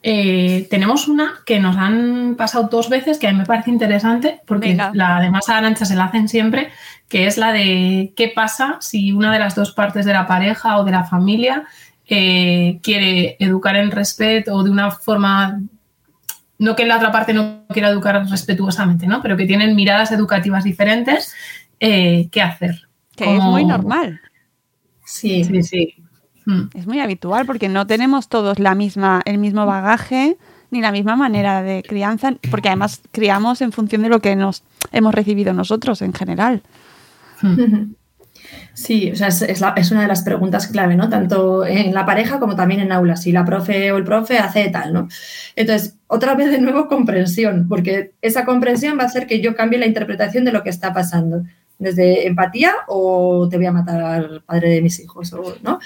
Eh, 0.07 0.67
tenemos 0.69 1.07
una 1.07 1.41
que 1.47 1.59
nos 1.59 1.77
han 1.77 2.35
pasado 2.35 2.67
dos 2.69 2.89
veces 2.89 3.17
que 3.17 3.27
a 3.27 3.31
mí 3.31 3.39
me 3.39 3.45
parece 3.47 3.71
interesante 3.71 4.39
porque 4.45 4.77
la 4.93 5.19
de 5.19 5.31
más 5.31 5.49
arancha 5.49 5.83
se 5.83 5.95
la 5.95 6.03
hacen 6.05 6.29
siempre, 6.29 6.69
que 7.09 7.25
es 7.25 7.39
la 7.39 7.51
de 7.51 8.13
qué 8.15 8.27
pasa 8.27 8.77
si 8.81 9.11
una 9.13 9.33
de 9.33 9.39
las 9.39 9.55
dos 9.55 9.71
partes 9.71 10.05
de 10.05 10.13
la 10.13 10.27
pareja 10.27 10.77
o 10.77 10.83
de 10.83 10.91
la 10.91 11.05
familia 11.05 11.63
eh, 12.07 12.77
quiere 12.83 13.35
educar 13.39 13.77
en 13.77 13.89
respeto 13.89 14.53
o 14.53 14.61
de 14.61 14.69
una 14.69 14.91
forma, 14.91 15.59
no 16.59 16.75
que 16.75 16.85
la 16.85 16.97
otra 16.97 17.11
parte 17.11 17.33
no 17.33 17.65
quiera 17.69 17.89
educar 17.89 18.23
respetuosamente, 18.29 19.07
¿no? 19.07 19.23
pero 19.23 19.35
que 19.35 19.47
tienen 19.47 19.75
miradas 19.75 20.11
educativas 20.11 20.63
diferentes, 20.63 21.33
eh, 21.79 22.29
¿qué 22.31 22.43
hacer? 22.43 22.87
Que 23.15 23.37
es 23.37 23.41
muy 23.41 23.65
normal. 23.65 24.21
Sí, 25.03 25.43
sí, 25.45 25.63
sí. 25.63 26.04
Hmm. 26.45 26.69
Es 26.73 26.87
muy 26.87 26.99
habitual 26.99 27.45
porque 27.45 27.69
no 27.69 27.87
tenemos 27.87 28.27
todos 28.27 28.59
la 28.59 28.75
misma, 28.75 29.21
el 29.25 29.37
mismo 29.37 29.65
bagaje 29.65 30.37
ni 30.71 30.81
la 30.81 30.91
misma 30.91 31.15
manera 31.15 31.61
de 31.61 31.83
crianza, 31.83 32.33
porque 32.51 32.69
además 32.69 33.01
criamos 33.11 33.61
en 33.61 33.71
función 33.71 34.01
de 34.01 34.09
lo 34.09 34.19
que 34.19 34.35
nos 34.35 34.63
hemos 34.91 35.13
recibido 35.13 35.53
nosotros 35.53 36.01
en 36.01 36.13
general. 36.13 36.63
Hmm. 37.41 37.93
Sí, 38.73 39.11
o 39.11 39.15
sea, 39.15 39.29
es, 39.29 39.91
una 39.91 40.01
de 40.01 40.07
las 40.07 40.23
preguntas 40.23 40.67
clave, 40.67 40.95
¿no? 40.95 41.09
Tanto 41.09 41.65
en 41.65 41.93
la 41.93 42.05
pareja 42.05 42.39
como 42.39 42.55
también 42.55 42.81
en 42.81 42.91
aula, 42.91 43.15
si 43.15 43.31
la 43.31 43.45
profe 43.45 43.91
o 43.91 43.97
el 43.97 44.03
profe 44.03 44.37
hace 44.37 44.67
tal, 44.69 44.93
¿no? 44.93 45.07
Entonces, 45.55 45.95
otra 46.07 46.35
vez 46.35 46.51
de 46.51 46.59
nuevo 46.59 46.87
comprensión, 46.87 47.67
porque 47.69 48.13
esa 48.21 48.45
comprensión 48.45 48.97
va 48.99 49.03
a 49.03 49.07
hacer 49.07 49.27
que 49.27 49.41
yo 49.41 49.55
cambie 49.55 49.79
la 49.79 49.85
interpretación 49.85 50.45
de 50.45 50.51
lo 50.51 50.63
que 50.63 50.69
está 50.69 50.93
pasando 50.93 51.43
desde 51.77 52.27
empatía 52.27 52.73
o 52.87 53.47
te 53.49 53.57
voy 53.57 53.65
a 53.65 53.71
matar 53.71 54.01
al 54.01 54.41
padre 54.43 54.69
de 54.69 54.81
mis 54.81 54.99
hijos, 54.99 55.33
¿no? 55.61 55.79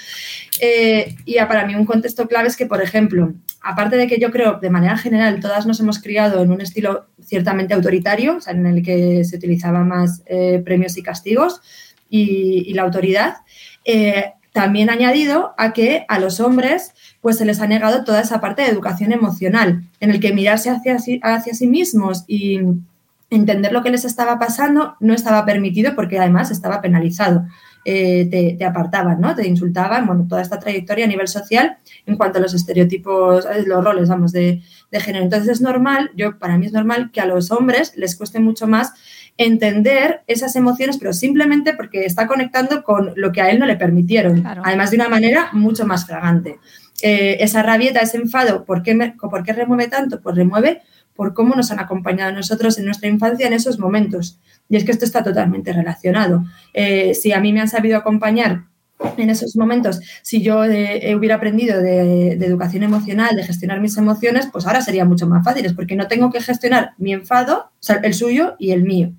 Eh, 0.60 1.16
y 1.24 1.34
para 1.36 1.66
mí 1.66 1.74
un 1.74 1.84
contexto 1.84 2.28
clave 2.28 2.48
es 2.48 2.56
que, 2.56 2.66
por 2.66 2.82
ejemplo, 2.82 3.32
aparte 3.60 3.96
de 3.96 4.06
que 4.06 4.18
yo 4.18 4.30
creo, 4.30 4.58
de 4.60 4.70
manera 4.70 4.96
general, 4.96 5.40
todas 5.40 5.66
nos 5.66 5.80
hemos 5.80 5.98
criado 5.98 6.42
en 6.42 6.50
un 6.50 6.60
estilo 6.60 7.06
ciertamente 7.22 7.74
autoritario, 7.74 8.38
o 8.38 8.50
en 8.50 8.66
el 8.66 8.82
que 8.82 9.24
se 9.24 9.36
utilizaba 9.36 9.84
más 9.84 10.22
eh, 10.26 10.62
premios 10.64 10.96
y 10.96 11.02
castigos 11.02 11.60
y, 12.08 12.72
la 12.74 12.82
autoridad, 12.82 13.36
eh, 13.84 14.32
también 14.52 14.90
añadido 14.90 15.54
a 15.58 15.72
que 15.72 16.04
a 16.08 16.18
los 16.18 16.40
hombres 16.40 16.92
pues 17.20 17.38
se 17.38 17.44
les 17.44 17.60
ha 17.60 17.66
negado 17.66 18.02
toda 18.04 18.20
esa 18.20 18.40
parte 18.40 18.62
de 18.62 18.68
educación 18.68 19.12
emocional, 19.12 19.84
en 20.00 20.10
el 20.10 20.20
que 20.20 20.32
mirarse 20.32 20.70
hacia, 20.70 20.96
hacia 21.22 21.54
sí 21.54 21.66
mismos 21.66 22.24
y 22.26 22.60
entender 23.30 23.72
lo 23.72 23.82
que 23.82 23.90
les 23.90 24.04
estaba 24.04 24.38
pasando 24.38 24.96
no 25.00 25.14
estaba 25.14 25.44
permitido 25.46 25.94
porque 25.94 26.18
además 26.18 26.50
estaba 26.50 26.82
penalizado. 26.82 27.46
Eh, 27.86 28.56
te, 28.58 28.62
apartaban, 28.66 29.22
¿no? 29.22 29.34
Te 29.34 29.48
insultaban, 29.48 30.06
bueno, 30.06 30.26
toda 30.28 30.42
esta 30.42 30.58
trayectoria 30.58 31.06
a 31.06 31.08
nivel 31.08 31.28
social 31.28 31.78
en 32.04 32.16
cuanto 32.16 32.38
a 32.38 32.42
los 32.42 32.52
estereotipos, 32.52 33.46
eh, 33.46 33.62
los 33.64 33.82
roles, 33.82 34.06
vamos, 34.10 34.32
de, 34.32 34.60
género. 34.92 35.24
Entonces 35.24 35.48
es 35.48 35.60
normal, 35.62 36.10
yo 36.14 36.38
para 36.38 36.58
mí 36.58 36.66
es 36.66 36.72
normal 36.72 37.10
que 37.10 37.22
a 37.22 37.26
los 37.26 37.50
hombres 37.50 37.94
les 37.96 38.16
cueste 38.16 38.38
mucho 38.38 38.66
más 38.66 38.92
entender 39.38 40.20
esas 40.26 40.56
emociones, 40.56 40.98
pero 40.98 41.14
simplemente 41.14 41.72
porque 41.72 42.04
está 42.04 42.26
conectando 42.26 42.84
con 42.84 43.14
lo 43.16 43.32
que 43.32 43.40
a 43.40 43.48
él 43.48 43.58
no 43.58 43.64
le 43.64 43.76
permitieron, 43.76 44.46
además 44.46 44.90
de 44.90 44.96
una 44.96 45.08
manera 45.08 45.48
mucho 45.52 45.86
más 45.86 46.04
fragante. 46.04 46.58
Eh, 47.00 47.38
esa 47.40 47.62
rabieta, 47.62 48.00
ese 48.00 48.18
enfado, 48.18 48.66
¿por 48.66 48.82
qué, 48.82 49.14
¿por 49.18 49.42
qué 49.42 49.54
remueve 49.54 49.88
tanto? 49.88 50.20
Pues 50.20 50.36
remueve 50.36 50.82
por 51.14 51.34
cómo 51.34 51.54
nos 51.54 51.70
han 51.70 51.80
acompañado 51.80 52.30
a 52.30 52.34
nosotros 52.34 52.78
en 52.78 52.86
nuestra 52.86 53.08
infancia 53.08 53.46
en 53.46 53.52
esos 53.52 53.78
momentos. 53.78 54.38
Y 54.68 54.76
es 54.76 54.84
que 54.84 54.92
esto 54.92 55.04
está 55.04 55.22
totalmente 55.22 55.72
relacionado. 55.72 56.44
Eh, 56.72 57.14
si 57.14 57.32
a 57.32 57.40
mí 57.40 57.52
me 57.52 57.60
han 57.60 57.68
sabido 57.68 57.98
acompañar 57.98 58.64
en 59.16 59.30
esos 59.30 59.56
momentos, 59.56 60.00
si 60.22 60.42
yo 60.42 60.64
eh, 60.64 61.14
hubiera 61.14 61.36
aprendido 61.36 61.80
de, 61.80 62.32
educación 62.32 62.82
emocional, 62.82 63.34
de 63.34 63.44
gestionar 63.44 63.80
mis 63.80 63.96
emociones, 63.96 64.48
pues 64.52 64.66
ahora 64.66 64.80
sería 64.82 65.04
mucho 65.04 65.26
más 65.26 65.44
fácil, 65.44 65.74
porque 65.74 65.96
no 65.96 66.06
tengo 66.06 66.30
que 66.30 66.40
gestionar 66.40 66.92
mi 66.98 67.12
enfado, 67.12 67.70
el 68.02 68.14
suyo 68.14 68.56
y 68.58 68.72
el 68.72 68.84
mío. 68.84 69.12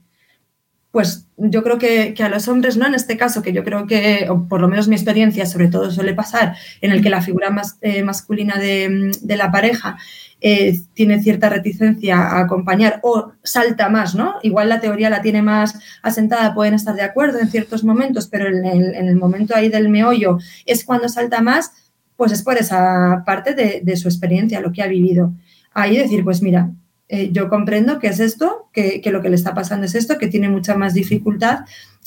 Pues 0.91 1.27
yo 1.37 1.63
creo 1.63 1.77
que, 1.77 2.13
a 2.19 2.29
los 2.29 2.49
hombres, 2.49 2.75
¿no? 2.75 2.85
En 2.85 2.95
este 2.95 3.15
caso, 3.15 3.41
que 3.41 3.53
yo 3.53 3.63
creo 3.63 3.87
que, 3.87 4.27
o 4.29 4.47
por 4.47 4.59
lo 4.59 4.67
menos 4.67 4.89
mi 4.89 4.95
experiencia, 4.95 5.45
sobre 5.45 5.69
todo 5.69 5.89
suele 5.89 6.13
pasar, 6.13 6.55
en 6.81 6.91
el 6.91 7.01
que 7.01 7.09
la 7.09 7.21
figura 7.21 7.49
más, 7.49 7.77
eh, 7.81 8.03
masculina 8.03 8.57
de, 8.57 9.11
la 9.23 9.51
pareja 9.51 9.97
eh, 10.43 10.81
tiene 10.95 11.21
cierta 11.21 11.49
reticencia 11.49 12.17
a 12.17 12.39
acompañar 12.41 12.99
o 13.03 13.31
salta 13.43 13.89
más, 13.89 14.15
¿no? 14.15 14.35
Igual 14.41 14.69
la 14.69 14.81
teoría 14.81 15.11
la 15.11 15.21
tiene 15.21 15.43
más 15.43 15.77
asentada, 16.01 16.55
pueden 16.55 16.73
estar 16.73 16.95
de 16.95 17.03
acuerdo 17.03 17.39
en 17.39 17.49
ciertos 17.49 17.83
momentos, 17.83 18.27
pero 18.27 18.47
en 18.47 18.65
el, 18.65 19.15
momento 19.15 19.55
ahí 19.55 19.69
del 19.69 19.89
meollo 19.89 20.39
es 20.65 20.83
cuando 20.83 21.09
salta 21.09 21.41
más, 21.41 21.71
pues 22.15 22.31
es 22.31 22.41
por 22.41 22.57
esa 22.57 23.21
parte 23.23 23.53
de, 23.53 23.97
su 23.97 24.07
experiencia, 24.07 24.61
lo 24.61 24.71
que 24.71 24.81
ha 24.81 24.87
vivido. 24.87 25.31
ahí 25.73 25.95
decir, 25.95 26.23
pues 26.23 26.41
mira, 26.41 26.71
eh, 27.13 27.29
yo 27.33 27.49
comprendo 27.49 27.99
que 27.99 28.07
es 28.07 28.21
esto, 28.21 28.69
que, 28.71 29.01
que, 29.01 29.11
lo 29.11 29.21
que 29.21 29.27
le 29.27 29.35
está 29.35 29.53
pasando 29.53 29.85
es 29.85 29.95
esto, 29.95 30.17
que 30.17 30.27
tiene 30.27 30.47
mucha 30.47 30.75
más 30.75 30.93
dificultad. 30.93 31.65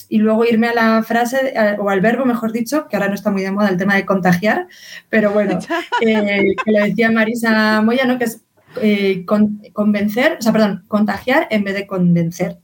Y 0.08 0.16
luego 0.16 0.46
irme 0.46 0.68
a 0.68 0.74
la 0.74 1.02
frase, 1.02 1.52
o 1.78 1.90
al 1.90 2.00
verbo, 2.00 2.24
mejor 2.24 2.52
dicho, 2.52 2.88
que 2.88 2.96
ahora 2.96 3.08
no 3.08 3.14
está 3.14 3.30
muy 3.30 3.42
de 3.42 3.50
moda 3.50 3.68
el 3.68 3.76
tema 3.76 3.96
de 3.96 4.06
contagiar, 4.06 4.66
pero 5.10 5.30
bueno, 5.30 5.58
eh, 6.00 6.54
que 6.64 6.72
lo 6.72 6.84
decía 6.84 7.10
Marisa 7.10 7.82
Moya, 7.82 8.06
¿no? 8.06 8.18
que 8.18 8.24
es 8.24 8.40
eh, 8.80 9.24
con, 9.26 9.60
convencer, 9.74 10.36
o 10.38 10.42
sea, 10.42 10.52
perdón, 10.52 10.84
contagiar 10.88 11.48
en 11.50 11.64
vez 11.64 11.74
de 11.74 11.86
convencer. 11.86 12.58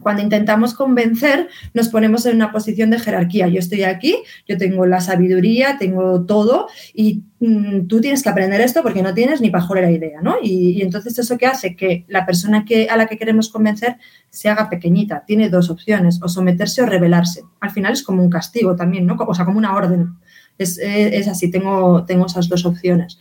Cuando 0.00 0.22
intentamos 0.22 0.74
convencer, 0.74 1.48
nos 1.74 1.88
ponemos 1.88 2.24
en 2.26 2.36
una 2.36 2.52
posición 2.52 2.90
de 2.90 2.98
jerarquía. 2.98 3.48
Yo 3.48 3.58
estoy 3.58 3.82
aquí, 3.82 4.16
yo 4.46 4.56
tengo 4.56 4.86
la 4.86 5.00
sabiduría, 5.00 5.76
tengo 5.78 6.24
todo 6.24 6.68
y 6.94 7.22
mm, 7.40 7.86
tú 7.86 8.00
tienes 8.00 8.22
que 8.22 8.28
aprender 8.28 8.60
esto 8.60 8.82
porque 8.82 9.02
no 9.02 9.14
tienes 9.14 9.40
ni 9.40 9.50
la 9.50 9.90
idea, 9.90 10.20
¿no? 10.22 10.36
Y, 10.42 10.82
entonces 10.82 11.18
eso 11.18 11.36
que 11.36 11.46
hace 11.46 11.76
que 11.76 12.04
la 12.08 12.24
persona 12.24 12.64
que, 12.64 12.88
a 12.88 12.96
la 12.96 13.06
que 13.06 13.18
queremos 13.18 13.48
convencer 13.48 13.96
se 14.30 14.48
haga 14.48 14.70
pequeñita. 14.70 15.24
Tiene 15.26 15.48
dos 15.48 15.70
opciones, 15.70 16.20
o 16.22 16.28
someterse 16.28 16.82
o 16.82 16.86
rebelarse. 16.86 17.42
Al 17.60 17.70
final 17.70 17.92
es 17.92 18.02
como 18.02 18.22
un 18.22 18.30
castigo 18.30 18.76
también, 18.76 19.06
¿no? 19.06 19.16
O 19.16 19.34
sea, 19.34 19.44
como 19.44 19.58
una 19.58 19.74
orden. 19.74 20.14
Es, 20.58 20.78
es 20.78 21.28
así, 21.28 21.50
tengo, 21.50 22.04
tengo 22.04 22.26
esas 22.26 22.48
dos 22.48 22.64
opciones. 22.64 23.18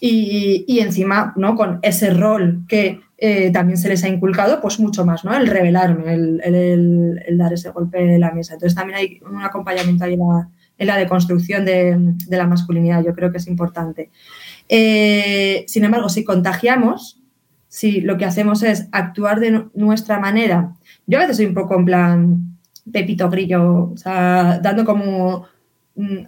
Y, 0.00 0.78
encima, 0.80 1.32
¿no? 1.36 1.54
Con 1.54 1.78
ese 1.82 2.10
rol 2.10 2.64
que 2.68 3.00
eh, 3.18 3.50
también 3.50 3.78
se 3.78 3.88
les 3.88 4.04
ha 4.04 4.08
inculcado, 4.08 4.60
pues 4.60 4.78
mucho 4.78 5.06
más, 5.06 5.24
¿no? 5.24 5.34
El 5.34 5.46
revelarme, 5.46 6.14
el, 6.14 6.40
el, 7.26 7.38
dar 7.38 7.52
ese 7.52 7.70
golpe 7.70 7.98
en 7.98 8.20
la 8.20 8.32
mesa. 8.32 8.54
Entonces 8.54 8.76
también 8.76 8.98
hay 8.98 9.20
un 9.28 9.42
acompañamiento 9.42 10.04
ahí 10.04 10.14
en 10.14 10.20
la, 10.20 10.48
la 10.78 10.96
deconstrucción 10.96 11.64
de, 11.64 11.96
de, 12.26 12.36
la 12.36 12.46
masculinidad, 12.46 13.02
yo 13.02 13.14
creo 13.14 13.30
que 13.30 13.38
es 13.38 13.46
importante. 13.46 14.10
Eh, 14.68 15.64
sin 15.66 15.84
embargo, 15.84 16.08
si 16.08 16.24
contagiamos, 16.24 17.22
si 17.68 18.00
lo 18.00 18.16
que 18.16 18.24
hacemos 18.24 18.62
es 18.62 18.88
actuar 18.92 19.40
de 19.40 19.66
nuestra 19.74 20.18
manera, 20.18 20.74
yo 21.06 21.18
a 21.18 21.22
veces 21.22 21.36
soy 21.36 21.46
un 21.46 21.54
poco 21.54 21.76
en 21.76 21.84
plan 21.84 22.58
pepito 22.90 23.28
grillo, 23.28 23.90
o 23.92 23.96
sea, 23.96 24.60
dando 24.62 24.84
como, 24.84 25.46
mm, 25.94 26.18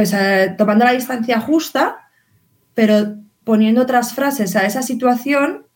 o 0.00 0.06
sea, 0.06 0.56
tomando 0.56 0.84
la 0.84 0.92
distancia 0.92 1.40
justa, 1.40 2.05
pero 2.76 3.16
poniendo 3.42 3.80
otras 3.80 4.12
frases 4.12 4.54
a 4.54 4.66
esa 4.66 4.82
situación 4.82 5.66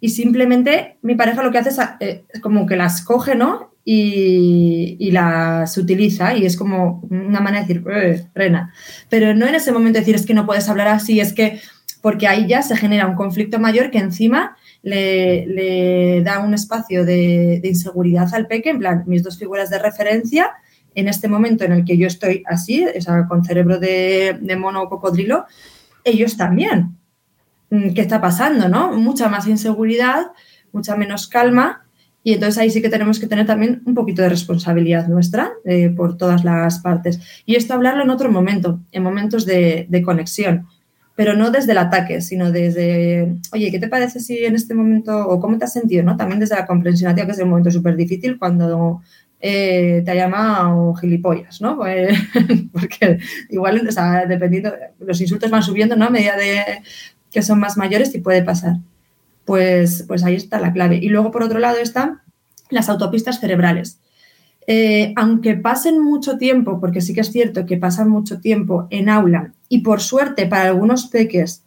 y 0.00 0.08
simplemente 0.08 0.98
mi 1.00 1.14
pareja 1.14 1.44
lo 1.44 1.52
que 1.52 1.58
hace 1.58 1.68
es, 1.68 1.78
eh, 2.00 2.24
como 2.42 2.66
que 2.66 2.74
las 2.74 3.02
coge, 3.02 3.36
¿no? 3.36 3.70
Y, 3.84 4.96
y, 4.98 5.12
las 5.12 5.76
utiliza 5.78 6.36
y 6.36 6.44
es 6.44 6.56
como 6.56 7.00
una 7.10 7.40
manera 7.40 7.64
de 7.64 7.74
decir, 7.74 7.84
eh, 7.92 8.24
frena. 8.32 8.74
Pero 9.08 9.34
no 9.34 9.46
en 9.46 9.54
ese 9.54 9.70
momento 9.70 10.00
decir 10.00 10.16
es 10.16 10.26
que 10.26 10.34
no 10.34 10.46
puedes 10.46 10.68
hablar 10.68 10.88
así, 10.88 11.20
es 11.20 11.32
que, 11.32 11.60
porque 12.00 12.26
ahí 12.26 12.48
ya 12.48 12.62
se 12.62 12.76
genera 12.76 13.06
un 13.06 13.14
conflicto 13.14 13.60
mayor 13.60 13.92
que 13.92 13.98
encima 13.98 14.56
le, 14.82 15.46
le 15.46 16.22
da 16.22 16.40
un 16.40 16.54
espacio 16.54 17.04
de, 17.04 17.60
de, 17.62 17.68
inseguridad 17.68 18.34
al 18.34 18.48
peque, 18.48 18.70
en 18.70 18.80
plan, 18.80 19.04
mis 19.06 19.22
dos 19.22 19.38
figuras 19.38 19.70
de 19.70 19.78
referencia, 19.78 20.52
en 20.96 21.06
este 21.06 21.28
momento 21.28 21.64
en 21.64 21.72
el 21.72 21.84
que 21.84 21.96
yo 21.96 22.08
estoy 22.08 22.42
así, 22.46 22.84
o 22.84 23.00
sea, 23.00 23.26
con 23.28 23.44
cerebro 23.44 23.78
de, 23.78 24.38
de 24.40 24.56
mono 24.56 24.82
o 24.82 24.88
cocodrilo, 24.88 25.46
ellos 26.04 26.36
también. 26.36 26.96
Mm, 27.70 27.94
qué 27.94 28.00
está 28.00 28.20
pasando, 28.20 28.68
¿no? 28.68 28.92
Mucha 28.92 29.28
más 29.28 29.46
inseguridad, 29.46 30.32
mucha 30.72 30.96
menos 30.96 31.26
calma 31.26 31.82
y 32.24 32.34
entonces 32.34 32.58
ahí 32.58 32.70
sí 32.70 32.80
que 32.80 32.88
tenemos 32.88 33.18
que 33.18 33.26
tener 33.26 33.46
también 33.46 33.82
un 33.84 33.94
poquito 33.94 34.22
de 34.22 34.28
responsabilidad 34.28 35.08
nuestra 35.08 35.52
eh, 35.64 35.90
por 35.90 36.16
todas 36.16 36.44
las 36.44 36.78
partes. 36.78 37.20
Y 37.46 37.56
esto 37.56 37.74
hablarlo 37.74 38.02
en 38.02 38.10
otro 38.10 38.30
momento, 38.30 38.80
en 38.92 39.02
momentos 39.02 39.44
de, 39.44 40.02
conexión, 40.04 40.66
pero 41.16 41.34
no 41.34 41.50
desde 41.50 41.72
el 41.72 41.78
ataque, 41.78 42.20
sino 42.20 42.52
desde, 42.52 43.36
oye, 43.52 43.70
¿qué 43.70 43.78
te 43.78 43.88
parece 43.88 44.20
si 44.20 44.44
en 44.44 44.54
este 44.54 44.74
momento, 44.74 45.26
o 45.28 45.40
cómo 45.40 45.58
te 45.58 45.64
has 45.64 45.72
sentido, 45.72 46.04
¿no? 46.04 46.16
También 46.16 46.40
desde 46.40 46.54
la 46.54 46.66
comprensión, 46.66 47.14
que 47.14 47.22
es 47.22 47.38
un 47.40 47.50
momento 47.50 47.70
súper 47.70 47.96
difícil 47.96 48.38
cuando 48.38 49.02
eh, 49.44 50.02
te 50.04 50.10
ha 50.12 50.14
llamado 50.14 50.94
gilipollas, 50.94 51.60
¿no? 51.60 51.76
Pues, 51.76 52.16
porque 52.72 53.18
igual, 53.50 53.86
dependiendo, 54.28 54.72
los 55.00 55.20
insultos 55.20 55.50
van 55.50 55.62
subiendo, 55.62 55.96
¿no? 55.96 56.06
A 56.06 56.10
medida 56.10 56.36
de, 56.36 56.62
que 57.30 57.42
son 57.42 57.58
más 57.58 57.76
mayores 57.76 58.14
y 58.14 58.20
puede 58.20 58.42
pasar. 58.42 58.76
Pues, 59.44 60.04
pues 60.06 60.24
ahí 60.24 60.36
está 60.36 60.60
la 60.60 60.72
clave. 60.72 60.96
Y 60.96 61.08
luego, 61.08 61.32
por 61.32 61.42
otro 61.42 61.58
lado, 61.58 61.78
están 61.78 62.20
las 62.70 62.88
autopistas 62.88 63.40
cerebrales. 63.40 63.98
Eh, 64.68 65.12
aunque 65.16 65.54
pasen 65.54 66.00
mucho 66.00 66.38
tiempo, 66.38 66.78
porque 66.80 67.00
sí 67.00 67.12
que 67.12 67.22
es 67.22 67.32
cierto 67.32 67.66
que 67.66 67.76
pasan 67.76 68.08
mucho 68.08 68.38
tiempo 68.38 68.86
en 68.90 69.08
aula 69.08 69.52
y 69.68 69.80
por 69.80 70.00
suerte 70.00 70.46
para 70.46 70.68
algunos 70.68 71.06
peques 71.06 71.64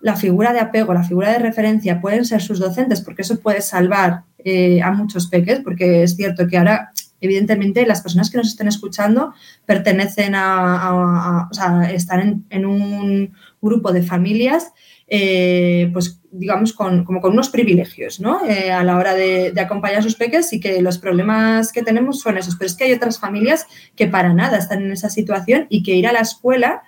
la 0.00 0.14
figura 0.14 0.52
de 0.52 0.60
apego, 0.60 0.94
la 0.94 1.02
figura 1.02 1.32
de 1.32 1.40
referencia 1.40 2.00
pueden 2.00 2.24
ser 2.24 2.40
sus 2.40 2.60
docentes, 2.60 3.00
porque 3.00 3.22
eso 3.22 3.40
puede 3.40 3.60
salvar 3.60 4.22
eh, 4.38 4.80
a 4.80 4.92
muchos 4.92 5.26
peques, 5.26 5.60
porque 5.64 6.04
es 6.04 6.14
cierto 6.14 6.46
que 6.46 6.56
ahora, 6.58 6.92
evidentemente, 7.26 7.86
las 7.86 8.00
personas 8.00 8.30
que 8.30 8.38
nos 8.38 8.48
estén 8.48 8.68
escuchando 8.68 9.34
pertenecen 9.66 10.34
a, 10.34 11.48
sea, 11.52 11.90
están 11.92 12.46
en 12.50 12.66
un 12.66 13.34
grupo 13.60 13.92
de 13.92 14.02
familias 14.02 14.72
eh, 15.08 15.88
pues 15.92 16.20
digamos, 16.32 16.72
con, 16.72 17.04
como 17.04 17.20
con 17.20 17.32
unos 17.32 17.48
privilegios, 17.48 18.18
¿no? 18.18 18.44
Eh, 18.44 18.72
a 18.72 18.82
la 18.82 18.96
hora 18.96 19.14
de, 19.14 19.52
acompañar 19.58 20.00
a 20.00 20.02
sus 20.02 20.16
peques 20.16 20.52
y 20.52 20.60
que 20.60 20.82
los 20.82 20.98
problemas 20.98 21.72
que 21.72 21.82
tenemos 21.82 22.20
son 22.20 22.38
esos. 22.38 22.56
Pero 22.56 22.66
es 22.66 22.76
que 22.76 22.84
hay 22.84 22.92
otras 22.92 23.18
familias 23.18 23.66
que 23.94 24.08
para 24.08 24.34
nada 24.34 24.58
están 24.58 24.82
en 24.82 24.90
esa 24.90 25.08
situación 25.08 25.66
y 25.70 25.82
que 25.82 25.94
ir 25.94 26.06
a 26.08 26.12
la 26.12 26.20
escuela 26.20 26.82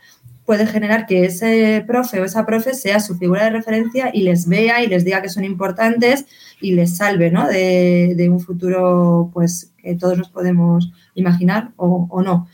puede 0.45 0.67
generar 0.67 1.07
que 1.07 1.27
ese 1.27 1.85
profe 1.87 2.21
o 2.21 2.25
esa 2.25 2.47
profe 2.47 2.73
sea 2.73 3.01
su 3.01 3.19
figura 3.19 3.45
de 3.45 3.51
referencia 3.51 4.11
y 4.13 4.23
les 4.23 4.49
vea 4.49 4.83
y 4.83 4.87
les 4.87 5.05
diga 5.05 5.21
que 5.21 5.29
son 5.29 5.45
importantes 5.45 6.25
y 6.61 6.73
les 6.73 6.97
salve, 6.97 7.31
¿no? 7.31 7.47
De, 7.47 8.29
un 8.31 8.41
futuro, 8.41 9.31
pues, 9.33 9.73
que 9.89 9.99
todos 9.99 10.19
nos 10.19 10.29
podemos 10.29 10.93
imaginar 11.15 11.73
o, 11.77 12.23
no. 12.23 12.47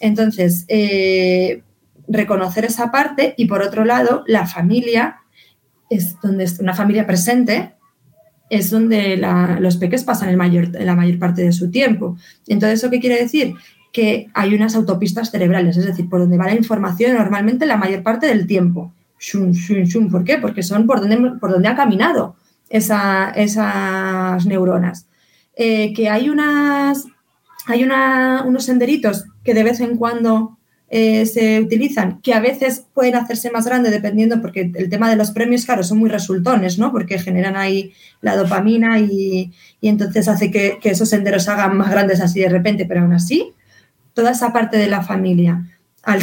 Entonces, 0.00 0.64
eh, 0.68 1.62
reconocer 2.06 2.66
esa 2.66 2.90
parte 2.90 3.34
y 3.38 3.46
por 3.46 3.62
otro 3.62 3.84
lado, 3.84 4.24
la 4.26 4.46
familia 4.46 5.16
es 5.88 6.20
donde 6.20 6.44
es 6.44 6.58
una 6.58 6.74
familia 6.74 7.06
presente, 7.06 7.72
es 8.50 8.70
donde 8.70 9.16
los 9.58 9.76
peques 9.78 10.04
pasan 10.04 10.30
la 10.36 10.94
mayor 10.94 11.18
parte 11.18 11.42
de 11.42 11.52
su 11.52 11.70
tiempo. 11.70 12.16
Entonces, 12.46 12.80
¿eso 12.80 12.90
qué 12.90 13.00
quiere 13.00 13.22
decir? 13.22 13.54
Que 13.92 14.28
hay 14.34 14.54
unas 14.54 14.74
autopistas 14.76 15.30
cerebrales, 15.30 15.76
es 15.78 15.86
decir, 15.86 16.08
por 16.08 16.20
donde 16.20 16.36
va 16.36 16.46
la 16.46 16.54
información 16.54 17.14
normalmente 17.14 17.64
la 17.64 17.78
mayor 17.78 18.02
parte 18.02 18.26
del 18.26 18.46
tiempo. 18.46 18.92
¿Por 20.10 20.24
qué? 20.24 20.36
Porque 20.36 20.62
son 20.62 20.86
por 20.86 21.00
donde, 21.00 21.16
por 21.40 21.50
donde 21.50 21.68
ha 21.68 21.74
caminado 21.74 22.36
esa, 22.68 23.30
esas 23.30 24.44
neuronas. 24.44 25.06
Eh, 25.58 25.94
que 25.94 26.10
hay, 26.10 26.28
unas, 26.28 27.06
hay 27.66 27.82
unos 27.82 28.64
senderitos 28.64 29.24
que 29.42 29.54
de 29.54 29.64
vez 29.64 29.80
en 29.80 29.96
cuando 29.96 30.58
eh, 30.88 31.26
se 31.26 31.60
utilizan, 31.60 32.20
que 32.20 32.32
a 32.32 32.40
veces 32.40 32.84
pueden 32.94 33.16
hacerse 33.16 33.50
más 33.50 33.66
grandes 33.66 33.90
dependiendo, 33.90 34.40
porque 34.40 34.70
el 34.74 34.88
tema 34.88 35.10
de 35.10 35.16
los 35.16 35.32
premios, 35.32 35.64
claro, 35.64 35.82
son 35.82 35.98
muy 35.98 36.10
resultones, 36.10 36.78
¿no? 36.78 36.92
Porque 36.92 37.18
generan 37.18 37.56
ahí 37.56 37.92
la 38.20 38.36
dopamina 38.36 39.00
y, 39.00 39.52
entonces 39.82 40.28
hace 40.28 40.50
que, 40.50 40.78
esos 40.82 41.08
senderos 41.08 41.48
hagan 41.48 41.76
más 41.76 41.90
grandes 41.90 42.20
así 42.20 42.40
de 42.40 42.50
repente, 42.50 42.84
pero 42.84 43.00
aún 43.00 43.14
así, 43.14 43.52
toda 44.14 44.32
esa 44.32 44.52
parte 44.52 44.76
de 44.76 44.86
la 44.86 45.02
familia, 45.02 45.64
al, 46.02 46.20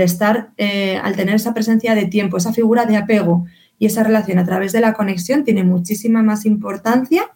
estar, 0.00 0.50
eh, 0.56 0.98
al 1.02 1.16
tener 1.16 1.34
esa 1.34 1.52
presencia 1.52 1.94
de 1.94 2.06
tiempo, 2.06 2.38
esa 2.38 2.54
figura 2.54 2.86
de 2.86 2.96
apego 2.96 3.44
y 3.78 3.86
esa 3.86 4.04
relación 4.04 4.38
a 4.38 4.46
través 4.46 4.72
de 4.72 4.80
la 4.80 4.94
conexión, 4.94 5.44
tiene 5.44 5.64
muchísima 5.64 6.22
más 6.22 6.46
importancia 6.46 7.35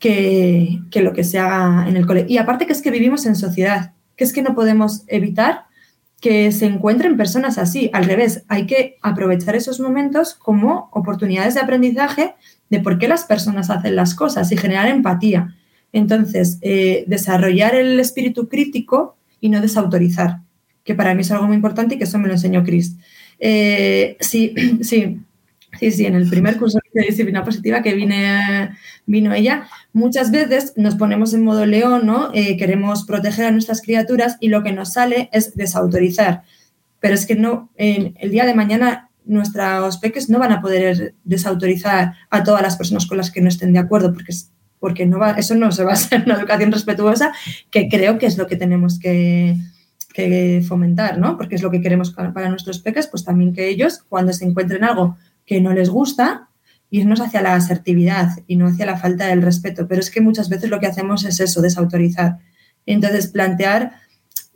que, 0.00 0.80
que 0.90 1.02
lo 1.02 1.12
que 1.12 1.22
se 1.22 1.38
haga 1.38 1.88
en 1.88 1.96
el 1.96 2.06
colegio. 2.06 2.28
Y 2.28 2.38
aparte 2.38 2.66
que 2.66 2.72
es 2.72 2.82
que 2.82 2.90
vivimos 2.90 3.26
en 3.26 3.36
sociedad, 3.36 3.92
que 4.16 4.24
es 4.24 4.32
que 4.32 4.42
no 4.42 4.56
podemos 4.56 5.04
evitar 5.06 5.66
que 6.20 6.50
se 6.52 6.66
encuentren 6.66 7.16
personas 7.16 7.58
así. 7.58 7.90
Al 7.92 8.04
revés, 8.04 8.44
hay 8.48 8.66
que 8.66 8.96
aprovechar 9.02 9.54
esos 9.56 9.78
momentos 9.78 10.34
como 10.34 10.90
oportunidades 10.92 11.54
de 11.54 11.60
aprendizaje 11.60 12.34
de 12.68 12.80
por 12.80 12.98
qué 12.98 13.08
las 13.08 13.24
personas 13.24 13.70
hacen 13.70 13.94
las 13.94 14.14
cosas 14.14 14.50
y 14.50 14.56
generar 14.56 14.88
empatía. 14.88 15.54
Entonces, 15.92 16.58
eh, 16.62 17.04
desarrollar 17.06 17.74
el 17.74 17.98
espíritu 18.00 18.48
crítico 18.48 19.16
y 19.40 19.48
no 19.48 19.60
desautorizar, 19.60 20.40
que 20.84 20.94
para 20.94 21.14
mí 21.14 21.22
es 21.22 21.30
algo 21.30 21.46
muy 21.46 21.56
importante 21.56 21.94
y 21.94 21.98
que 21.98 22.04
eso 22.04 22.18
me 22.18 22.28
lo 22.28 22.34
enseñó 22.34 22.64
Chris. 22.64 22.96
Eh, 23.38 24.16
sí, 24.20 24.54
sí, 24.82 25.20
Sí, 25.78 25.90
sí, 25.92 26.06
en 26.06 26.14
el 26.14 26.28
primer 26.28 26.56
curso 26.56 26.79
de 26.92 27.02
disciplina 27.02 27.44
positiva 27.44 27.82
que 27.82 27.94
vine, 27.94 28.76
vino 29.06 29.32
ella, 29.32 29.68
muchas 29.92 30.30
veces 30.30 30.72
nos 30.76 30.96
ponemos 30.96 31.32
en 31.34 31.44
modo 31.44 31.66
león, 31.66 32.06
¿no? 32.06 32.30
Eh, 32.34 32.56
queremos 32.56 33.04
proteger 33.04 33.46
a 33.46 33.50
nuestras 33.50 33.82
criaturas 33.82 34.36
y 34.40 34.48
lo 34.48 34.62
que 34.62 34.72
nos 34.72 34.92
sale 34.92 35.28
es 35.32 35.54
desautorizar. 35.54 36.42
Pero 37.00 37.14
es 37.14 37.26
que 37.26 37.36
no, 37.36 37.70
en 37.76 38.14
el 38.18 38.30
día 38.30 38.44
de 38.44 38.54
mañana 38.54 39.10
nuestros 39.24 39.98
peques 39.98 40.28
no 40.28 40.38
van 40.38 40.52
a 40.52 40.60
poder 40.60 41.14
desautorizar 41.24 42.14
a 42.30 42.42
todas 42.42 42.62
las 42.62 42.76
personas 42.76 43.06
con 43.06 43.18
las 43.18 43.30
que 43.30 43.40
no 43.40 43.48
estén 43.48 43.72
de 43.72 43.78
acuerdo, 43.78 44.12
porque, 44.12 44.34
porque 44.78 45.06
no 45.06 45.18
va, 45.18 45.32
eso 45.32 45.54
no 45.54 45.70
se 45.72 45.84
va 45.84 45.92
a 45.92 45.96
ser 45.96 46.24
una 46.24 46.34
educación 46.34 46.72
respetuosa, 46.72 47.32
que 47.70 47.88
creo 47.88 48.18
que 48.18 48.26
es 48.26 48.36
lo 48.36 48.46
que 48.46 48.56
tenemos 48.56 48.98
que, 48.98 49.56
que 50.12 50.62
fomentar, 50.66 51.18
¿no? 51.18 51.36
Porque 51.36 51.54
es 51.54 51.62
lo 51.62 51.70
que 51.70 51.80
queremos 51.80 52.10
para, 52.10 52.48
nuestros 52.48 52.80
peques, 52.80 53.06
pues 53.06 53.24
también 53.24 53.52
que 53.52 53.68
ellos, 53.68 54.04
cuando 54.08 54.32
se 54.32 54.44
encuentren 54.44 54.84
algo 54.84 55.16
que 55.46 55.60
no 55.60 55.72
les 55.72 55.90
gusta, 55.90 56.48
irnos 56.90 57.20
hacia 57.20 57.40
la 57.40 57.54
asertividad 57.54 58.30
y 58.46 58.56
no 58.56 58.66
hacia 58.66 58.86
la 58.86 58.96
falta 58.96 59.26
del 59.28 59.42
respeto. 59.42 59.86
Pero 59.88 60.00
es 60.00 60.10
que 60.10 60.20
muchas 60.20 60.48
veces 60.48 60.70
lo 60.70 60.80
que 60.80 60.86
hacemos 60.86 61.24
es 61.24 61.40
eso, 61.40 61.62
desautorizar. 61.62 62.38
Entonces, 62.84 63.28
plantear, 63.28 63.92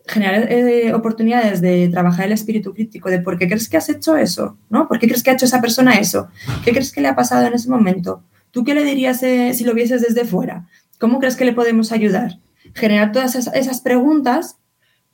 generar 0.06 0.50
eh, 0.52 0.92
oportunidades 0.92 1.60
de 1.60 1.88
trabajar 1.88 2.26
el 2.26 2.32
espíritu 2.32 2.74
crítico, 2.74 3.08
de 3.08 3.20
por 3.20 3.38
qué 3.38 3.46
crees 3.46 3.68
que 3.68 3.76
has 3.76 3.88
hecho 3.88 4.16
eso, 4.16 4.58
¿no? 4.68 4.88
¿Por 4.88 4.98
qué 4.98 5.06
crees 5.06 5.22
que 5.22 5.30
ha 5.30 5.34
hecho 5.34 5.46
esa 5.46 5.60
persona 5.60 5.94
eso? 5.94 6.28
¿Qué 6.64 6.72
crees 6.72 6.92
que 6.92 7.00
le 7.00 7.08
ha 7.08 7.16
pasado 7.16 7.46
en 7.46 7.54
ese 7.54 7.70
momento? 7.70 8.22
¿Tú 8.50 8.64
qué 8.64 8.74
le 8.74 8.84
dirías 8.84 9.22
eh, 9.22 9.52
si 9.54 9.64
lo 9.64 9.74
vieses 9.74 10.02
desde 10.02 10.24
fuera? 10.24 10.66
¿Cómo 10.98 11.20
crees 11.20 11.36
que 11.36 11.44
le 11.44 11.52
podemos 11.52 11.92
ayudar? 11.92 12.38
Generar 12.74 13.12
todas 13.12 13.34
esas, 13.34 13.80
preguntas, 13.80 14.56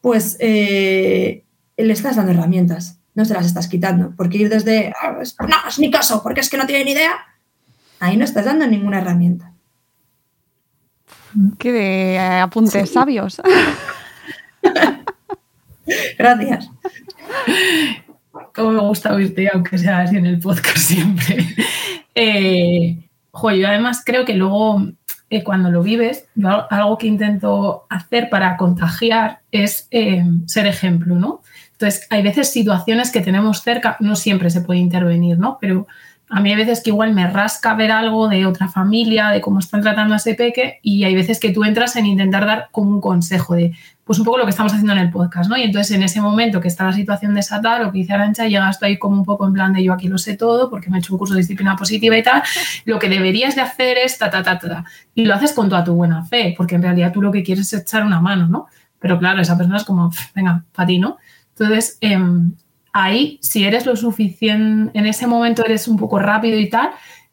pues 0.01 0.37
eh, 0.41 1.45
le 1.77 1.93
estás 1.93 2.17
dando 2.17 2.33
herramientas 2.33 3.00
no 3.15 3.25
se 3.25 3.35
las 3.35 3.47
estás 3.47 3.69
quitando. 3.69 4.13
Porque 4.17 4.39
ir 4.39 4.49
desde, 4.49 4.93
ah, 5.01 5.17
no, 5.47 5.57
es 5.69 5.79
mi 5.79 5.91
caso, 5.91 6.23
porque 6.23 6.41
es 6.41 6.51
que 6.51 6.57
no 6.57 6.67
tiene 6.67 6.85
ni 6.85 6.93
idea, 6.93 7.13
ahí 7.99 8.17
no 8.17 8.25
estás 8.25 8.45
dando 8.45 8.67
ninguna 8.67 8.99
herramienta. 8.99 9.53
Qué 11.59 11.73
de 11.73 12.15
eh, 12.15 12.41
apuntes 12.41 12.91
sabios. 12.91 13.41
Gracias. 16.19 16.69
Como 18.55 18.73
me 18.73 18.81
gusta 18.81 19.15
oírte, 19.15 19.49
aunque 19.53 19.79
sea 19.79 20.01
así 20.01 20.17
en 20.17 20.27
el 20.27 20.41
podcast 20.41 20.79
siempre. 20.79 21.47
Eh, 22.13 22.99
yo 23.33 23.69
además 23.69 24.03
creo 24.05 24.25
que 24.25 24.35
luego, 24.35 24.85
eh, 25.31 25.45
cuando 25.45 25.71
lo 25.71 25.83
vives, 25.83 26.27
algo 26.69 26.99
que 26.99 27.07
intento 27.07 27.87
hacer 27.89 28.29
para 28.29 28.57
contagiar 28.57 29.41
es 29.53 29.87
eh, 29.93 30.25
ser 30.47 30.67
ejemplo, 30.67 31.15
¿no? 31.15 31.41
Entonces, 31.81 32.07
hay 32.11 32.23
veces 32.23 32.53
situaciones 32.53 33.11
que 33.11 33.23
tenemos 33.23 33.63
cerca, 33.63 33.97
no 34.01 34.15
siempre 34.15 34.51
se 34.51 34.61
puede 34.61 34.81
intervenir, 34.81 35.39
¿no? 35.39 35.57
Pero 35.59 35.87
a 36.29 36.39
mí 36.39 36.51
hay 36.51 36.57
veces 36.57 36.83
que 36.83 36.91
igual 36.91 37.15
me 37.15 37.27
rasca 37.27 37.73
ver 37.73 37.91
algo 37.91 38.29
de 38.29 38.45
otra 38.45 38.69
familia, 38.69 39.31
de 39.31 39.41
cómo 39.41 39.61
están 39.61 39.81
tratando 39.81 40.13
a 40.13 40.19
ese 40.19 40.35
peque, 40.35 40.79
y 40.83 41.05
hay 41.05 41.15
veces 41.15 41.41
que 41.41 41.53
tú 41.53 41.65
entras 41.65 41.97
en 41.97 42.05
intentar 42.05 42.45
dar 42.45 42.69
como 42.71 42.91
un 42.91 43.01
consejo 43.01 43.55
de, 43.55 43.73
pues 44.05 44.19
un 44.19 44.27
poco 44.27 44.37
lo 44.37 44.45
que 44.45 44.51
estamos 44.51 44.75
haciendo 44.75 44.93
en 44.93 44.99
el 44.99 45.11
podcast, 45.11 45.49
¿no? 45.49 45.57
Y 45.57 45.63
entonces 45.63 45.97
en 45.97 46.03
ese 46.03 46.21
momento 46.21 46.61
que 46.61 46.69
está 46.69 46.85
la 46.85 46.93
situación 46.93 47.35
desatada, 47.35 47.79
lo 47.79 47.91
que 47.93 48.01
dice 48.01 48.13
Arancha, 48.13 48.47
llegas 48.47 48.79
tú 48.79 48.85
ahí 48.85 48.99
como 48.99 49.17
un 49.17 49.25
poco 49.25 49.47
en 49.47 49.55
plan 49.55 49.73
de 49.73 49.83
yo 49.83 49.95
aquí 49.95 50.07
lo 50.07 50.19
sé 50.19 50.37
todo, 50.37 50.69
porque 50.69 50.91
me 50.91 50.99
he 50.99 51.01
hecho 51.01 51.15
un 51.15 51.19
curso 51.19 51.33
de 51.33 51.41
disciplina 51.41 51.77
positiva 51.77 52.15
y 52.15 52.23
tal, 52.23 52.43
lo 52.85 52.99
que 52.99 53.09
deberías 53.09 53.57
de 53.57 53.63
hacer 53.63 53.97
es 53.97 54.19
ta, 54.19 54.29
ta, 54.29 54.43
ta, 54.43 54.59
ta, 54.59 54.85
y 55.15 55.25
lo 55.25 55.35
haces 55.35 55.55
con 55.55 55.71
toda 55.71 55.83
tu 55.83 55.95
buena 55.95 56.27
fe, 56.27 56.53
porque 56.59 56.75
en 56.75 56.83
realidad 56.83 57.11
tú 57.11 57.23
lo 57.23 57.33
que 57.33 57.43
quieres 57.43 57.73
es 57.73 57.81
echar 57.81 58.05
una 58.05 58.21
mano, 58.21 58.49
¿no? 58.49 58.67
Pero 58.99 59.19
claro, 59.19 59.41
esa 59.41 59.57
persona 59.57 59.79
es 59.79 59.85
como, 59.85 60.13
venga, 60.35 60.63
para 60.75 60.87
ti, 60.87 60.99
¿no? 60.99 61.17
Entonces, 61.61 61.99
em, 62.01 62.53
ahí, 62.93 63.39
si 63.43 63.65
eres 63.65 63.85
lo 63.85 63.95
suficiente, 63.95 64.99
en 64.99 65.07
ese 65.07 65.27
momento 65.27 65.63
eres 65.65 65.87
un 65.89 65.99
poco 65.99 66.19
rápido 66.19 66.59
y 66.59 66.71
tal, 66.71 66.91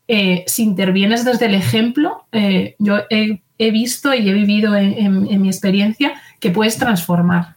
eh, 0.09 0.43
si 0.47 0.63
intervienes 0.63 1.23
desde 1.23 1.45
el 1.45 1.55
ejemplo, 1.55 2.25
eh, 2.33 2.75
yo 2.77 2.97
he, 3.09 3.71
visto 3.71 4.13
y 4.13 4.29
he 4.29 4.33
vivido 4.33 4.75
en, 4.75 5.41
mi 5.41 5.47
experiencia 5.47 6.13
que 6.41 6.51
puedes 6.51 6.77
transformar. 6.77 7.55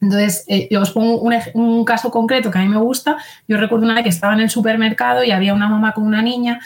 Entonces, 0.00 0.44
eh, 0.48 0.68
yo 0.70 0.80
os 0.80 0.92
pongo 0.92 1.20
un, 1.20 1.34
un, 1.54 1.84
caso 1.84 2.10
concreto 2.10 2.50
que 2.50 2.58
a 2.58 2.62
mí 2.62 2.68
me 2.68 2.78
gusta. 2.78 3.18
Yo 3.46 3.58
recuerdo 3.58 3.84
una 3.84 3.94
vez 3.94 4.04
que 4.04 4.10
estaba 4.10 4.32
en 4.32 4.40
el 4.40 4.50
supermercado 4.50 5.22
y 5.22 5.32
había 5.32 5.52
una 5.52 5.68
mamá 5.68 5.92
con 5.92 6.04
una 6.04 6.22
niña 6.22 6.60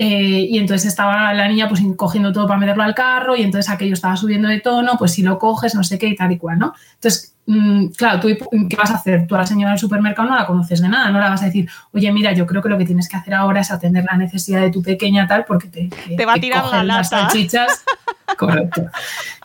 eh, 0.00 0.46
y 0.48 0.58
entonces 0.58 0.86
estaba 0.86 1.34
la 1.34 1.48
niña 1.48 1.68
pues 1.68 1.82
cogiendo 1.96 2.32
todo 2.32 2.46
para 2.46 2.60
meterlo 2.60 2.84
al 2.84 2.94
carro 2.94 3.34
y 3.34 3.42
entonces 3.42 3.68
aquello 3.68 3.94
estaba 3.94 4.16
subiendo 4.16 4.46
de 4.46 4.60
tono, 4.60 4.92
pues 4.96 5.12
si 5.12 5.22
lo 5.22 5.40
coges, 5.40 5.74
no 5.74 5.82
sé 5.82 5.98
qué 5.98 6.06
y 6.06 6.14
tal 6.14 6.30
y 6.30 6.38
cual, 6.38 6.60
¿no? 6.60 6.72
Entonces, 6.94 7.34
mm, 7.46 7.86
claro, 7.88 8.20
¿tú 8.20 8.28
qué 8.28 8.76
vas 8.76 8.92
a 8.92 8.94
hacer? 8.94 9.26
Tú 9.26 9.34
a 9.34 9.38
la 9.38 9.46
señora 9.46 9.70
del 9.70 9.80
supermercado 9.80 10.28
no 10.28 10.36
la 10.36 10.46
conoces 10.46 10.80
de 10.80 10.88
nada, 10.88 11.10
no 11.10 11.18
la 11.18 11.30
vas 11.30 11.42
a 11.42 11.46
decir, 11.46 11.68
oye, 11.92 12.12
mira, 12.12 12.32
yo 12.32 12.46
creo 12.46 12.62
que 12.62 12.68
lo 12.68 12.78
que 12.78 12.84
tienes 12.84 13.08
que 13.08 13.16
hacer 13.16 13.34
ahora 13.34 13.60
es 13.60 13.72
atender 13.72 14.04
la 14.08 14.16
necesidad 14.16 14.60
de 14.60 14.70
tu 14.70 14.82
pequeña 14.82 15.26
tal 15.26 15.44
porque 15.44 15.66
te, 15.66 15.90
te, 16.16 16.24
va 16.24 16.34
a 16.34 16.36
tirar 16.36 16.64
la 16.66 16.84
las 16.84 17.08
salchichas. 17.08 17.84
Correcto. 18.38 18.86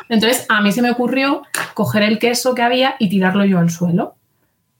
Entonces, 0.07 0.45
a 0.49 0.61
mí 0.61 0.71
se 0.71 0.83
me 0.83 0.91
ocurrió 0.91 1.41
coger 1.73 2.03
el 2.03 2.19
queso 2.19 2.53
que 2.53 2.61
había 2.61 2.95
y 2.99 3.09
tirarlo 3.09 3.43
yo 3.43 3.57
al 3.57 3.71
suelo. 3.71 4.17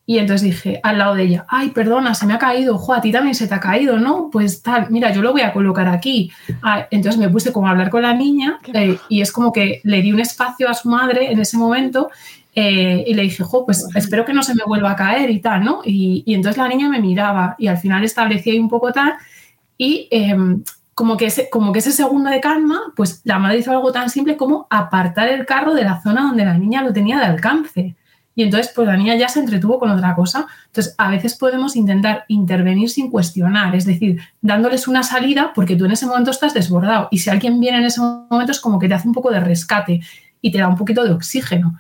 Y 0.06 0.18
entonces 0.18 0.42
dije 0.42 0.82
al 0.84 0.98
lado 0.98 1.16
de 1.16 1.24
ella, 1.24 1.46
ay, 1.48 1.70
perdona, 1.70 2.14
se 2.14 2.26
me 2.26 2.34
ha 2.34 2.38
caído, 2.38 2.78
jo, 2.78 2.94
a 2.94 3.00
ti 3.00 3.12
también 3.12 3.36
se 3.36 3.48
te 3.48 3.54
ha 3.54 3.60
caído, 3.60 3.98
¿no? 4.00 4.30
Pues 4.30 4.62
tal, 4.62 4.88
mira, 4.90 5.14
yo 5.14 5.22
lo 5.22 5.32
voy 5.32 5.42
a 5.42 5.54
colocar 5.54 5.88
aquí. 5.88 6.30
Ah, 6.62 6.88
entonces 6.92 7.20
me 7.20 7.30
puse 7.30 7.54
como 7.54 7.68
a 7.68 7.72
hablar 7.72 7.90
con 7.90 8.02
la 8.02 8.14
niña 8.14 8.60
eh, 8.74 8.98
y 9.08 9.22
es 9.22 9.32
como 9.32 9.54
que 9.54 9.80
le 9.84 10.02
di 10.02 10.12
un 10.12 10.20
espacio 10.20 10.70
a 10.70 10.74
su 10.74 10.90
madre 10.90 11.32
en 11.32 11.40
ese 11.40 11.58
momento 11.58 12.10
eh, 12.56 13.04
y 13.08 13.14
le 13.14 13.24
dije, 13.24 13.44
jo, 13.44 13.66
pues 13.66 13.88
espero 13.96 14.26
que 14.26 14.34
no 14.34 14.44
se 14.44 14.54
me 14.56 14.64
vuelva 14.66 14.92
a 14.92 14.96
caer 14.96 15.30
y 15.30 15.40
tal, 15.40 15.64
¿no? 15.64 15.82
Y, 15.86 16.24
entonces 16.28 16.58
la 16.58 16.68
niña 16.68 16.90
me 16.90 17.00
miraba 17.00 17.56
y 17.58 17.68
al 17.68 17.78
final 17.78 18.04
establecí 18.04 18.52
ahí 18.52 18.60
un 18.60 18.70
poco 18.70 18.92
tal 18.92 19.14
y 19.78 20.08
em, 20.12 20.64
como, 20.94 21.18
que 21.18 21.28
ese, 21.28 21.50
como 21.50 21.72
que 21.72 21.80
ese 21.80 21.92
segundo 21.92 22.30
de 22.30 22.42
calma, 22.42 22.94
pues 22.96 23.22
la 23.24 23.40
madre 23.40 23.60
hizo 23.60 23.72
algo 23.72 23.92
tan 23.94 24.10
simple 24.10 24.38
como 24.38 24.68
apartar 24.70 25.30
el 25.30 25.46
carro 25.46 25.74
de 25.74 25.84
la 25.84 26.02
zona 26.02 26.24
donde 26.24 26.46
la 26.46 26.58
niña 26.58 26.84
lo 26.84 26.94
tenía 26.94 27.18
de 27.20 27.26
alcance. 27.26 27.96
Y 28.36 28.44
entonces, 28.44 28.72
pues 28.76 28.88
la 28.88 28.98
niña 28.98 29.16
ya 29.16 29.30
se 29.30 29.40
entretuvo 29.40 29.80
con 29.80 29.92
otra 29.92 30.16
cosa. 30.16 30.48
Entonces, 30.68 30.96
a 30.98 31.10
veces 31.10 31.36
podemos 31.36 31.76
intentar 31.76 32.26
intervenir 32.28 32.90
sin 32.90 33.12
cuestionar, 33.12 33.76
es 33.76 33.86
decir, 33.86 34.20
dándoles 34.42 34.88
una 34.88 35.04
salida 35.04 35.52
porque 35.54 35.76
tú 35.76 35.86
en 35.86 35.92
ese 35.92 36.06
momento 36.06 36.32
estás 36.32 36.54
desbordado. 36.54 37.08
Y 37.12 37.20
si 37.20 37.30
alguien 37.30 37.60
viene 37.60 37.78
en 37.78 37.86
ese 37.86 38.02
momento 38.02 38.52
es 38.52 38.60
como 38.60 38.80
que 38.80 38.88
te 38.88 38.96
hace 38.96 39.08
un 39.08 39.14
poco 39.14 39.32
de 39.32 39.40
rescate 39.40 40.02
y 40.42 40.52
te 40.52 40.58
da 40.58 40.68
un 40.68 40.78
poquito 40.78 41.04
de 41.04 41.12
oxígeno, 41.12 41.78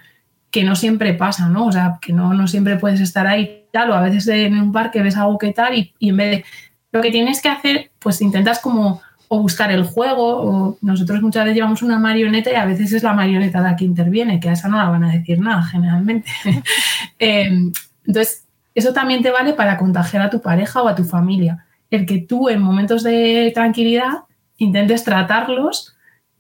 que 0.51 0.63
no 0.63 0.75
siempre 0.75 1.15
pasa, 1.15 1.49
¿no? 1.49 1.65
O 1.65 1.71
sea, 1.71 1.97
que 1.99 2.13
no, 2.13 2.33
no 2.33 2.47
siempre 2.47 2.77
puedes 2.77 3.01
estar 3.01 3.25
ahí 3.25 3.65
tal, 3.71 3.89
o 3.89 3.95
a 3.95 4.01
veces 4.01 4.27
en 4.27 4.59
un 4.59 4.71
parque 4.71 5.01
ves 5.01 5.17
algo 5.17 5.37
que 5.39 5.51
tal 5.51 5.75
y, 5.77 5.93
y 5.99 6.09
en 6.09 6.17
vez 6.17 6.31
de... 6.31 6.45
Lo 6.91 7.01
que 7.01 7.09
tienes 7.09 7.41
que 7.41 7.49
hacer, 7.49 7.89
pues 7.97 8.21
intentas 8.21 8.59
como 8.59 9.01
o 9.33 9.39
buscar 9.39 9.71
el 9.71 9.83
juego, 9.83 10.43
o 10.43 10.77
nosotros 10.81 11.19
muchas 11.23 11.45
veces 11.45 11.55
llevamos 11.55 11.81
una 11.81 11.97
marioneta 11.97 12.51
y 12.51 12.55
a 12.55 12.65
veces 12.65 12.93
es 12.93 13.01
la 13.01 13.13
marioneta 13.13 13.61
la 13.61 13.75
que 13.75 13.83
interviene, 13.83 14.39
que 14.39 14.47
a 14.47 14.51
esa 14.51 14.67
no 14.67 14.77
la 14.77 14.89
van 14.89 15.05
a 15.05 15.11
decir 15.11 15.39
nada 15.39 15.63
generalmente. 15.63 16.29
Em, 17.17 17.71
entonces, 18.05 18.45
eso 18.75 18.93
también 18.93 19.23
te 19.23 19.31
vale 19.31 19.53
para 19.53 19.77
contagiar 19.79 20.21
a 20.21 20.29
tu 20.29 20.39
pareja 20.39 20.83
o 20.83 20.87
a 20.87 20.93
tu 20.93 21.03
familia. 21.03 21.65
El 21.89 22.05
que 22.05 22.19
tú 22.19 22.47
en 22.47 22.61
momentos 22.61 23.01
de 23.01 23.51
tranquilidad 23.55 24.25
intentes 24.57 25.03
tratarlos 25.03 25.92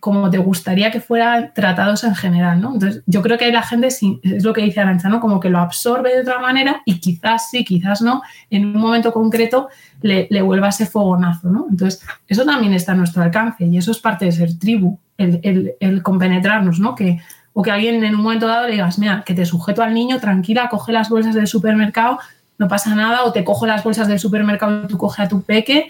como 0.03 0.29
te 0.29 0.37
gustaría 0.37 0.91
que 0.91 0.99
fueran 0.99 1.53
tratados 1.55 2.03
en 2.03 2.13
general, 2.13 2.59
¿no? 2.59 2.73
Entonces, 2.73 3.03
yo 3.05 3.21
creo 3.21 3.37
que 3.37 3.49
la 3.53 3.61
gente, 3.61 3.87
es 3.87 4.43
lo 4.43 4.51
que 4.51 4.61
dice 4.61 4.81
Arancha, 4.81 5.07
¿no? 5.07 5.21
Como 5.21 5.39
que 5.39 5.49
lo 5.49 5.59
absorbe 5.59 6.13
de 6.13 6.23
otra 6.23 6.39
manera 6.39 6.81
y 6.83 6.99
quizás 6.99 7.49
sí, 7.49 7.63
quizás 7.63 8.01
no, 8.01 8.21
en 8.49 8.65
un 8.65 8.81
momento 8.81 9.13
concreto 9.13 9.69
le, 10.01 10.27
vuelva 10.41 10.67
ese 10.67 10.87
fogonazo, 10.87 11.49
¿no? 11.49 11.67
Entonces, 11.71 12.05
eso 12.27 12.43
también 12.43 12.73
está 12.73 12.91
a 12.91 12.95
nuestro 12.95 13.23
alcance 13.23 13.63
y 13.65 13.77
eso 13.77 13.91
es 13.91 13.99
parte 13.99 14.25
de 14.25 14.33
ser 14.33 14.59
tribu, 14.59 14.99
el, 15.17 16.01
compenetrarnos, 16.03 16.81
¿no? 16.81 16.95
Que, 16.95 17.21
o 17.53 17.61
que 17.61 17.71
alguien 17.71 18.03
en 18.03 18.15
un 18.15 18.23
momento 18.23 18.45
dado 18.45 18.65
le 18.65 18.73
digas, 18.73 18.99
mira, 18.99 19.23
que 19.25 19.33
te 19.33 19.45
sujeto 19.45 19.83
al 19.83 19.93
niño, 19.93 20.19
tranquila, 20.19 20.67
coge 20.67 20.91
las 20.91 21.07
bolsas 21.07 21.33
del 21.33 21.47
supermercado, 21.47 22.19
no 22.57 22.67
pasa 22.67 22.93
nada, 22.93 23.23
o 23.23 23.31
te 23.31 23.45
cojo 23.45 23.65
las 23.65 23.85
bolsas 23.85 24.09
del 24.09 24.19
supermercado 24.19 24.83
y 24.83 24.87
tú 24.87 24.97
coge 24.97 25.23
a 25.23 25.29
tu 25.29 25.43
peque 25.43 25.89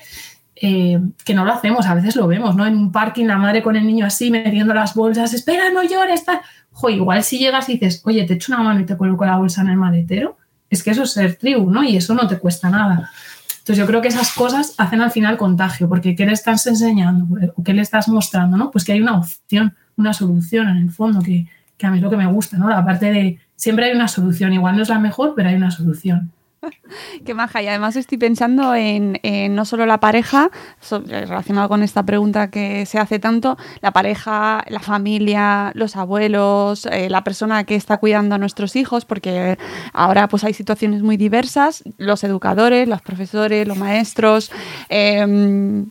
eh, 0.65 0.97
que 1.25 1.33
no 1.33 1.43
lo 1.43 1.51
hacemos, 1.51 1.85
a 1.87 1.93
veces 1.93 2.15
lo 2.15 2.25
vemos, 2.25 2.55
¿no? 2.55 2.65
En 2.65 2.77
un 2.77 2.89
parking, 2.89 3.25
la 3.25 3.37
madre 3.37 3.61
con 3.61 3.75
el 3.75 3.85
niño 3.85 4.05
así, 4.05 4.31
metiendo 4.31 4.73
las 4.73 4.95
bolsas, 4.95 5.33
espera, 5.33 5.69
no 5.71 5.83
llores, 5.83 6.23
tal. 6.23 6.39
Jo, 6.71 6.89
igual 6.89 7.21
si 7.25 7.37
llegas 7.37 7.67
y 7.67 7.73
dices, 7.73 8.01
oye, 8.05 8.23
te 8.23 8.35
echo 8.35 8.53
una 8.53 8.63
mano 8.63 8.79
y 8.79 8.85
te 8.85 8.95
coloco 8.95 9.25
la 9.25 9.35
bolsa 9.35 9.61
en 9.61 9.67
el 9.67 9.75
maletero, 9.75 10.37
es 10.69 10.81
que 10.81 10.91
eso 10.91 11.03
es 11.03 11.11
ser 11.11 11.35
tribu, 11.35 11.69
¿no? 11.69 11.83
Y 11.83 11.97
eso 11.97 12.13
no 12.13 12.29
te 12.29 12.39
cuesta 12.39 12.69
nada. 12.69 13.11
Entonces 13.49 13.77
yo 13.77 13.85
creo 13.85 14.01
que 14.01 14.07
esas 14.07 14.31
cosas 14.31 14.73
hacen 14.77 15.01
al 15.01 15.11
final 15.11 15.35
contagio, 15.35 15.89
porque 15.89 16.15
¿qué 16.15 16.25
le 16.25 16.31
estás 16.31 16.65
enseñando 16.65 17.27
o 17.57 17.61
qué 17.61 17.73
le 17.73 17.81
estás 17.81 18.07
mostrando, 18.07 18.55
¿no? 18.55 18.71
Pues 18.71 18.85
que 18.85 18.93
hay 18.93 19.01
una 19.01 19.17
opción, 19.17 19.75
una 19.97 20.13
solución 20.13 20.69
en 20.69 20.77
el 20.77 20.91
fondo, 20.91 21.21
que, 21.21 21.45
que 21.75 21.85
a 21.85 21.91
mí 21.91 21.97
es 21.97 22.03
lo 22.03 22.09
que 22.09 22.15
me 22.15 22.27
gusta, 22.27 22.57
¿no? 22.57 22.69
La 22.69 22.85
parte 22.85 23.11
de, 23.11 23.37
siempre 23.57 23.87
hay 23.87 23.95
una 23.97 24.07
solución, 24.07 24.53
igual 24.53 24.77
no 24.77 24.83
es 24.83 24.87
la 24.87 24.99
mejor, 24.99 25.33
pero 25.35 25.49
hay 25.49 25.55
una 25.55 25.71
solución. 25.71 26.31
Qué 27.25 27.33
maja. 27.33 27.61
Y 27.61 27.67
además 27.67 27.95
estoy 27.95 28.17
pensando 28.17 28.75
en, 28.75 29.19
no 29.55 29.65
solo 29.65 29.85
la 29.85 29.99
pareja, 29.99 30.49
relacionado 30.89 31.69
con 31.69 31.83
esta 31.83 32.03
pregunta 32.03 32.49
que 32.49 32.85
se 32.85 32.99
hace 32.99 33.19
tanto, 33.19 33.57
la 33.81 33.91
pareja, 33.91 34.63
la 34.67 34.79
familia, 34.79 35.71
los 35.75 35.95
abuelos, 35.95 36.85
eh, 36.85 37.09
la 37.09 37.23
persona 37.23 37.63
que 37.63 37.75
está 37.75 37.97
cuidando 37.97 38.35
a 38.35 38.37
nuestros 38.37 38.75
hijos, 38.75 39.05
porque 39.05 39.57
ahora 39.93 40.27
pues 40.27 40.43
hay 40.43 40.53
situaciones 40.53 41.01
muy 41.01 41.17
diversas, 41.17 41.83
los 41.97 42.23
educadores, 42.23 42.87
los 42.87 43.01
profesores, 43.01 43.67
los 43.67 43.77
maestros. 43.77 44.51
Em, 44.89 45.87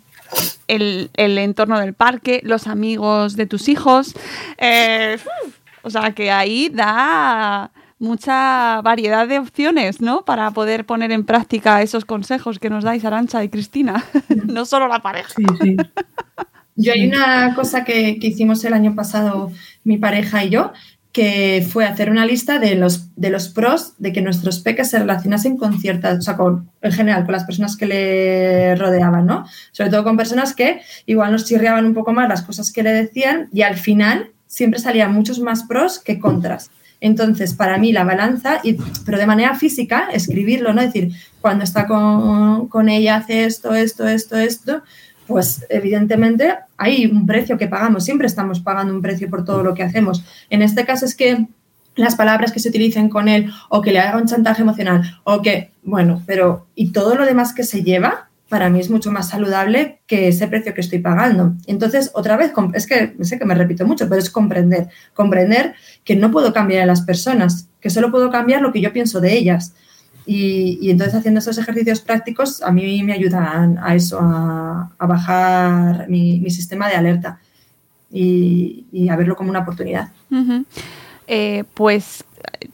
el, 0.68 1.10
entorno 1.14 1.78
del 1.78 1.92
parque, 1.92 2.40
los 2.42 2.66
amigos 2.66 3.36
de 3.36 3.46
tus 3.46 3.68
hijos. 3.68 4.14
Eh, 4.56 5.18
o 5.82 5.90
sea 5.90 6.12
que 6.12 6.30
ahí 6.30 6.70
da 6.70 7.70
mucha 8.02 8.82
variedad 8.82 9.28
de 9.28 9.38
opciones, 9.38 10.00
¿no? 10.00 10.24
Para 10.24 10.50
poder 10.50 10.84
poner 10.84 11.12
en 11.12 11.24
práctica 11.24 11.82
esos 11.82 12.04
consejos 12.04 12.58
que 12.58 12.68
nos 12.68 12.82
dais 12.82 13.04
Arancha 13.04 13.44
y 13.44 13.48
Cristina, 13.48 14.04
no 14.46 14.64
solo 14.66 14.88
la 14.88 14.98
pareja. 14.98 15.32
Sí, 15.36 15.44
sí. 15.62 15.76
Yo 16.74 16.92
hay 16.92 17.06
una 17.06 17.54
cosa 17.54 17.84
que, 17.84 18.18
hicimos 18.20 18.64
el 18.64 18.74
año 18.74 18.96
pasado 18.96 19.52
mi 19.84 19.98
pareja 19.98 20.44
y 20.44 20.50
yo, 20.50 20.72
que 21.12 21.64
fue 21.70 21.84
hacer 21.84 22.10
una 22.10 22.26
lista 22.26 22.58
de 22.58 22.74
los, 22.74 23.14
de 23.14 23.30
los 23.30 23.48
pros 23.48 23.94
de 23.98 24.12
que 24.12 24.20
nuestros 24.20 24.58
peques 24.58 24.90
se 24.90 24.98
relacionasen 24.98 25.56
con 25.56 25.78
ciertas, 25.78 26.18
o 26.18 26.22
sea, 26.22 26.36
con, 26.36 26.70
en 26.80 26.92
general, 26.92 27.24
con 27.24 27.32
las 27.32 27.44
personas 27.44 27.76
que 27.76 27.86
le 27.86 28.74
rodeaban, 28.74 29.26
¿no? 29.26 29.46
Sobre 29.70 29.90
todo 29.90 30.02
con 30.02 30.16
personas 30.16 30.54
que 30.54 30.80
igual 31.06 31.30
nos 31.30 31.44
chirriaban 31.44 31.86
un 31.86 31.94
poco 31.94 32.12
más 32.12 32.28
las 32.28 32.42
cosas 32.42 32.72
que 32.72 32.82
le 32.82 32.90
decían 32.90 33.48
y 33.52 33.62
al 33.62 33.76
final 33.76 34.32
siempre 34.46 34.80
salían 34.80 35.12
muchos 35.12 35.38
más 35.38 35.62
pros 35.64 36.00
que 36.00 36.18
contras. 36.18 36.70
Entonces, 37.04 37.52
para 37.52 37.78
mí 37.78 37.92
la 37.92 38.04
balanza, 38.04 38.60
y, 38.62 38.76
pero 39.04 39.18
de 39.18 39.26
manera 39.26 39.56
física, 39.56 40.08
escribirlo, 40.12 40.72
¿no? 40.72 40.80
Es 40.80 40.92
decir, 40.92 41.12
cuando 41.40 41.64
está 41.64 41.88
con, 41.88 42.68
con 42.68 42.88
ella 42.88 43.16
hace 43.16 43.44
esto, 43.44 43.74
esto, 43.74 44.06
esto, 44.06 44.36
esto, 44.36 44.82
pues 45.26 45.66
evidentemente 45.68 46.54
hay 46.76 47.06
un 47.06 47.26
precio 47.26 47.58
que 47.58 47.66
pagamos, 47.66 48.04
siempre 48.04 48.28
estamos 48.28 48.60
pagando 48.60 48.94
un 48.94 49.02
precio 49.02 49.28
por 49.28 49.44
todo 49.44 49.64
lo 49.64 49.74
que 49.74 49.82
hacemos. 49.82 50.24
En 50.48 50.62
este 50.62 50.84
caso 50.84 51.04
es 51.04 51.16
que 51.16 51.48
las 51.96 52.14
palabras 52.14 52.52
que 52.52 52.60
se 52.60 52.68
utilicen 52.68 53.08
con 53.08 53.28
él 53.28 53.52
o 53.68 53.82
que 53.82 53.90
le 53.90 53.98
haga 53.98 54.18
un 54.18 54.28
chantaje 54.28 54.62
emocional 54.62 55.02
o 55.24 55.42
que, 55.42 55.72
bueno, 55.82 56.22
pero 56.24 56.66
y 56.76 56.92
todo 56.92 57.16
lo 57.16 57.26
demás 57.26 57.52
que 57.52 57.64
se 57.64 57.82
lleva, 57.82 58.28
para 58.52 58.68
mí 58.68 58.80
es 58.80 58.90
mucho 58.90 59.10
más 59.10 59.30
saludable 59.30 60.00
que 60.06 60.28
ese 60.28 60.46
precio 60.46 60.74
que 60.74 60.82
estoy 60.82 60.98
pagando. 60.98 61.54
Entonces, 61.66 62.10
otra 62.12 62.36
vez, 62.36 62.52
es 62.74 62.86
que 62.86 63.16
sé 63.22 63.38
que 63.38 63.46
me 63.46 63.54
repito 63.54 63.86
mucho, 63.86 64.10
pero 64.10 64.20
es 64.20 64.28
comprender, 64.28 64.90
comprender 65.14 65.72
que 66.04 66.16
no 66.16 66.30
puedo 66.30 66.52
cambiar 66.52 66.82
a 66.82 66.86
las 66.86 67.00
personas, 67.00 67.70
que 67.80 67.88
solo 67.88 68.10
puedo 68.10 68.30
cambiar 68.30 68.60
lo 68.60 68.70
que 68.70 68.82
yo 68.82 68.92
pienso 68.92 69.22
de 69.22 69.32
ellas. 69.32 69.72
Y, 70.26 70.90
entonces 70.90 71.14
haciendo 71.14 71.40
esos 71.40 71.56
ejercicios 71.56 72.02
prácticos 72.02 72.62
a 72.62 72.70
mí 72.72 73.02
me 73.02 73.14
ayudan 73.14 73.78
a 73.82 73.94
eso, 73.94 74.18
a, 74.20 74.90
bajar 74.98 76.06
mi, 76.10 76.50
sistema 76.50 76.90
de 76.90 76.96
alerta 76.96 77.40
y, 78.12 79.08
a 79.08 79.16
verlo 79.16 79.34
como 79.34 79.48
una 79.48 79.60
oportunidad. 79.60 80.12
Eh, 81.26 81.64
pues 81.72 82.22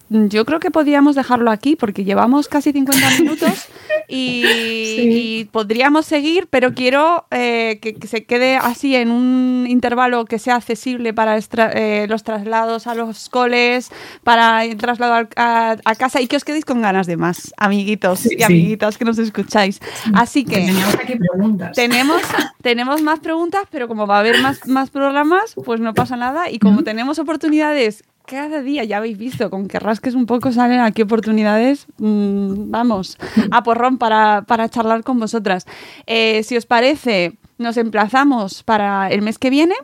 yo 0.08 0.44
creo 0.44 0.58
que 0.58 0.72
podríamos 0.72 1.14
dejarlo 1.14 1.52
aquí 1.52 1.76
porque 1.76 2.02
llevamos 2.02 2.48
casi 2.48 2.72
50 2.72 3.10
minutos 3.20 3.68
y, 4.08 5.44
podríamos 5.52 6.06
seguir, 6.06 6.48
pero 6.48 6.74
quiero 6.74 7.26
eh, 7.30 7.78
que, 7.80 7.94
se 8.06 8.24
quede 8.24 8.56
así 8.56 8.96
en 8.96 9.10
un 9.10 9.66
intervalo 9.68 10.24
que 10.24 10.38
sea 10.38 10.56
accesible 10.56 11.12
para 11.12 11.38
eh, 11.38 12.06
los 12.08 12.24
traslados 12.24 12.86
a 12.86 12.94
los 12.94 13.28
coles, 13.28 13.90
para 14.24 14.64
el 14.64 14.76
traslado 14.76 15.28
a, 15.36 15.76
casa 15.98 16.20
y 16.20 16.26
que 16.26 16.36
os 16.36 16.44
quedéis 16.44 16.64
con 16.64 16.80
ganas 16.80 17.06
de 17.06 17.16
más, 17.16 17.52
amiguitos 17.56 18.30
y 18.30 18.42
amiguitas 18.42 18.96
que 18.96 19.04
nos 19.04 19.18
escucháis. 19.18 19.80
Así 20.14 20.44
que 20.44 20.72
tenemos 21.74 22.22
tenemos 22.62 23.02
más 23.02 23.20
preguntas, 23.20 23.62
pero 23.70 23.88
como 23.88 24.06
va 24.06 24.16
a 24.16 24.20
haber 24.20 24.40
más, 24.42 24.66
más 24.66 24.90
programas, 24.90 25.54
pues 25.64 25.80
no 25.80 25.94
pasa 25.94 26.16
nada 26.16 26.50
y 26.50 26.58
como 26.58 26.82
tenemos 26.82 27.18
oportunidades 27.18 28.04
cada 28.28 28.60
día, 28.60 28.84
ya 28.84 28.98
habéis 28.98 29.16
visto, 29.16 29.48
con 29.48 29.68
que 29.68 29.78
rasques 29.78 30.14
un 30.14 30.26
poco 30.26 30.52
salen 30.52 30.80
aquí 30.80 31.02
oportunidades, 31.02 31.86
mm, 31.96 32.70
vamos, 32.70 33.16
a 33.50 33.62
porrón 33.62 33.96
para, 33.96 34.42
para 34.46 34.68
charlar 34.68 35.02
con 35.02 35.18
vosotras. 35.18 35.66
Eh, 36.06 36.42
si 36.42 36.56
os 36.56 36.66
parece, 36.66 37.38
nos 37.56 37.76
emplazamos 37.78 38.62
para 38.62 39.10
el 39.10 39.22
mes 39.22 39.38
que 39.38 39.50
viene. 39.50 39.74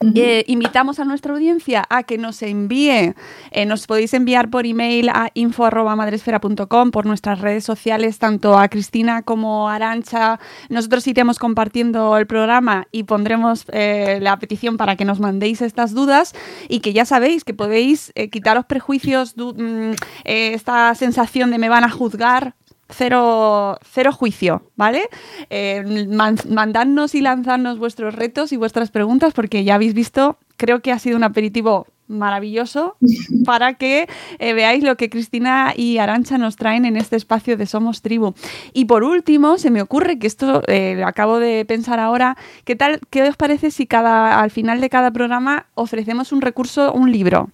Eh, 0.00 0.44
invitamos 0.48 0.98
a 0.98 1.04
nuestra 1.04 1.32
audiencia 1.32 1.84
a 1.88 2.02
que 2.02 2.18
nos 2.18 2.42
envíe, 2.42 3.14
eh, 3.52 3.64
nos 3.64 3.86
podéis 3.86 4.12
enviar 4.12 4.50
por 4.50 4.66
email 4.66 5.08
a 5.08 5.30
info.madresfera.com, 5.34 6.90
por 6.90 7.06
nuestras 7.06 7.40
redes 7.40 7.64
sociales, 7.64 8.18
tanto 8.18 8.58
a 8.58 8.68
Cristina 8.68 9.22
como 9.22 9.68
a 9.68 9.76
Arancha. 9.76 10.40
Nosotros 10.68 11.06
iremos 11.06 11.38
compartiendo 11.38 12.16
el 12.18 12.26
programa 12.26 12.86
y 12.90 13.04
pondremos 13.04 13.64
eh, 13.72 14.18
la 14.20 14.36
petición 14.38 14.76
para 14.76 14.96
que 14.96 15.04
nos 15.04 15.20
mandéis 15.20 15.62
estas 15.62 15.94
dudas 15.94 16.34
y 16.68 16.80
que 16.80 16.92
ya 16.92 17.04
sabéis 17.04 17.44
que 17.44 17.54
podéis 17.54 18.12
quitaros 18.32 18.66
prejuicios, 18.66 19.34
mm, 19.36 19.92
esta 20.24 20.94
sensación 20.96 21.50
de 21.50 21.58
me 21.58 21.68
van 21.68 21.84
a 21.84 21.90
juzgar 21.90 22.54
cero, 22.88 23.78
cero 23.84 24.12
juicio, 24.12 24.70
¿vale? 24.76 25.08
Eh, 25.50 26.06
mandadnos 26.48 27.14
y 27.14 27.20
lanzadnos 27.20 27.78
vuestros 27.78 28.14
retos 28.14 28.52
y 28.52 28.56
vuestras 28.56 28.90
preguntas 28.90 29.32
porque 29.32 29.64
ya 29.64 29.76
habéis 29.76 29.94
visto, 29.94 30.38
creo 30.56 30.80
que 30.80 30.92
ha 30.92 30.98
sido 30.98 31.16
un 31.16 31.24
aperitivo 31.24 31.86
maravilloso 32.06 32.96
para 33.44 33.74
que 33.74 34.08
eh, 34.38 34.52
veáis 34.52 34.84
lo 34.84 34.96
que 34.96 35.10
Cristina 35.10 35.72
y 35.76 35.98
Arancha 35.98 36.38
nos 36.38 36.56
traen 36.56 36.84
en 36.84 36.96
este 36.96 37.16
espacio 37.16 37.56
de 37.56 37.66
Somos 37.66 38.02
Tribu. 38.02 38.34
Y 38.72 38.84
por 38.84 39.04
último, 39.04 39.58
se 39.58 39.70
me 39.70 39.82
ocurre 39.82 40.18
que 40.18 40.26
esto 40.26 40.62
eh, 40.66 40.96
lo 40.98 41.06
acabo 41.06 41.38
de 41.38 41.64
pensar 41.64 41.98
ahora, 41.98 42.36
¿qué 42.64 42.76
tal, 42.76 43.00
qué 43.10 43.22
os 43.22 43.36
parece 43.36 43.70
si 43.70 43.86
cada, 43.86 44.40
al 44.40 44.50
final 44.50 44.80
de 44.80 44.90
cada 44.90 45.10
programa 45.10 45.66
ofrecemos 45.74 46.32
un 46.32 46.42
recurso, 46.42 46.92
un 46.92 47.10
libro? 47.10 47.50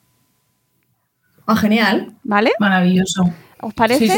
Oh, 1.46 1.56
genial. 1.56 2.14
¿Vale? 2.22 2.52
Maravilloso. 2.60 3.24
¿Os 3.62 3.74
parece? 3.74 4.08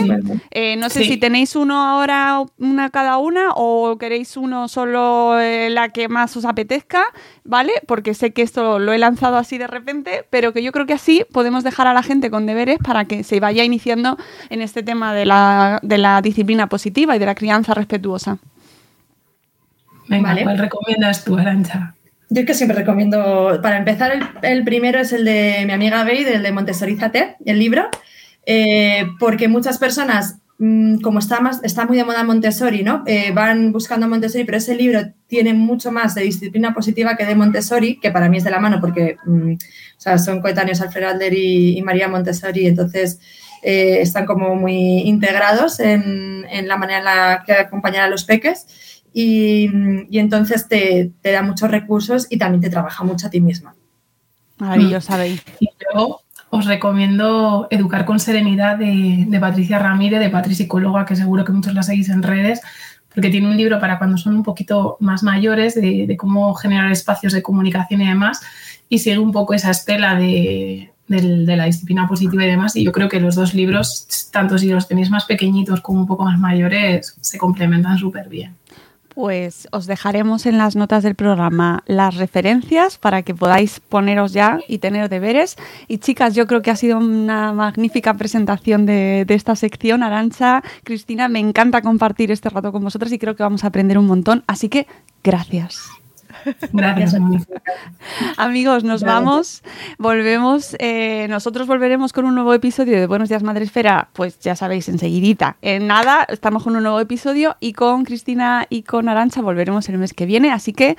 Eh, 0.50 0.76
no 0.76 0.88
sé 0.88 1.04
si 1.04 1.16
tenéis 1.16 1.56
uno 1.56 1.82
ahora, 1.82 2.42
una 2.58 2.90
cada 2.90 3.18
una, 3.18 3.50
o 3.54 3.98
queréis 3.98 4.36
uno 4.36 4.68
solo 4.68 5.38
eh, 5.40 5.68
la 5.70 5.88
que 5.88 6.08
más 6.08 6.36
os 6.36 6.44
apetezca, 6.44 7.04
¿vale? 7.44 7.72
Porque 7.86 8.14
sé 8.14 8.32
que 8.32 8.42
esto 8.42 8.78
lo 8.78 8.92
he 8.92 8.98
lanzado 8.98 9.36
así 9.36 9.58
de 9.58 9.66
repente, 9.66 10.24
pero 10.30 10.52
que 10.52 10.62
yo 10.62 10.70
creo 10.70 10.86
que 10.86 10.92
así 10.92 11.24
podemos 11.32 11.64
dejar 11.64 11.86
a 11.86 11.94
la 11.94 12.02
gente 12.02 12.30
con 12.30 12.46
deberes 12.46 12.78
para 12.78 13.04
que 13.04 13.24
se 13.24 13.40
vaya 13.40 13.64
iniciando 13.64 14.16
en 14.50 14.62
este 14.62 14.82
tema 14.82 15.12
de 15.14 15.26
la, 15.26 15.80
de 15.82 15.98
la 15.98 16.22
disciplina 16.22 16.68
positiva 16.68 17.16
y 17.16 17.18
de 17.18 17.26
la 17.26 17.34
crianza 17.34 17.74
respetuosa. 17.74 18.38
Venga, 20.08 20.36
¿cuál 20.42 20.58
recomiendas 20.58 21.24
tú, 21.24 21.36
Arancha? 21.36 21.94
Yo 22.28 22.40
es 22.40 22.46
que 22.46 22.54
siempre 22.54 22.78
recomiendo, 22.78 23.60
para 23.62 23.76
empezar, 23.76 24.12
el, 24.42 24.64
primero 24.64 25.00
es 25.00 25.12
el 25.12 25.24
de 25.24 25.64
mi 25.66 25.72
amiga 25.72 26.02
Bey, 26.02 26.24
el 26.24 26.42
de 26.42 26.52
Montessorízate, 26.52 27.36
el 27.44 27.58
libro. 27.58 27.88
Eh, 28.44 29.06
porque 29.18 29.48
muchas 29.48 29.78
personas, 29.78 30.38
mm, 30.58 31.00
como 31.00 31.18
está, 31.20 31.40
más, 31.40 31.60
está 31.62 31.86
muy 31.86 31.96
de 31.96 32.04
moda 32.04 32.24
Montessori, 32.24 32.82
¿no? 32.82 33.04
Eh, 33.06 33.30
van 33.32 33.72
buscando 33.72 34.08
Montessori, 34.08 34.44
pero 34.44 34.58
ese 34.58 34.74
libro 34.74 35.00
tiene 35.26 35.54
mucho 35.54 35.92
más 35.92 36.14
de 36.14 36.22
disciplina 36.22 36.74
positiva 36.74 37.16
que 37.16 37.24
de 37.24 37.34
Montessori, 37.34 37.98
que 38.00 38.10
para 38.10 38.28
mí 38.28 38.38
es 38.38 38.44
de 38.44 38.50
la 38.50 38.60
mano 38.60 38.80
porque 38.80 39.16
mm, 39.24 39.54
son 40.18 40.40
coetáneos 40.40 40.80
Alfred 40.80 41.04
Adler 41.04 41.34
y, 41.34 41.80
María 41.82 42.08
Montessori, 42.08 42.66
entonces 42.66 43.20
eh, 43.62 44.00
están 44.00 44.26
como 44.26 44.56
muy 44.56 45.02
integrados 45.02 45.78
en, 45.78 46.42
la 46.66 46.76
manera 46.76 46.98
en 46.98 47.04
la 47.04 47.42
que 47.46 47.52
acompañar 47.52 48.04
a 48.04 48.08
los 48.08 48.24
peques. 48.24 48.66
Y, 49.14 49.68
entonces 50.18 50.66
te, 50.68 51.12
da 51.22 51.42
muchos 51.42 51.70
recursos 51.70 52.26
y 52.30 52.38
también 52.38 52.62
te 52.62 52.70
trabaja 52.70 53.04
mucho 53.04 53.26
a 53.26 53.30
ti 53.30 53.40
misma. 53.40 53.76
Maravilloso, 54.58 55.06
sabéis. 55.06 55.42
Y 55.60 55.68
os 56.54 56.66
recomiendo 56.66 57.66
Educar 57.70 58.04
con 58.04 58.20
Serenidad 58.20 58.76
de, 58.76 59.38
Patricia 59.40 59.78
Ramírez, 59.78 60.20
de 60.20 60.28
Patri 60.28 60.54
Psicóloga, 60.54 61.06
que 61.06 61.16
seguro 61.16 61.46
que 61.46 61.52
muchos 61.52 61.72
la 61.72 61.82
seguís 61.82 62.10
en 62.10 62.22
redes, 62.22 62.60
porque 63.14 63.30
tiene 63.30 63.48
un 63.48 63.56
libro 63.56 63.80
para 63.80 63.96
cuando 63.96 64.18
son 64.18 64.36
un 64.36 64.42
poquito 64.42 64.98
más 65.00 65.22
mayores 65.22 65.74
de, 65.74 66.14
cómo 66.18 66.52
generar 66.52 66.92
espacios 66.92 67.32
de 67.32 67.42
comunicación 67.42 68.02
y 68.02 68.06
demás, 68.06 68.42
y 68.90 68.98
sigue 68.98 69.16
un 69.16 69.32
poco 69.32 69.54
esa 69.54 69.70
estela 69.70 70.14
de, 70.14 70.92
la 71.08 71.64
disciplina 71.64 72.06
positiva 72.06 72.44
y 72.44 72.50
demás. 72.50 72.76
Y 72.76 72.84
yo 72.84 72.92
creo 72.92 73.08
que 73.08 73.18
los 73.18 73.34
dos 73.34 73.54
libros, 73.54 74.06
tanto 74.30 74.58
si 74.58 74.68
los 74.68 74.86
tenéis 74.86 75.08
más 75.08 75.24
pequeñitos 75.24 75.80
como 75.80 76.00
un 76.00 76.06
poco 76.06 76.26
más 76.26 76.38
mayores, 76.38 77.16
se 77.22 77.38
complementan 77.38 77.96
súper 77.96 78.28
bien. 78.28 78.56
Pues 79.14 79.68
os 79.72 79.86
dejaremos 79.86 80.46
en 80.46 80.56
las 80.56 80.74
notas 80.74 81.02
del 81.02 81.14
programa 81.14 81.82
las 81.86 82.16
referencias 82.16 82.96
para 82.96 83.22
que 83.22 83.34
podáis 83.34 83.80
poneros 83.80 84.32
ya 84.32 84.60
y 84.68 84.78
tener 84.78 85.10
deberes. 85.10 85.56
Y 85.86 85.98
chicas, 85.98 86.34
yo 86.34 86.46
creo 86.46 86.62
que 86.62 86.70
ha 86.70 86.76
sido 86.76 86.98
una 86.98 87.52
magnífica 87.52 88.14
presentación 88.14 88.86
de, 88.86 89.26
esta 89.28 89.54
sección. 89.54 90.02
Arancha, 90.02 90.62
Cristina, 90.84 91.28
me 91.28 91.40
encanta 91.40 91.82
compartir 91.82 92.30
este 92.30 92.48
rato 92.48 92.72
con 92.72 92.82
vosotros 92.82 93.12
y 93.12 93.18
creo 93.18 93.36
que 93.36 93.42
vamos 93.42 93.64
a 93.64 93.68
aprender 93.68 93.98
un 93.98 94.06
montón. 94.06 94.44
Así 94.46 94.68
que 94.68 94.86
gracias. 95.22 96.01
Gracias, 96.72 97.16
Amigos, 98.36 98.84
nos 98.84 99.02
vamos, 99.02 99.62
volvemos, 99.98 100.76
eh, 100.78 101.26
nosotros 101.28 101.66
volveremos 101.66 102.12
con 102.12 102.24
un 102.24 102.34
nuevo 102.34 102.54
episodio 102.54 102.98
de 102.98 103.06
Buenos 103.06 103.28
Días 103.28 103.42
Madre 103.42 103.64
Esfera, 103.64 104.08
pues 104.12 104.38
ya 104.40 104.56
sabéis, 104.56 104.88
enseguidita. 104.88 105.56
En 105.62 105.86
nada, 105.86 106.24
estamos 106.28 106.64
con 106.64 106.76
un 106.76 106.82
nuevo 106.82 107.00
episodio 107.00 107.56
y 107.60 107.72
con 107.72 108.04
Cristina 108.04 108.66
y 108.68 108.82
con 108.82 109.08
Arancha 109.08 109.42
volveremos 109.42 109.88
el 109.88 109.98
mes 109.98 110.12
que 110.12 110.26
viene, 110.26 110.50
así 110.50 110.72
que 110.72 110.96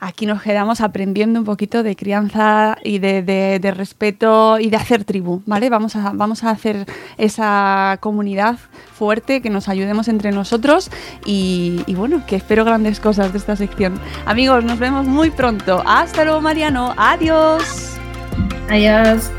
aquí 0.00 0.26
nos 0.26 0.42
quedamos 0.42 0.80
aprendiendo 0.80 1.38
un 1.38 1.44
poquito 1.44 1.82
de 1.82 1.94
crianza 1.94 2.76
y 2.82 2.98
de, 2.98 3.72
respeto 3.76 4.58
y 4.58 4.70
de 4.70 4.76
hacer 4.76 5.04
tribu, 5.04 5.42
¿vale? 5.46 5.70
Vamos 5.70 5.94
a, 5.96 6.12
vamos 6.14 6.42
a 6.42 6.50
hacer 6.50 6.86
esa 7.18 7.98
comunidad 8.00 8.56
fuerte, 8.94 9.40
que 9.42 9.50
nos 9.50 9.68
ayudemos 9.68 10.08
entre 10.08 10.32
nosotros 10.32 10.90
y, 11.24 11.82
y 11.86 11.94
bueno, 11.94 12.24
que 12.26 12.36
espero 12.36 12.64
grandes 12.64 13.00
cosas 13.00 13.32
de 13.32 13.38
esta 13.38 13.56
sección. 13.56 14.00
Amigos, 14.26 14.64
nos 14.64 14.78
vemos 14.78 15.06
muy 15.06 15.30
pronto. 15.30 15.82
Hasta 15.86 16.24
luego, 16.24 16.40
Mariano. 16.40 16.94
Adiós. 16.96 17.98
Adiós. 18.68 19.30